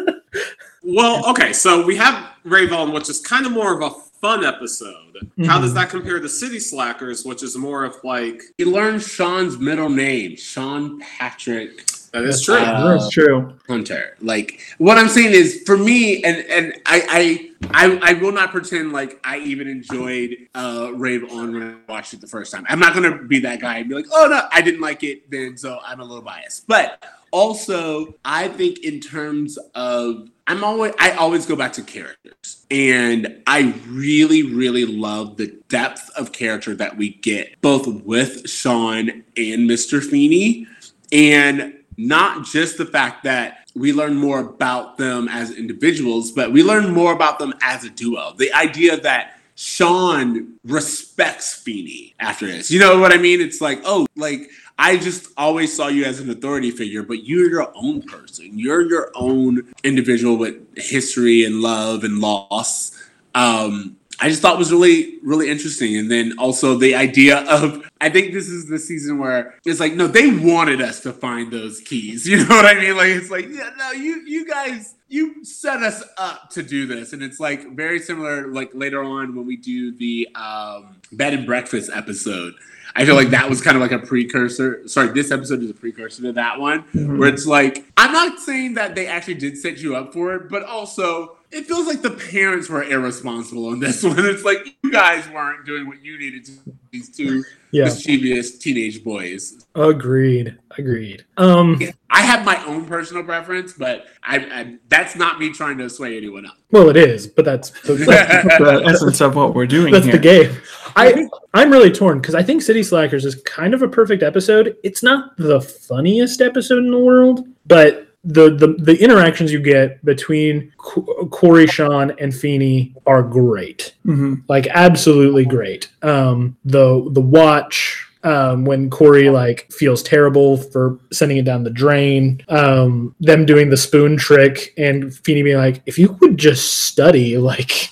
[0.82, 4.45] Well, okay, so we have Rave On, which is kind of more of a fun
[4.45, 5.29] episode.
[5.47, 5.75] How does Mhm.
[5.75, 10.37] that compare to City Slackers, which is more of like He learned Sean's middle name,
[10.37, 12.57] Sean Patrick That is true.
[12.57, 13.55] Uh, That's true.
[13.69, 14.17] Hunter.
[14.21, 18.51] Like what I'm saying is for me, and and I I I, I will not
[18.51, 22.67] pretend like I even enjoyed uh Rave On when I watched it the first time.
[22.69, 25.31] I'm not gonna be that guy and be like, oh no, I didn't like it
[25.31, 26.67] then, so I'm a little biased.
[26.67, 27.01] But
[27.31, 32.66] also, I think in terms of I'm always I always go back to characters.
[32.72, 39.09] And I really, really love the depth of character that we get both with Sean
[39.10, 40.02] and Mr.
[40.02, 40.66] Feeney.
[41.12, 46.64] And not just the fact that we learn more about them as individuals, but we
[46.64, 48.35] learn more about them as a duo.
[48.36, 52.72] The idea that Sean respects Feeney after this.
[52.72, 53.40] You know what I mean?
[53.40, 54.51] It's like, oh, like
[54.81, 58.59] I just always saw you as an authority figure, but you're your own person.
[58.59, 62.98] You're your own individual with history and love and loss.
[63.35, 65.98] Um, I just thought was really, really interesting.
[65.98, 69.93] And then also the idea of, I think this is the season where it's like,
[69.93, 72.27] no, they wanted us to find those keys.
[72.31, 72.97] You know what I mean?
[72.97, 77.12] Like, it's like, yeah, no, you, you guys, you set us up to do this.
[77.12, 81.44] And it's like very similar, like later on when we do the um, bed and
[81.44, 82.55] breakfast episode.
[82.95, 84.87] I feel like that was kind of like a precursor.
[84.89, 87.23] Sorry, this episode is a precursor to that one, where mm-hmm.
[87.25, 90.65] it's like, I'm not saying that they actually did set you up for it, but
[90.65, 94.14] also it feels like the parents were irresponsible on this one.
[94.18, 96.52] It's like you guys weren't doing what you needed to.
[96.90, 97.85] These two Yeah.
[97.85, 99.64] mischievous teenage boys.
[99.77, 100.59] Agreed.
[100.77, 101.24] Agreed.
[101.36, 101.81] Um.
[102.10, 106.16] I have my own personal preference, but I, I that's not me trying to sway
[106.16, 106.56] anyone else.
[106.72, 110.14] Well, it is, but that's that's, The essence of what we're doing that's here.
[110.14, 110.56] the game.
[110.97, 114.77] I I'm really torn because I think City Slackers is kind of a perfect episode.
[114.82, 120.05] It's not the funniest episode in the world, but the the, the interactions you get
[120.05, 123.95] between Qu- Corey, Sean, and Feeney are great.
[124.07, 124.43] Mhm.
[124.49, 125.89] like absolutely great.
[126.03, 131.71] Um, the the watch um, when Corey like feels terrible for sending it down the
[131.71, 132.43] drain.
[132.51, 137.39] Um, them doing the spoon trick and Feeney being like, if you would just study,
[137.51, 137.89] like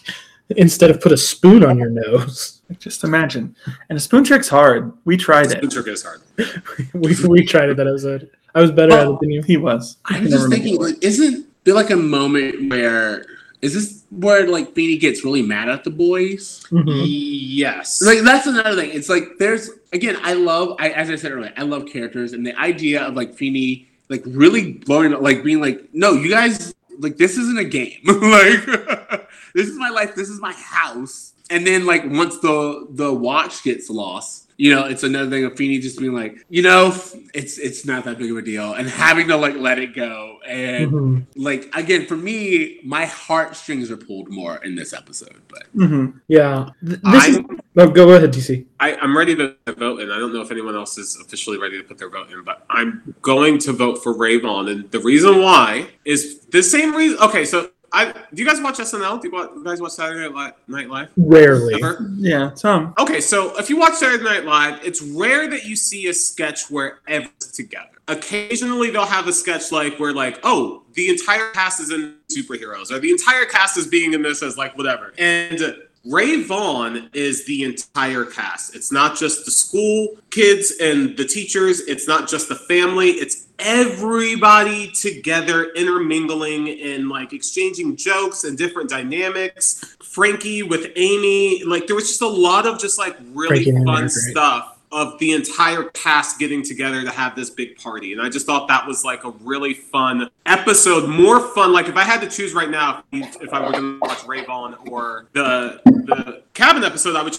[0.57, 2.61] instead of put a spoon on your nose.
[2.79, 3.57] Just imagine.
[3.89, 4.93] And a spoon trick's hard.
[5.07, 5.53] We tried it.
[5.53, 6.21] Spoon trick is hard.
[6.93, 8.31] we we tried it that episode.
[8.55, 9.43] I was better at it than you.
[9.43, 9.99] He was.
[10.05, 13.27] I I was just thinking, like, isn't there like a moment where
[13.61, 16.65] is this where like Feeney gets really mad at the boys?
[16.71, 17.05] Mhm.
[17.07, 18.01] Yes.
[18.03, 18.91] Like that's another thing.
[18.93, 22.47] It's like there's again, I love I as I said earlier, I love characters and
[22.47, 26.75] the idea of like Feeney like really blowing up like being like, no, you guys
[26.99, 28.01] like this isn't a game.
[28.05, 28.65] like
[29.55, 31.33] this is my life, this is my house.
[31.51, 35.57] And then like once the the watch gets lost, you know, it's another thing of
[35.57, 36.93] Feeney just being like, you know,
[37.33, 40.39] it's it's not that big of a deal and having to like let it go.
[40.47, 41.27] And Mhm.
[41.37, 45.37] like again, for me, my heartstrings are pulled more in this episode.
[45.49, 46.21] But Mhm.
[46.27, 46.71] Yeah.
[46.83, 48.67] This I'm, oh, go ahead, DC.
[48.81, 51.79] I, I'm ready to vote, and I don't know if anyone else is officially ready
[51.79, 54.99] to put their vote in, but I'm going to vote for Rave On, and the
[54.99, 57.19] reason why is the same reason.
[57.21, 59.21] Okay, so I do you guys watch SNL?
[59.21, 61.11] Do you, guys watch Saturday Night Night Live?
[61.17, 61.75] Rarely.
[61.75, 62.11] Ever?
[62.17, 62.95] Yeah, Tom.
[62.99, 66.71] Okay, so if you watch Saturday Night Live, it's rare that you see a sketch
[66.71, 67.89] where everyone's together.
[68.09, 72.91] Occasionally, they'll have a sketch like where, like, oh, the entire cast is in superheroes,
[72.91, 75.13] or the entire cast is being in this as like whatever.
[75.19, 75.61] And
[76.09, 78.75] Rave On is the entire cast.
[78.75, 81.81] It's not just the school kids and the teachers.
[81.81, 83.11] It's not just the family.
[83.11, 89.97] It's everybody together intermingling and like exchanging jokes and different dynamics.
[90.03, 94.09] Frankie with Amy, like there was just a lot of just like really Frankie fun
[94.09, 98.13] stuff of the entire cast getting together to have this big party.
[98.13, 101.09] And I just thought that was like a really fun episode.
[101.09, 101.73] More fun.
[101.73, 104.49] Like if I had to choose right now, if I were going to watch Rave
[104.49, 107.39] On or the the cabin episode, I would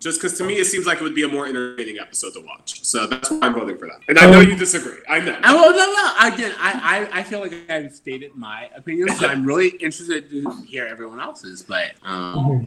[0.00, 2.40] just because to me it seems like it would be a more entertaining episode to
[2.40, 2.84] watch.
[2.84, 4.00] So that's why I'm voting for that.
[4.08, 4.98] And I know Um, you disagree.
[5.08, 5.38] I know.
[5.42, 6.34] I, well, no, no.
[6.34, 10.62] Again, I, I, I feel like I've stated my opinion, so I'm really interested to
[10.66, 11.62] hear everyone else's.
[11.62, 12.66] But um,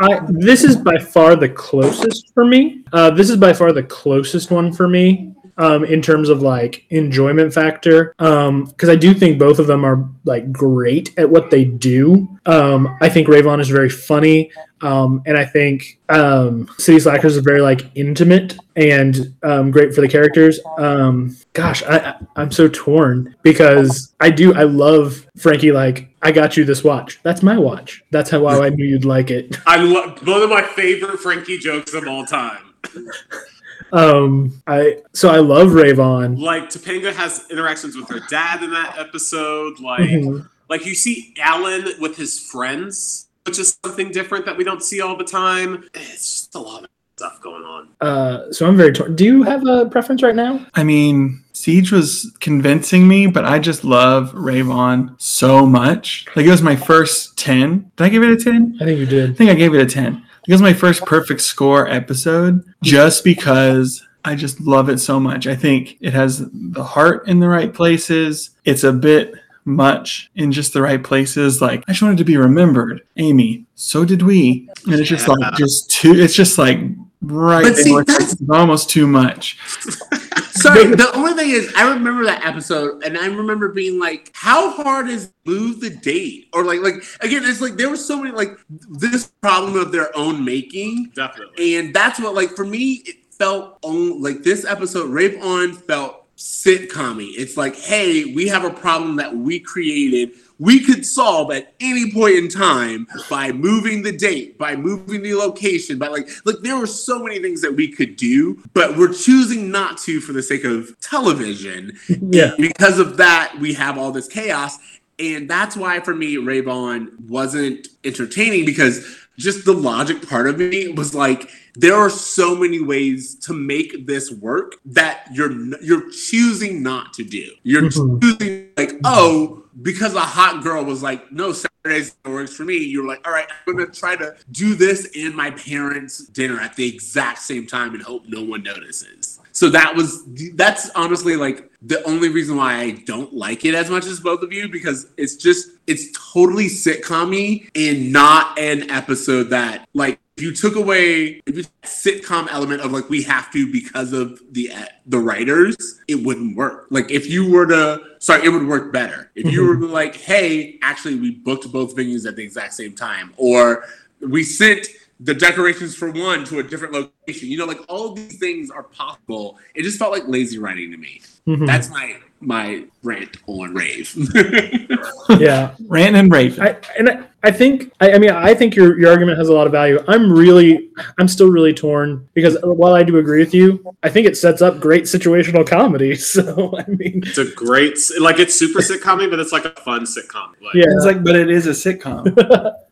[0.00, 2.84] I, this is by far the closest for me.
[2.92, 6.86] Uh, this is by far the closest one for me um, in terms of like
[6.90, 8.14] enjoyment factor.
[8.16, 12.28] Because I do think both of them are like great at what they do.
[12.46, 17.36] Um, I think Rave On is very funny, um, and I think um, City Slackers
[17.36, 20.60] is very like intimate and um, great for the characters.
[20.78, 25.72] Um, gosh, I, I, I'm so torn because I do I love Frankie.
[25.72, 27.20] Like I got you this watch.
[27.22, 28.02] That's my watch.
[28.10, 29.58] That's how I knew you'd like it.
[29.66, 32.74] I love one of my favorite Frankie jokes of all time.
[33.92, 36.36] Um, I so I love Rave On.
[36.36, 39.80] Like Topanga has interactions with her dad in that episode.
[39.80, 40.48] Like Mhm.
[40.68, 45.00] like you see Alan with his friends, which is something different that we don't see
[45.00, 45.84] all the time.
[45.94, 47.88] It's just a lot of stuff going on.
[48.00, 49.16] Uh, so I'm very torn.
[49.16, 50.64] Do you have a preference right now?
[50.74, 56.26] I mean, Siege was convincing me, but I just love Rave On so much.
[56.36, 57.90] Like it was my first 10.
[57.96, 58.76] Did I give it a 10?
[58.80, 59.22] I think you did.
[59.24, 59.36] I did.
[59.36, 60.22] think I gave it a 10.
[60.48, 65.46] It was my first perfect score episode just because I just love it so much.
[65.46, 68.50] I think it has the heart in the right places.
[68.64, 69.34] It's a bit
[69.66, 71.60] much in just the right places.
[71.60, 73.02] Like I just wanted to be remembered.
[73.18, 74.70] Amy, so did we.
[74.86, 76.80] And it's just like just too it's just like
[77.20, 79.58] right But see, that's- almost too much.
[80.62, 84.70] Sorry, the only thing is, I remember that episode, and I remember being like, "How
[84.70, 88.34] hard is move the date?" Or like, like again, it's like there was so many
[88.34, 91.76] like this problem of their own making, Definitely.
[91.76, 95.10] and that's what like for me it felt on like this episode.
[95.10, 100.32] Rave On felt sitcom It's like, hey, we have a problem that we created.
[100.60, 105.34] We could solve at any point in time by moving the date, by moving the
[105.34, 109.12] location, by like, like there were so many things that we could do, but we're
[109.12, 111.92] choosing not to for the sake of television.
[112.30, 112.52] Yeah.
[112.58, 114.78] Because of that, we have all this chaos.
[115.18, 119.04] And that's why for me, Rave On wasn't entertaining because
[119.38, 124.06] just the logic part of me was like, there are so many ways to make
[124.06, 125.52] this work that you're
[125.82, 127.50] you're choosing not to do.
[127.62, 128.20] You're Mhm.
[128.20, 132.78] choosing like, oh, because a hot girl was like, no, Saturdays works for me.
[132.78, 136.74] You're like, all right, I'm gonna try to do this and my parents' dinner at
[136.76, 139.40] the exact same time and hope no one notices.
[139.52, 140.22] So that was
[140.54, 144.42] that's honestly like the only reason why I don't like it as much as both
[144.42, 150.42] of you because it's just it's totally sitcom-y and not an episode that like if
[150.42, 154.70] you took away if you sitcom element of like we have to because of the
[155.06, 156.86] the writers it wouldn't work.
[156.90, 159.32] Like if you were to sorry it would work better.
[159.34, 163.34] If you were like hey actually we booked both venues at the exact same time
[163.36, 163.84] or
[164.20, 164.86] we sent
[165.18, 167.48] the decorations for one to a different location.
[167.48, 169.58] You know like all these things are possible.
[169.74, 171.20] It just felt like lazy writing to me.
[171.48, 171.66] Mhm.
[171.66, 174.14] that's my my rant on rave
[175.40, 175.74] yeah.
[175.86, 176.60] Rant and rave.
[176.60, 179.52] I and I, I think I, I mean I think your your argument has a
[179.52, 179.98] lot of value.
[180.06, 184.26] I'm really I'm still really torn because while I do agree with you, I think
[184.26, 186.16] it sets up great situational comedy.
[186.38, 190.02] So I mean, It's a great, like it's super sitcom but it's like a fun
[190.02, 190.52] sitcom.
[190.62, 190.84] Like, Yeah.
[190.88, 192.34] It's like, but it is a sitcom.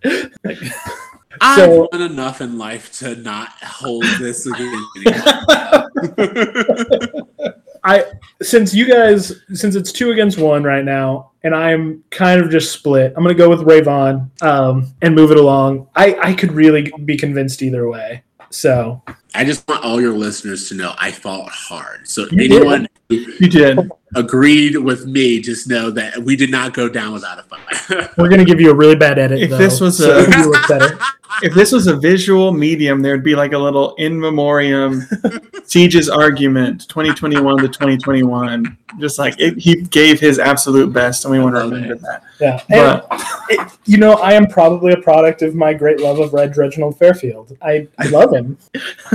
[0.45, 0.59] Like,
[1.41, 5.07] i've So- done enough in life to not hold this against
[6.17, 7.63] anyone.
[7.87, 8.05] I
[8.43, 12.73] since you guys since it's two against one right now, and I'm kind of just
[12.73, 13.15] split.
[13.17, 15.89] I'm gonna go with Rave On um, and move it along.
[15.95, 18.25] I I could really be convinced either way.
[18.57, 19.03] So
[19.35, 22.09] I just want all your listeners to know I fought hard.
[22.09, 22.53] So You did.
[22.53, 23.79] anyone who you did.
[24.15, 28.09] agreed with me, just know that we did not go down without a fight.
[28.17, 29.41] we're gonna give you a really bad edit.
[29.43, 30.99] If though, this was so a- it'll look better.
[31.43, 35.03] If this was a visual medium, there'd be like a little in memoriam
[35.67, 38.79] Siege's argument 2021 to 2021.
[38.99, 42.23] Just like it, he gave his absolute best, and we want to remember that.
[42.41, 42.61] Yeah.
[42.69, 46.33] And But it, you know, I am probably a product of my great love of
[46.33, 47.57] Reg Reginald Fairfield.
[47.63, 48.59] I, I love him.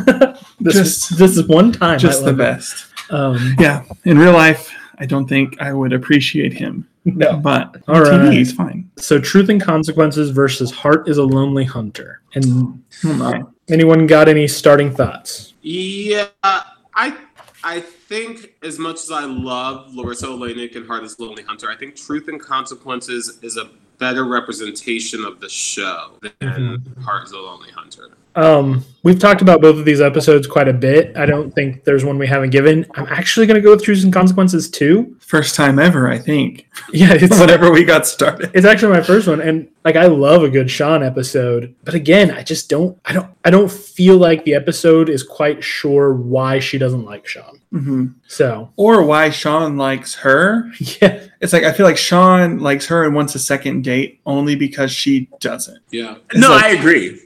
[0.59, 1.99] this, Just- this is one time.
[1.99, 2.37] just I the love him.
[2.37, 2.85] best.
[3.09, 3.83] Um, Yeah.
[4.05, 7.37] In real life, I don't think I would appreciate him, no.
[7.37, 8.33] but All TV, right.
[8.33, 8.89] he's fine.
[8.97, 12.21] So, Truth and Consequences versus Heart is a Lonely Hunter.
[12.35, 13.41] And Oh my.
[13.69, 15.53] anyone got any starting thoughts?
[15.63, 17.17] Yeah, I
[17.63, 21.77] I think as much as I love Larisa Oleynik and Heart is Lonely Hunter, I
[21.77, 23.69] think Truth and Consequences is a
[23.99, 27.01] better representation of the show than mm-hmm.
[27.01, 28.09] Heart is a Lonely Hunter.
[28.35, 31.15] Um, we've talked about both of these episodes quite a bit.
[31.17, 32.85] I don't think there's one we haven't given.
[32.95, 35.15] I'm actually going to go with Truth and Consequences too.
[35.19, 36.67] First time ever, I think.
[36.93, 38.51] Yeah, it's Whenever we got started.
[38.53, 42.31] It's actually my first one, and like I love a good Sean episode, but again,
[42.31, 46.59] I just don't, I don't, I don't feel like the episode is quite sure why
[46.59, 47.59] she doesn't like Sean.
[47.71, 50.71] hmm So Or why Sean likes her.
[51.01, 54.55] yeah, It's like I feel like Sean likes her and wants a second date only
[54.55, 55.79] because she doesn't.
[55.91, 56.15] Yeah.
[56.35, 57.19] no, like- I agree.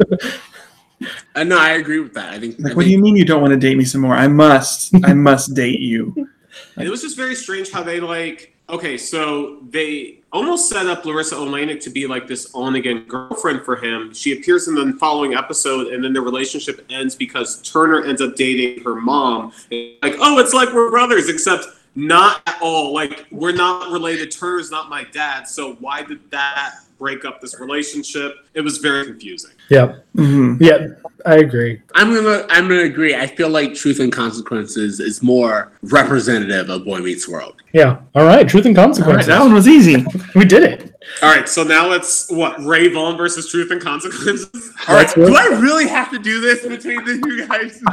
[1.34, 2.32] uh, no, I agree with that.
[2.32, 2.58] I think.
[2.58, 4.14] Like, I what do you mean you don't want to date me some more?
[4.14, 4.94] I must.
[5.04, 6.28] I must date you.
[6.76, 8.52] And it was just very strange how they like.
[8.70, 13.62] Okay, so they almost set up Larisa Oleynik to be like this on again girlfriend
[13.62, 14.14] for him.
[14.14, 18.36] She appears in the following episode, and then the relationship ends because Turner ends up
[18.36, 19.52] dating her mom.
[19.70, 22.94] Like, oh, it's like we're brothers, except not at all.
[22.94, 24.30] Like, we're not related.
[24.30, 28.34] Turner's not my dad, so why did that break up this relationship?
[28.54, 29.52] It was very confusing.
[29.68, 30.88] yeah, hmm yeah.
[31.26, 31.80] I agree.
[31.94, 32.44] I'm gonna.
[32.50, 33.14] I'm gonna agree.
[33.14, 37.62] I feel like Truth and Consequences is more representative of Boy Meets World.
[37.72, 38.00] Yeah.
[38.14, 38.46] All right.
[38.46, 39.26] Truth and All right, Consequences.
[39.28, 40.04] that one was easy.
[40.34, 40.94] we did it.
[41.22, 44.72] All right, so now it's what Rave On versus Truth and Consequences.
[44.88, 45.14] All right.
[45.14, 45.34] Do.
[45.34, 47.80] I really have to do this between the two guys?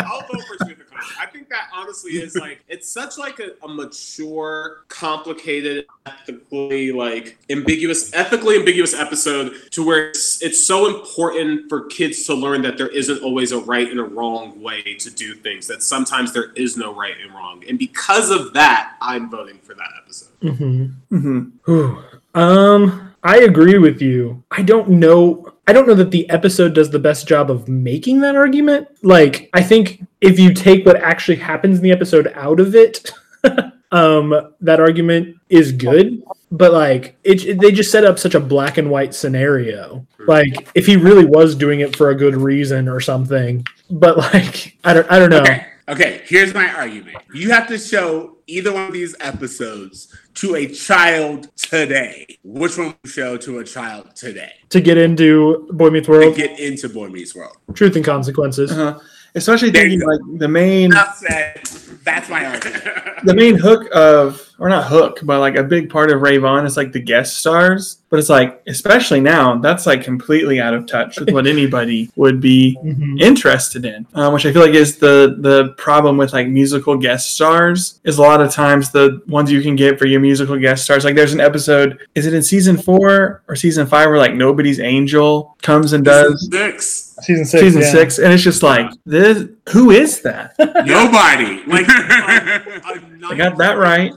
[0.00, 1.16] I'll vote for Truth and Consequences.
[1.20, 7.38] I think that honestly is like it's such like a, a mature, complicated, ethically like
[7.50, 12.76] ambiguous, ethically ambiguous episode to where it's, it's so important for kids to learn that
[12.76, 15.66] there isn't always a right and a wrong way to do things.
[15.68, 19.74] That sometimes there is no right and wrong, and because of that, I'm voting for
[19.74, 20.32] that episode.
[20.40, 21.98] hmm hmm
[22.34, 24.42] Um, I agree with you.
[24.50, 25.46] I don't know.
[25.66, 28.88] I don't know that the episode does the best job of making that argument.
[29.02, 33.12] Like, I think if you take what actually happens in the episode out of it,
[33.92, 36.22] um, that argument is good.
[36.50, 40.04] But like, it, it- they just set up such a black and white scenario.
[40.26, 44.76] Like, if he really was doing it for a good reason or something, but like,
[44.84, 45.40] I don't, I don't know.
[45.42, 45.66] Okay.
[45.88, 47.18] Okay, here's my argument.
[47.34, 52.26] You have to show either one of these episodes to a child today.
[52.42, 54.52] Which one would you show to a child today?
[54.70, 56.34] To get into Boy Meets World?
[56.34, 57.56] To get into Boy Meets World.
[57.74, 58.72] Truth and Consequences.
[58.72, 58.98] Uh-huh.
[59.34, 61.62] Especially There thinking like the main Enough said.
[62.04, 62.84] That's my argument.
[63.24, 66.64] the main hook of or not hook, but like a big part of Rave On
[66.64, 67.98] is like the guest stars.
[68.10, 72.40] But it's like, especially now, that's like completely out of touch with what anybody would
[72.40, 73.20] be Mhm.
[73.20, 77.34] interested in, um, which I feel like is the the problem with like musical guest
[77.34, 77.98] stars.
[78.04, 81.04] Is a lot of times the ones you can get for your musical guest stars.
[81.04, 84.78] Like there's an episode, is it in season four or season five, where like nobody's
[84.78, 87.08] angel comes and does Six.
[87.22, 87.62] Season six.
[87.62, 87.90] season yeah.
[87.92, 89.44] six, and it's just like this.
[89.70, 90.54] Who is that?
[90.86, 91.62] Nobody.
[91.66, 94.12] Like, Like, I got that right.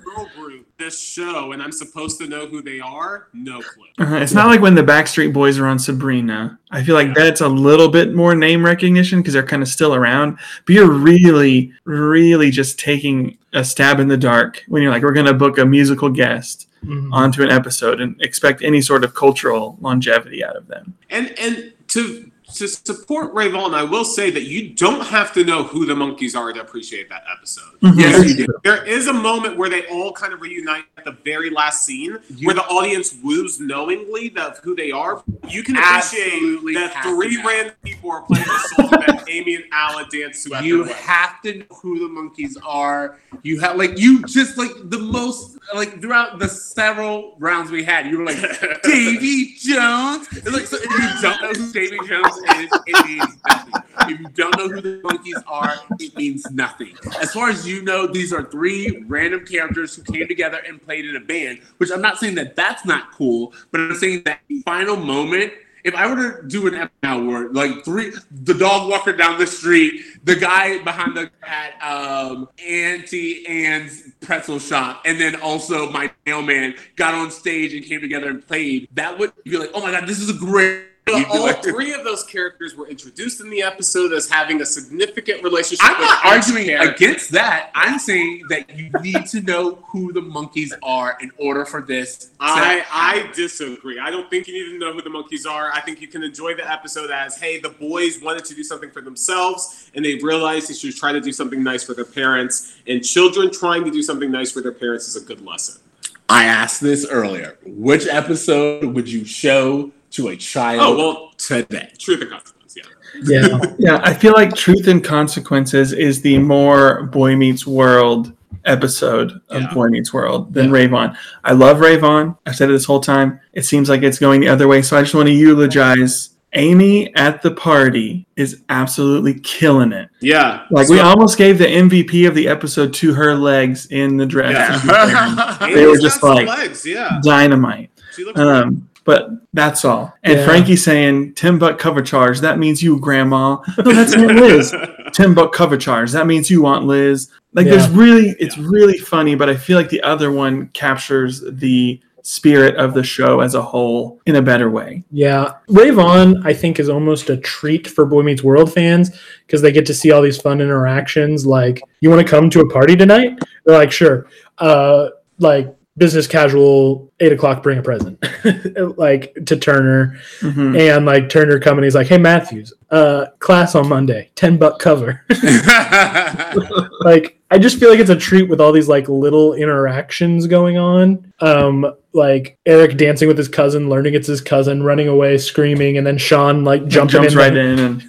[0.77, 3.27] Girl group, this show, and I'm supposed to know who they are.
[3.33, 3.85] No clue.
[3.99, 4.15] Uh-huh.
[4.25, 6.57] It's not like when the Backstreet Boys are on Sabrina.
[6.71, 9.93] I feel like that's a little bit more name recognition because they're kind of still
[9.95, 10.37] around.
[10.65, 15.13] But you're really, really just taking a stab in the dark when you're like, we're
[15.13, 17.09] going to book a musical guest Mhm.
[17.11, 20.93] onto an episode and expect any sort of cultural longevity out of them.
[21.09, 25.43] And and to to support Rave On, I will say that you don't have to
[25.43, 27.63] know who the Monkees are to appreciate that episode.
[27.81, 27.99] Mm-hmm.
[27.99, 28.53] yes, you do.
[28.63, 32.17] There is a moment where they all kind of reunite at the very last scene,
[32.29, 35.23] You- where the audience woos knowingly of who they are.
[35.49, 36.39] You can appreciate
[36.75, 40.63] that three random people are playing the song that Amy and Alan dance to.
[40.63, 43.17] You have to know who the Monkees are.
[43.43, 48.05] You have like you just like the most like throughout the several rounds we had.
[48.07, 48.37] You were like
[48.83, 50.27] Davy Jones.
[50.31, 53.73] It's like so if you don't know who Davy Jones it means nothing.
[54.07, 56.95] If you don't know who the Monkees are, it means nothing.
[57.21, 61.05] As far as you know, these are three random characters who came together and played
[61.05, 61.59] in a band.
[61.77, 65.53] Which I'm not saying that that's not cool, but I'm saying that final moment
[65.85, 69.37] if I were to do an episode now where like three, the dog walker down
[69.37, 75.91] the street, the guy behind the at um, Auntie Anne's pretzel shop, and then also
[75.91, 79.81] my mailman got on stage and came together and played, that would be like, oh
[79.81, 80.85] my god, this is a great.
[81.07, 85.43] All like- three of those characters were introduced in the episode as having a significant
[85.43, 85.85] relationship.
[85.85, 86.95] I'm with not arguing character.
[86.95, 87.69] against that.
[87.75, 92.31] I'm saying that you need to know who the Monkees are in order for this.
[92.39, 92.83] I.
[92.91, 93.99] I disagree.
[93.99, 95.71] I don't think you need to know who the Monkees are.
[95.71, 98.89] I think you can enjoy the episode as, hey, the boys wanted to do something
[98.89, 102.77] for themselves, and they realized they should try to do something nice for their parents.
[102.87, 105.81] And children trying to do something nice for their parents is a good lesson.
[106.27, 107.59] I asked this earlier.
[107.63, 111.91] Which episode would you show to a child Oh well, today?
[111.99, 112.75] truth and consequence.
[112.75, 112.83] Yeah.
[113.23, 113.59] Yeah.
[113.79, 118.33] Yeah, I feel like Truth and Consequences is the more Boy Meets World
[118.65, 119.73] episode of Yeah.
[119.73, 120.71] Boy Meets World than Yeah.
[120.71, 121.17] Rave On.
[121.43, 122.35] I love Rave On.
[122.45, 123.39] I've said it this whole time.
[123.53, 124.81] It seems like it's going the other way.
[124.81, 130.09] So I just want to eulogize Amy at the party is absolutely killing it.
[130.21, 130.65] Yeah.
[130.71, 134.83] Like we almost gave the MVP of the episode to her legs in the dress.
[134.85, 135.57] Yeah.
[135.73, 136.85] They were just like- legs.
[136.85, 137.19] Yeah.
[137.23, 137.91] Dynamite.
[138.13, 138.39] She looks.
[138.39, 140.13] Um, but that's all.
[140.23, 140.45] And Yeah.
[140.45, 142.41] Frankie saying Tim Buck cover charge.
[142.41, 143.57] That means you, Grandma.
[143.77, 144.75] No, that's Aunt Liz.
[145.13, 146.11] ten Buck cover charge.
[146.11, 147.29] That means you want Liz.
[147.53, 149.35] Like there's really, it's really funny.
[149.35, 153.61] But I feel like the other one captures the spirit of the show as a
[153.61, 155.03] whole in a better way.
[155.11, 155.53] Yeah.
[155.69, 159.11] Rave On, I think, is almost a treat for Boy Meets World fans
[159.45, 161.45] because they get to see all these fun interactions.
[161.45, 163.37] Like, you want to come to a party tonight?
[163.63, 164.25] They're like, sure.
[164.57, 168.17] Uh, like, business casual, eight o'clock, bring a present.
[168.97, 170.19] like, to Turner.
[170.41, 170.77] Mhm.
[170.97, 175.23] And, like, Turner coming, he's like, hey, Matthews, uh, class on Monday, 10 buck cover.
[177.01, 180.77] like I just feel like it's a treat with all these like little interactions going
[180.77, 181.31] on.
[181.39, 186.05] Um, like Eric dancing with his cousin, learning it's his cousin, running away, screaming, and
[186.07, 188.01] then Sean like jumping jumps in right in and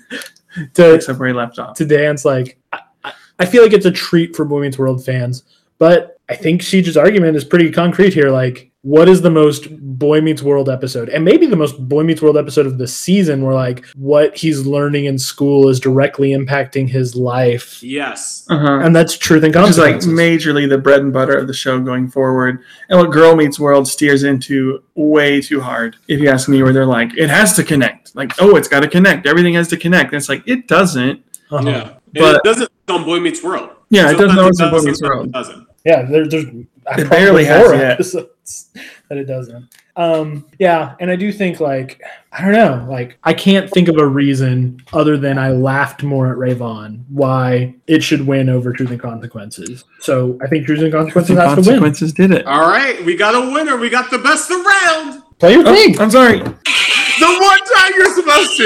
[0.75, 1.77] to picks up where he left off.
[1.77, 2.25] to dance.
[2.25, 5.43] Like I, I- I feel like it's a treat for Boy Meets World fans.
[5.79, 8.31] But I think Siege's argument is pretty concrete here.
[8.31, 9.67] Like what is the most
[9.99, 13.43] Boy Meets World episode, and maybe the most Boy Meets World episode of the season,
[13.43, 18.45] where like what he's learning in school is directly impacting his life, Yes.
[18.49, 18.81] Uh-huh.
[18.85, 21.81] and that's truth and Which is like majorly the bread and butter of the show
[21.81, 22.61] going forward.
[22.89, 26.73] And what Girl Meets World steers into way too hard, if you ask me, where
[26.73, 28.15] they're like, it has to connect.
[28.15, 29.27] Like, oh, it's got to connect.
[29.27, 30.13] Everything has to connect.
[30.13, 31.25] And it's like, it doesn't.
[31.51, 31.69] Uh-huh.
[31.69, 31.83] Yeah.
[31.89, 33.71] And But- it doesn't on Boy Meets World.
[33.91, 35.27] Yeah, it doesn't Sometimes always on Boy Meets World.
[35.27, 35.66] it doesn't.
[35.87, 37.99] Yeah, there, there's It barely has more yet.
[39.09, 39.69] that it doesn't.
[39.95, 42.03] Um, yeah, and I do think like
[42.33, 46.31] I don't know, like I can't think of a reason other than I laughed more
[46.31, 49.85] at Rave On why it should win over Truth and Consequences.
[50.01, 51.65] So I think Truth and Consequences The has to win.
[51.81, 52.45] consequences did it.
[52.47, 53.77] All right, we got a winner.
[53.77, 55.23] We got the best around.
[55.39, 55.99] Play your Oh, thing.
[56.01, 56.39] I'm sorry.
[56.41, 58.57] The one time you're supposed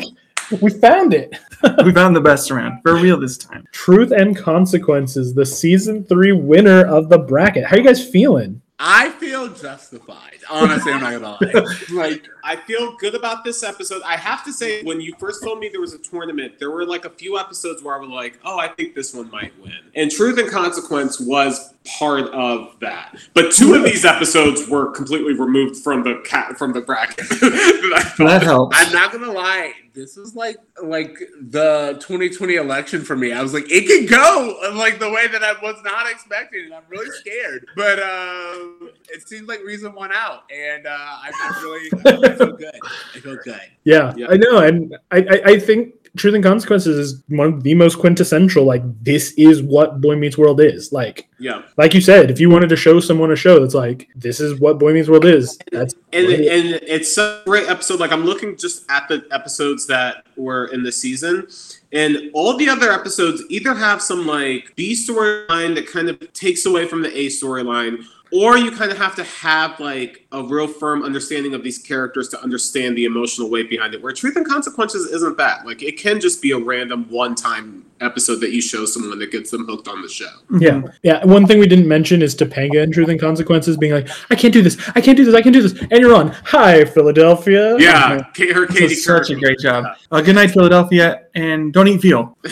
[0.00, 0.56] to.
[0.62, 1.36] we found it.
[1.84, 3.66] We found the best around for real this time.
[3.72, 7.64] Truth and Consequences, the season three winner of the bracket.
[7.64, 8.62] How are you guys feeling?
[8.84, 10.40] I feel justified.
[10.50, 11.74] Honestly, I'm not gonna lie.
[11.92, 14.02] Like, I feel good about this episode.
[14.02, 16.84] I have to say, when you first told me there was a tournament, there were
[16.84, 19.72] like a few episodes where I was like, "Oh, I think this one might win."
[19.94, 23.16] And Truth and Consequence was part of that.
[23.34, 27.28] But two of these episodes were completely removed from the cat from the bracket.
[27.28, 28.76] that I That helps.
[28.76, 29.74] I'm not gonna lie.
[29.94, 33.32] This is like like the 2020 election for me.
[33.32, 36.74] I was like, it could go like the way that I was not expecting, and
[36.74, 37.66] I'm really scared.
[37.76, 41.90] But uh, it seems like reason won out, and uh, I feel really,
[42.24, 42.80] I feel good.
[43.14, 43.60] I feel good.
[43.84, 44.28] Yeah, Yeah.
[44.30, 47.98] I know, and I, I, I think Truth and Consequences is one of the most
[47.98, 48.64] quintessential.
[48.64, 50.92] Like this is what Boy Meets World is.
[50.92, 51.62] Like, yeah.
[51.78, 54.60] like you said, if you wanted to show someone a show that's like this is
[54.60, 57.98] what Boy Meets World is, that's and what it and it's a great episode.
[57.98, 61.46] Like I'm looking just at the episodes that were in the season,
[61.92, 66.66] and all the other episodes either have some like B storyline that kind of takes
[66.66, 70.66] away from the A storyline, or you kind of have to have like a real
[70.66, 74.02] firm understanding of these characters to understand the emotional weight behind it.
[74.02, 75.66] Where Truth and Consequences isn't that.
[75.66, 79.50] Like it can just be a random one-time episode that you show someone that gets
[79.50, 80.28] them hooked on the show.
[80.58, 81.24] yeah, yeah.
[81.24, 84.52] One thing we didn't mention is Topanga and Truth and Consequences being like, I can't
[84.52, 86.28] do this, I can't do this, I can't do this, and you're on.
[86.46, 87.76] Hi, Philadelphia.
[87.78, 89.40] Yeah, Ka- her This Katie is such a Couric.
[89.40, 89.84] great job.
[90.10, 92.36] Uh, good night, Philadelphia, and don't eat veal.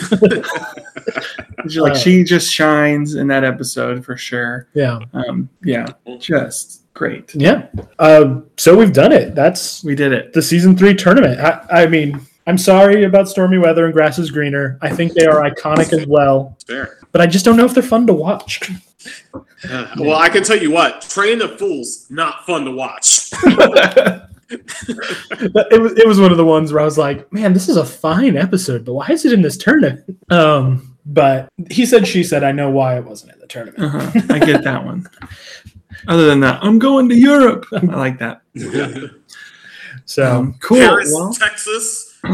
[1.75, 4.67] Like Uh, she just shines in that episode for sure.
[4.73, 5.85] yeah, Um, yeah,
[6.19, 7.35] just great.
[7.35, 7.67] yeah.
[7.99, 9.35] Uh, so we've done it.
[9.35, 10.33] That's We did it.
[10.33, 11.39] the season three tournament.
[11.39, 14.77] I, I mean, I'm sorry about stormy weather and grass is greener.
[14.81, 16.97] I think they are iconic as well, Fair.
[17.11, 18.71] but I just don't know if they're fun to watch.
[19.69, 23.29] Uh, well, I can tell you what, Train of Fools, not fun to watch.
[24.49, 27.77] it was it was one of the ones where I was like, man, this is
[27.77, 30.03] a fine episode, but why is it in this tournament?
[30.29, 33.83] Um, but he said, she said, I know why it wasn't in the tournament.
[33.95, 34.21] Uh-huh.
[34.29, 35.07] I get that one.
[36.07, 37.65] Other than that, I'm going to Europe.
[37.71, 38.41] I like that.
[40.05, 40.77] So Um, cool.
[40.79, 42.10] Paris, Well, Texas.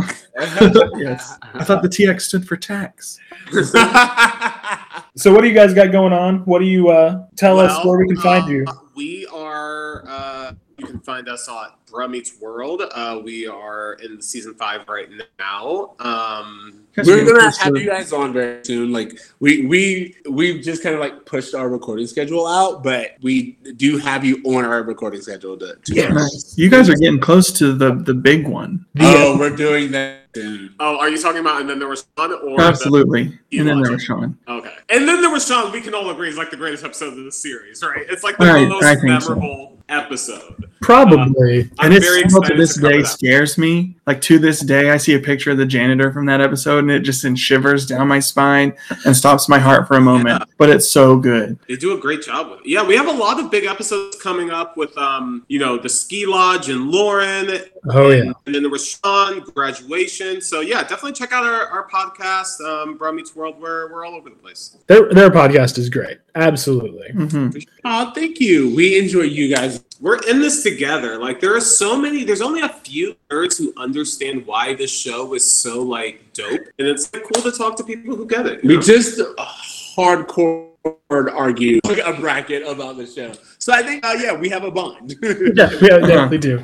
[0.98, 1.38] yes.
[1.54, 3.20] I thought the TX stood for tax.
[5.16, 6.40] so what do you guys got going on?
[6.40, 8.66] What do you uh, tell us where we can find uh, you?
[8.96, 10.04] We are.
[10.06, 12.84] Uh, you can find us on Bruh Meets World.
[12.94, 15.10] Uh, we are in season five right
[15.40, 15.96] now.
[16.00, 18.92] Um, We're gonna have you guys on very soon.
[18.92, 23.54] Like we we we've just kind of like pushed our recording schedule out, but we
[23.78, 25.76] do have you on our recording schedule to.
[25.84, 26.10] to Yeah.
[26.10, 26.56] Nice.
[26.58, 28.86] You guys are getting close to the the big one.
[29.00, 30.76] Oh, we're doing that soon.
[30.80, 31.62] oh, are you talking about?
[31.62, 33.40] And then there was Sean, or Absolutely.
[33.50, 34.38] You And then there was Sean.
[34.48, 35.72] Okay, and then there was Sean.
[35.72, 38.06] We can all agree is like the greatest episode of the series, right?
[38.10, 39.77] It's like the I- most I think so.
[39.90, 40.70] Episode.
[40.82, 41.70] Probably.
[41.80, 43.96] I'm and it still to this to day scares me.
[44.06, 46.92] Like to this day, I see a picture of the janitor from that episode, and
[46.92, 48.74] it just sends shivers down my spine
[49.06, 50.44] and stops my heart for a moment.
[50.58, 51.60] But it's so good.
[51.68, 52.68] They do a great job with it.
[52.68, 55.90] Yeah, we have a lot of big episodes coming up with, um, you know, the
[55.90, 57.50] ski lodge and Lauren.
[57.90, 58.34] oh and, yeah.
[58.46, 60.42] And then there was Sean, graduation.
[60.42, 63.60] So yeah, definitely check out our, our podcast, um, Bro Meets World.
[63.60, 64.78] We're, we're all over the place.
[64.88, 66.20] Their their podcast is great.
[66.36, 67.12] Absolutely.
[67.12, 67.50] hmm
[67.84, 68.76] Oh, thank you.
[68.76, 69.77] We enjoy you guys.
[70.00, 71.18] We're in this together.
[71.18, 72.24] Like there are so many.
[72.24, 76.88] There's only a few nerds who understand why this show is so like dope, and
[76.88, 78.64] it's like, cool to talk to people who get it.
[78.64, 78.82] We know?
[78.82, 79.46] just uh,
[79.98, 80.68] hardcore
[81.10, 83.34] argue a bracket about the show.
[83.60, 85.16] So I think, uh, yeah, we have a bond.
[85.24, 86.62] Yeah, we definitely do.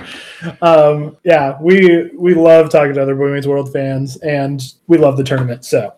[0.62, 5.18] Um, yeah, we we love talking to other Boy Meets World fans, and we love
[5.18, 5.66] the tournament.
[5.66, 5.94] So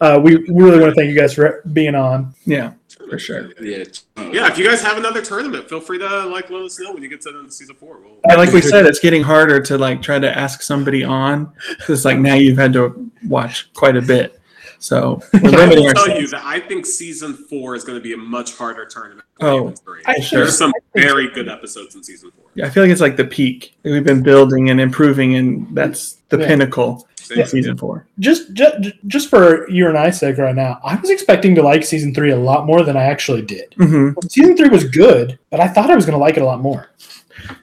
[0.00, 2.34] uh, we we really want to thank you guys for being on.
[2.44, 2.72] Yeah,
[3.14, 3.50] for sure.
[3.60, 3.84] yeah.
[4.16, 4.48] yeah.
[4.48, 7.08] If you guys have another tournament, feel free to like let us know when you
[7.08, 7.98] get to the season four.
[7.98, 11.52] We'll, Yeah, like we said, it's getting harder to like try to ask somebody on
[11.78, 14.40] because like now you've had to watch quite a bit.
[14.80, 18.02] So we're I limiting will tell you that I think season four is going to
[18.02, 19.24] be a much harder tournament.
[19.40, 20.02] Oh, than three.
[20.06, 20.40] I sure.
[20.40, 22.50] There's some very good episodes in season four.
[22.54, 23.76] Yeah, I feel like it's like the peak.
[23.82, 26.48] We've been building and improving, and that's the Yeah.
[26.48, 27.40] pinnacle Same.
[27.40, 28.06] of season four.
[28.20, 31.84] just, just just for you and I's sake right now, I was expecting to like
[31.84, 33.74] season three a lot more than I actually did.
[33.78, 36.46] hmm Season three was good, but I thought I was going to like it a
[36.46, 36.90] lot more.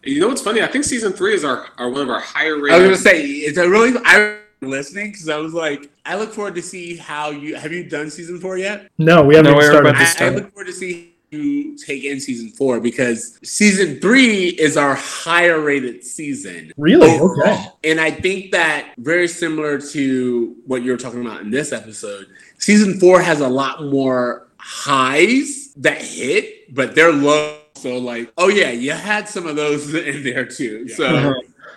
[0.04, 0.62] You know what's funny?
[0.62, 2.84] I think season three is our, our one of our higher I was rated.
[2.86, 6.56] gonna say it's a really I was listening because I was like I look forward
[6.56, 8.90] to see how you have you done season four yet.
[8.98, 9.90] No, we haven't No, started.
[9.90, 14.00] about to I, I look forward to see you take in season four because season
[14.00, 16.72] three is our higher rated season.
[16.78, 17.20] Really?
[17.20, 17.66] Okay.
[17.84, 22.28] And I think that very similar to what you're talking about in this episode,
[22.58, 27.58] season four has a lot more highs that hit, but they're low.
[27.76, 30.86] So like, oh yeah, you had some of those in there too.
[30.88, 30.96] Yeah.
[30.96, 31.34] So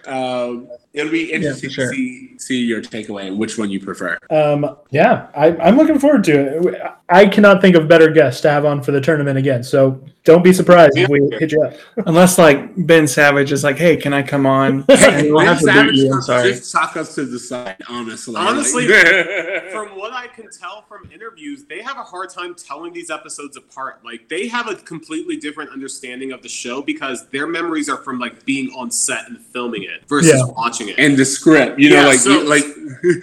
[0.06, 1.90] um, it'll be interesting for sure.
[1.90, 4.18] to see see your takeaway and which one you prefer.
[4.30, 6.92] Um, yeah, I, I'm looking forward to it.
[7.08, 9.62] I cannot think of better guests to have on for the tournament again.
[9.62, 11.74] So don't be surprised if we hit you up.
[12.06, 15.58] Unless like Ben Savage is like, "Hey, can I come on?" And we'll Ben have
[15.58, 16.10] to Savage you.
[16.14, 16.52] I'm sorry.
[16.52, 18.34] Just talk us to the side, honestly.
[18.36, 19.04] Honestly, Like-
[19.70, 23.58] from what I can tell from interviews, they have a hard time telling these episodes
[23.58, 24.02] apart.
[24.02, 28.18] Like they have a completely different understanding of the show because their memories are from
[28.18, 30.44] like being on set and filming it versus Yeah.
[30.56, 30.98] watching it.
[30.98, 32.64] and the script, you know, Yeah, like so- you, like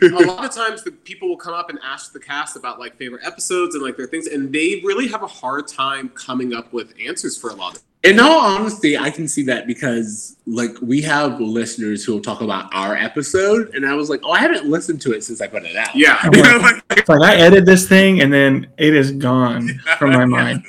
[0.04, 2.96] a lot of times the people will come up and ask the cast about like
[2.98, 6.72] favorite episodes and like their things and they really have a hard time coming up
[6.74, 10.72] with answers for a lot of In all honesty, I can see that because like
[10.82, 14.40] we have listeners who will talk about our episode, and I was like, oh, I
[14.40, 15.96] haven't listened to it since I put it out.
[15.96, 19.68] yeah like- like I edit this thing and then it is gone
[20.00, 20.66] from my mind.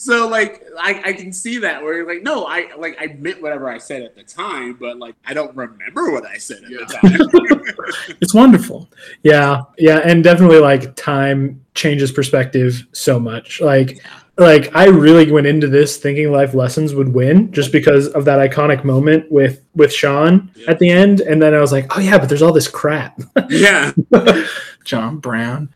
[0.00, 3.42] So like I, I can see that where you're like, no, I like I meant
[3.42, 6.70] whatever I said at the time, but like I don't remember what I said at
[6.70, 8.14] the time.
[8.20, 8.88] It's wonderful.
[9.22, 13.60] Yeah, yeah, and definitely like time changes perspective so much.
[13.60, 14.02] Like,
[14.38, 18.38] like I really went into this thinking life lessons would win just because of that
[18.38, 20.70] iconic moment with with Sean Yeah.
[20.70, 23.20] at the end, and then I was like, oh yeah, but there's all this crap.
[23.48, 23.92] yeah.
[24.84, 25.74] John Brown.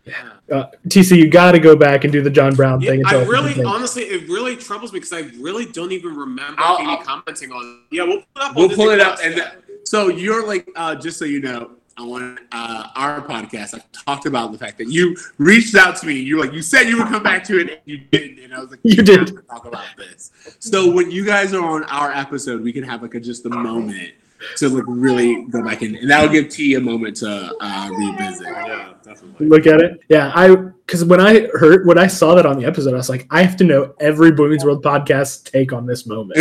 [0.53, 3.01] Uh, TC, you got to go back and do the John Brown thing.
[3.01, 5.67] and I tell us what you really, honestly, it really troubles me because I really
[5.67, 7.81] don't even remember I'll- Phoebe I'll- commenting on.
[7.91, 8.57] Yeah, we'll pull it up.
[8.57, 9.53] We'll pull it up, Plus, and yeah.
[9.85, 13.73] so you're like, uh, just so you know, I want uh, our podcast.
[13.75, 16.15] I talked about the fact that you reached out to me.
[16.15, 18.41] You like, you said you would come back to it, and you didn't.
[18.41, 19.19] And I was like, You "We did.
[19.21, 20.33] have to talk about this.
[20.59, 23.49] So when you guys are on our episode, we can have like a just a
[23.49, 24.13] moment
[24.57, 28.47] to like really go back in, and that'll give T a moment to uh, revisit.
[28.47, 29.49] yeah, definitely.
[29.49, 30.01] look at it.
[30.09, 33.09] Yeah, I because when I heard when I saw that on the episode, I was
[33.09, 36.39] like, I have to know every Boy World podcast take on this moment.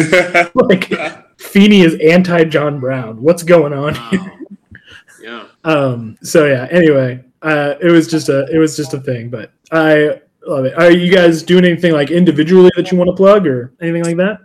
[0.56, 0.92] like,
[1.40, 3.22] Feeney is anti John Brown.
[3.22, 3.94] What's going on?
[3.94, 4.38] Wow.
[5.22, 5.46] yeah.
[5.64, 6.18] Um.
[6.24, 6.68] So yeah.
[6.72, 10.78] Anyway, uh, it was just a it was just a thing, but I love it.
[10.78, 14.18] Are you guys doing anything like individually that you want to plug or anything like
[14.18, 14.40] that?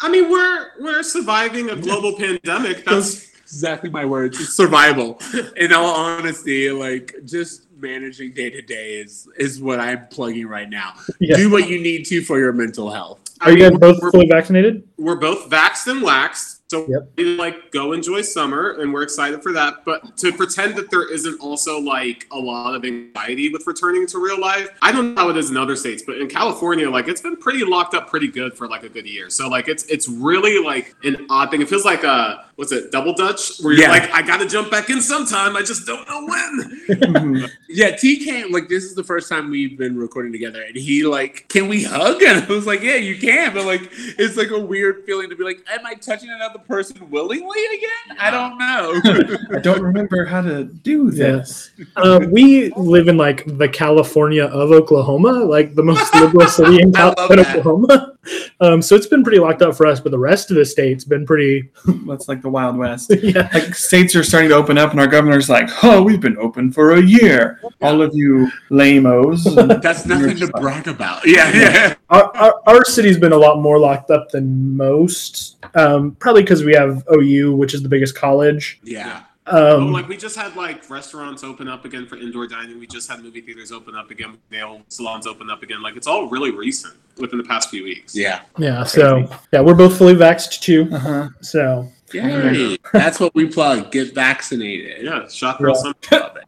[0.00, 2.84] I mean, we're we're surviving a global pandemic.
[2.84, 4.40] That's exactly my words.
[4.40, 5.20] It's survival.
[5.56, 10.68] In all honesty, like just managing day to day is is what I'm plugging right
[10.68, 10.94] now.
[11.20, 11.36] Yeah.
[11.36, 13.20] Do what you need to for your mental health.
[13.40, 14.88] Are you I mean, both we're, fully vaccinated?
[14.96, 16.55] we're both vaxxed and waxed.
[16.68, 17.38] So Yep.
[17.38, 19.84] like go enjoy summer and we're excited for that.
[19.84, 24.18] But to pretend that there isn't also like a lot of anxiety with returning to
[24.18, 27.06] real life, I don't know how it is in other states, but in California, like
[27.06, 29.30] it's been pretty locked up pretty good for like a good year.
[29.30, 31.62] So like it's it's really like an odd thing.
[31.62, 33.58] It feels like a what's it, double dutch?
[33.60, 33.90] Where you're Yeah.
[33.90, 35.56] like, I gotta jump back in sometime.
[35.56, 37.50] I just don't know when.
[37.68, 41.04] Yeah, T came like this is the first time we've been recording together, and he
[41.04, 42.22] like, can we hug?
[42.26, 45.36] And I was like, yeah, you can, but like, it's like a weird feeling to
[45.36, 48.16] be like, am I touching another person willingly again?
[48.18, 49.36] I don't know.
[49.56, 51.70] I don't remember how to do this.
[51.96, 56.94] Uh, we live in like the California of Oklahoma, like the most liberal city in,
[56.96, 57.30] I Cal- love.
[57.30, 58.12] Oklahoma.
[58.60, 61.04] Um, so it's been pretty locked up for us, but the rest of the state's
[61.04, 61.68] been pretty.
[62.06, 63.12] That's like the Wild West.
[63.22, 66.38] yeah, Like states are starting to open up, and our governor's like, "Oh, we've been
[66.38, 67.60] open for a year.
[67.82, 69.44] All of you lamos."
[69.82, 71.22] That's nothing to brag about.
[71.26, 71.94] Yeah, yeah.
[72.08, 75.56] our, our, our city's been a lot more locked up than most.
[75.74, 78.78] Um, probably because we have OU, which is the biggest college.
[78.84, 79.24] Yeah.
[79.48, 82.78] oh, Um, like we just had like restaurants open up again for indoor dining.
[82.78, 85.82] We just had movie theaters open up again, nail salons open up again.
[85.82, 88.14] Like it's all really recent within the past few weeks.
[88.14, 88.42] Yeah.
[88.58, 90.88] yeah, so yeah, we're both fully vaxxed too.
[90.92, 91.28] Uh huh.
[91.40, 92.76] So Yay.
[92.92, 93.90] That's what we plug.
[93.90, 95.04] Get vaccinated.
[95.04, 95.92] Yeah, shot girl Yeah.
[96.10, 96.42] summer.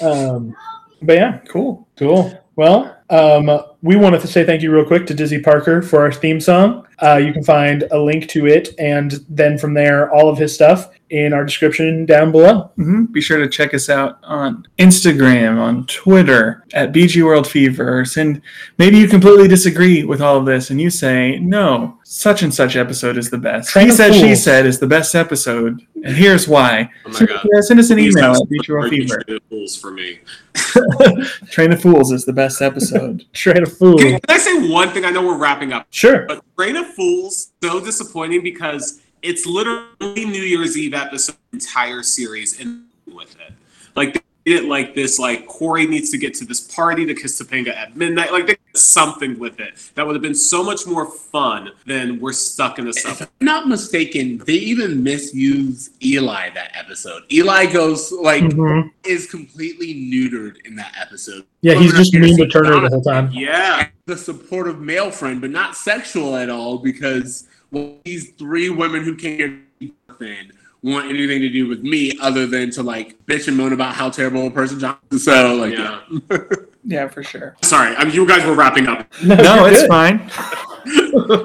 [0.00, 0.56] Um,
[1.02, 1.86] but yeah, Cool.
[1.96, 2.44] cool.
[2.56, 6.10] Well, Um, we wanted to say thank you real quick to Dizzy Parker for our
[6.12, 6.86] theme song.
[7.00, 10.54] Uh, you can find a link to it and then from there, all of his
[10.54, 12.70] stuff in our description down below.
[12.76, 18.16] hmm Be sure to check us out on Instagram, on Twitter, at BG World Fevers.
[18.16, 18.40] And
[18.78, 22.74] maybe you completely disagree with all of this and you say, no, such and such
[22.74, 23.70] episode is the best.
[23.70, 25.82] Train he of said, she said is the best episode.
[26.02, 26.90] And here's why.
[27.06, 27.46] Oh my god.
[27.52, 29.22] Yeah, send us an These email guys at BG World are Fever.
[29.28, 30.18] usually fools for me.
[31.50, 33.03] Train of Fools is the best episode.
[33.32, 34.02] Train of Fools.
[34.02, 35.04] Can I say one thing?
[35.04, 36.24] I know we're wrapping up, Sure.
[36.26, 42.60] but Train of Fools so disappointing because it's literally New Year's Eve episode entire series
[42.60, 43.52] and with it.
[43.96, 47.74] Like it like this, like Corey needs to get to this party to kiss Topanga
[47.74, 48.30] at midnight.
[48.30, 52.20] Like they did something with it that would have been so much more fun than
[52.20, 53.22] we're stuck in this If stuff.
[53.40, 57.22] I'm not mistaken, they even misuse Eli that episode.
[57.32, 58.90] Eli goes like Mhm.
[59.04, 61.44] is completely neutered in that episode.
[61.62, 63.30] Yeah, he's just mean to Turner the whole time.
[63.32, 63.88] Yeah.
[64.06, 69.16] The supportive male friend, but not sexual at all, because well, these three women who
[69.16, 69.90] came here
[70.20, 70.52] then
[70.84, 74.10] want anything to do with me other than to like bitch and moan about how
[74.10, 74.98] terrible a person John.
[75.10, 75.24] is.
[75.24, 76.00] So like, Yeah.
[76.30, 76.38] yeah.
[76.86, 77.56] Yeah, for sure.
[77.62, 79.10] Sorry, I mean, you guys were wrapping up.
[79.24, 79.34] No,
[79.64, 79.88] you're it's good.
[79.88, 80.30] fine.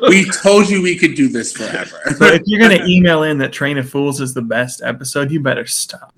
[0.10, 1.98] we told you we could do this forever.
[2.18, 5.32] So if you're going to email in that Train of Fools is the best episode,
[5.32, 6.14] you better stop.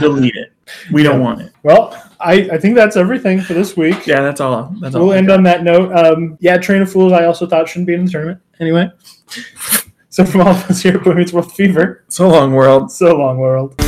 [0.00, 0.52] Delete it.
[0.90, 1.52] We don't want it.
[1.62, 4.06] Well, I, I think that's everything for this week.
[4.06, 4.74] Yeah, that's all.
[4.80, 4.94] That's.
[4.94, 5.92] We'll end on that note.
[5.94, 8.40] Um, yeah, Train of Fools, I also thought shouldn't be in the tournament.
[8.60, 8.90] Anyway.
[10.12, 12.92] So from all of us here at Meets World Fever, So long, world.
[12.92, 13.81] so long, world.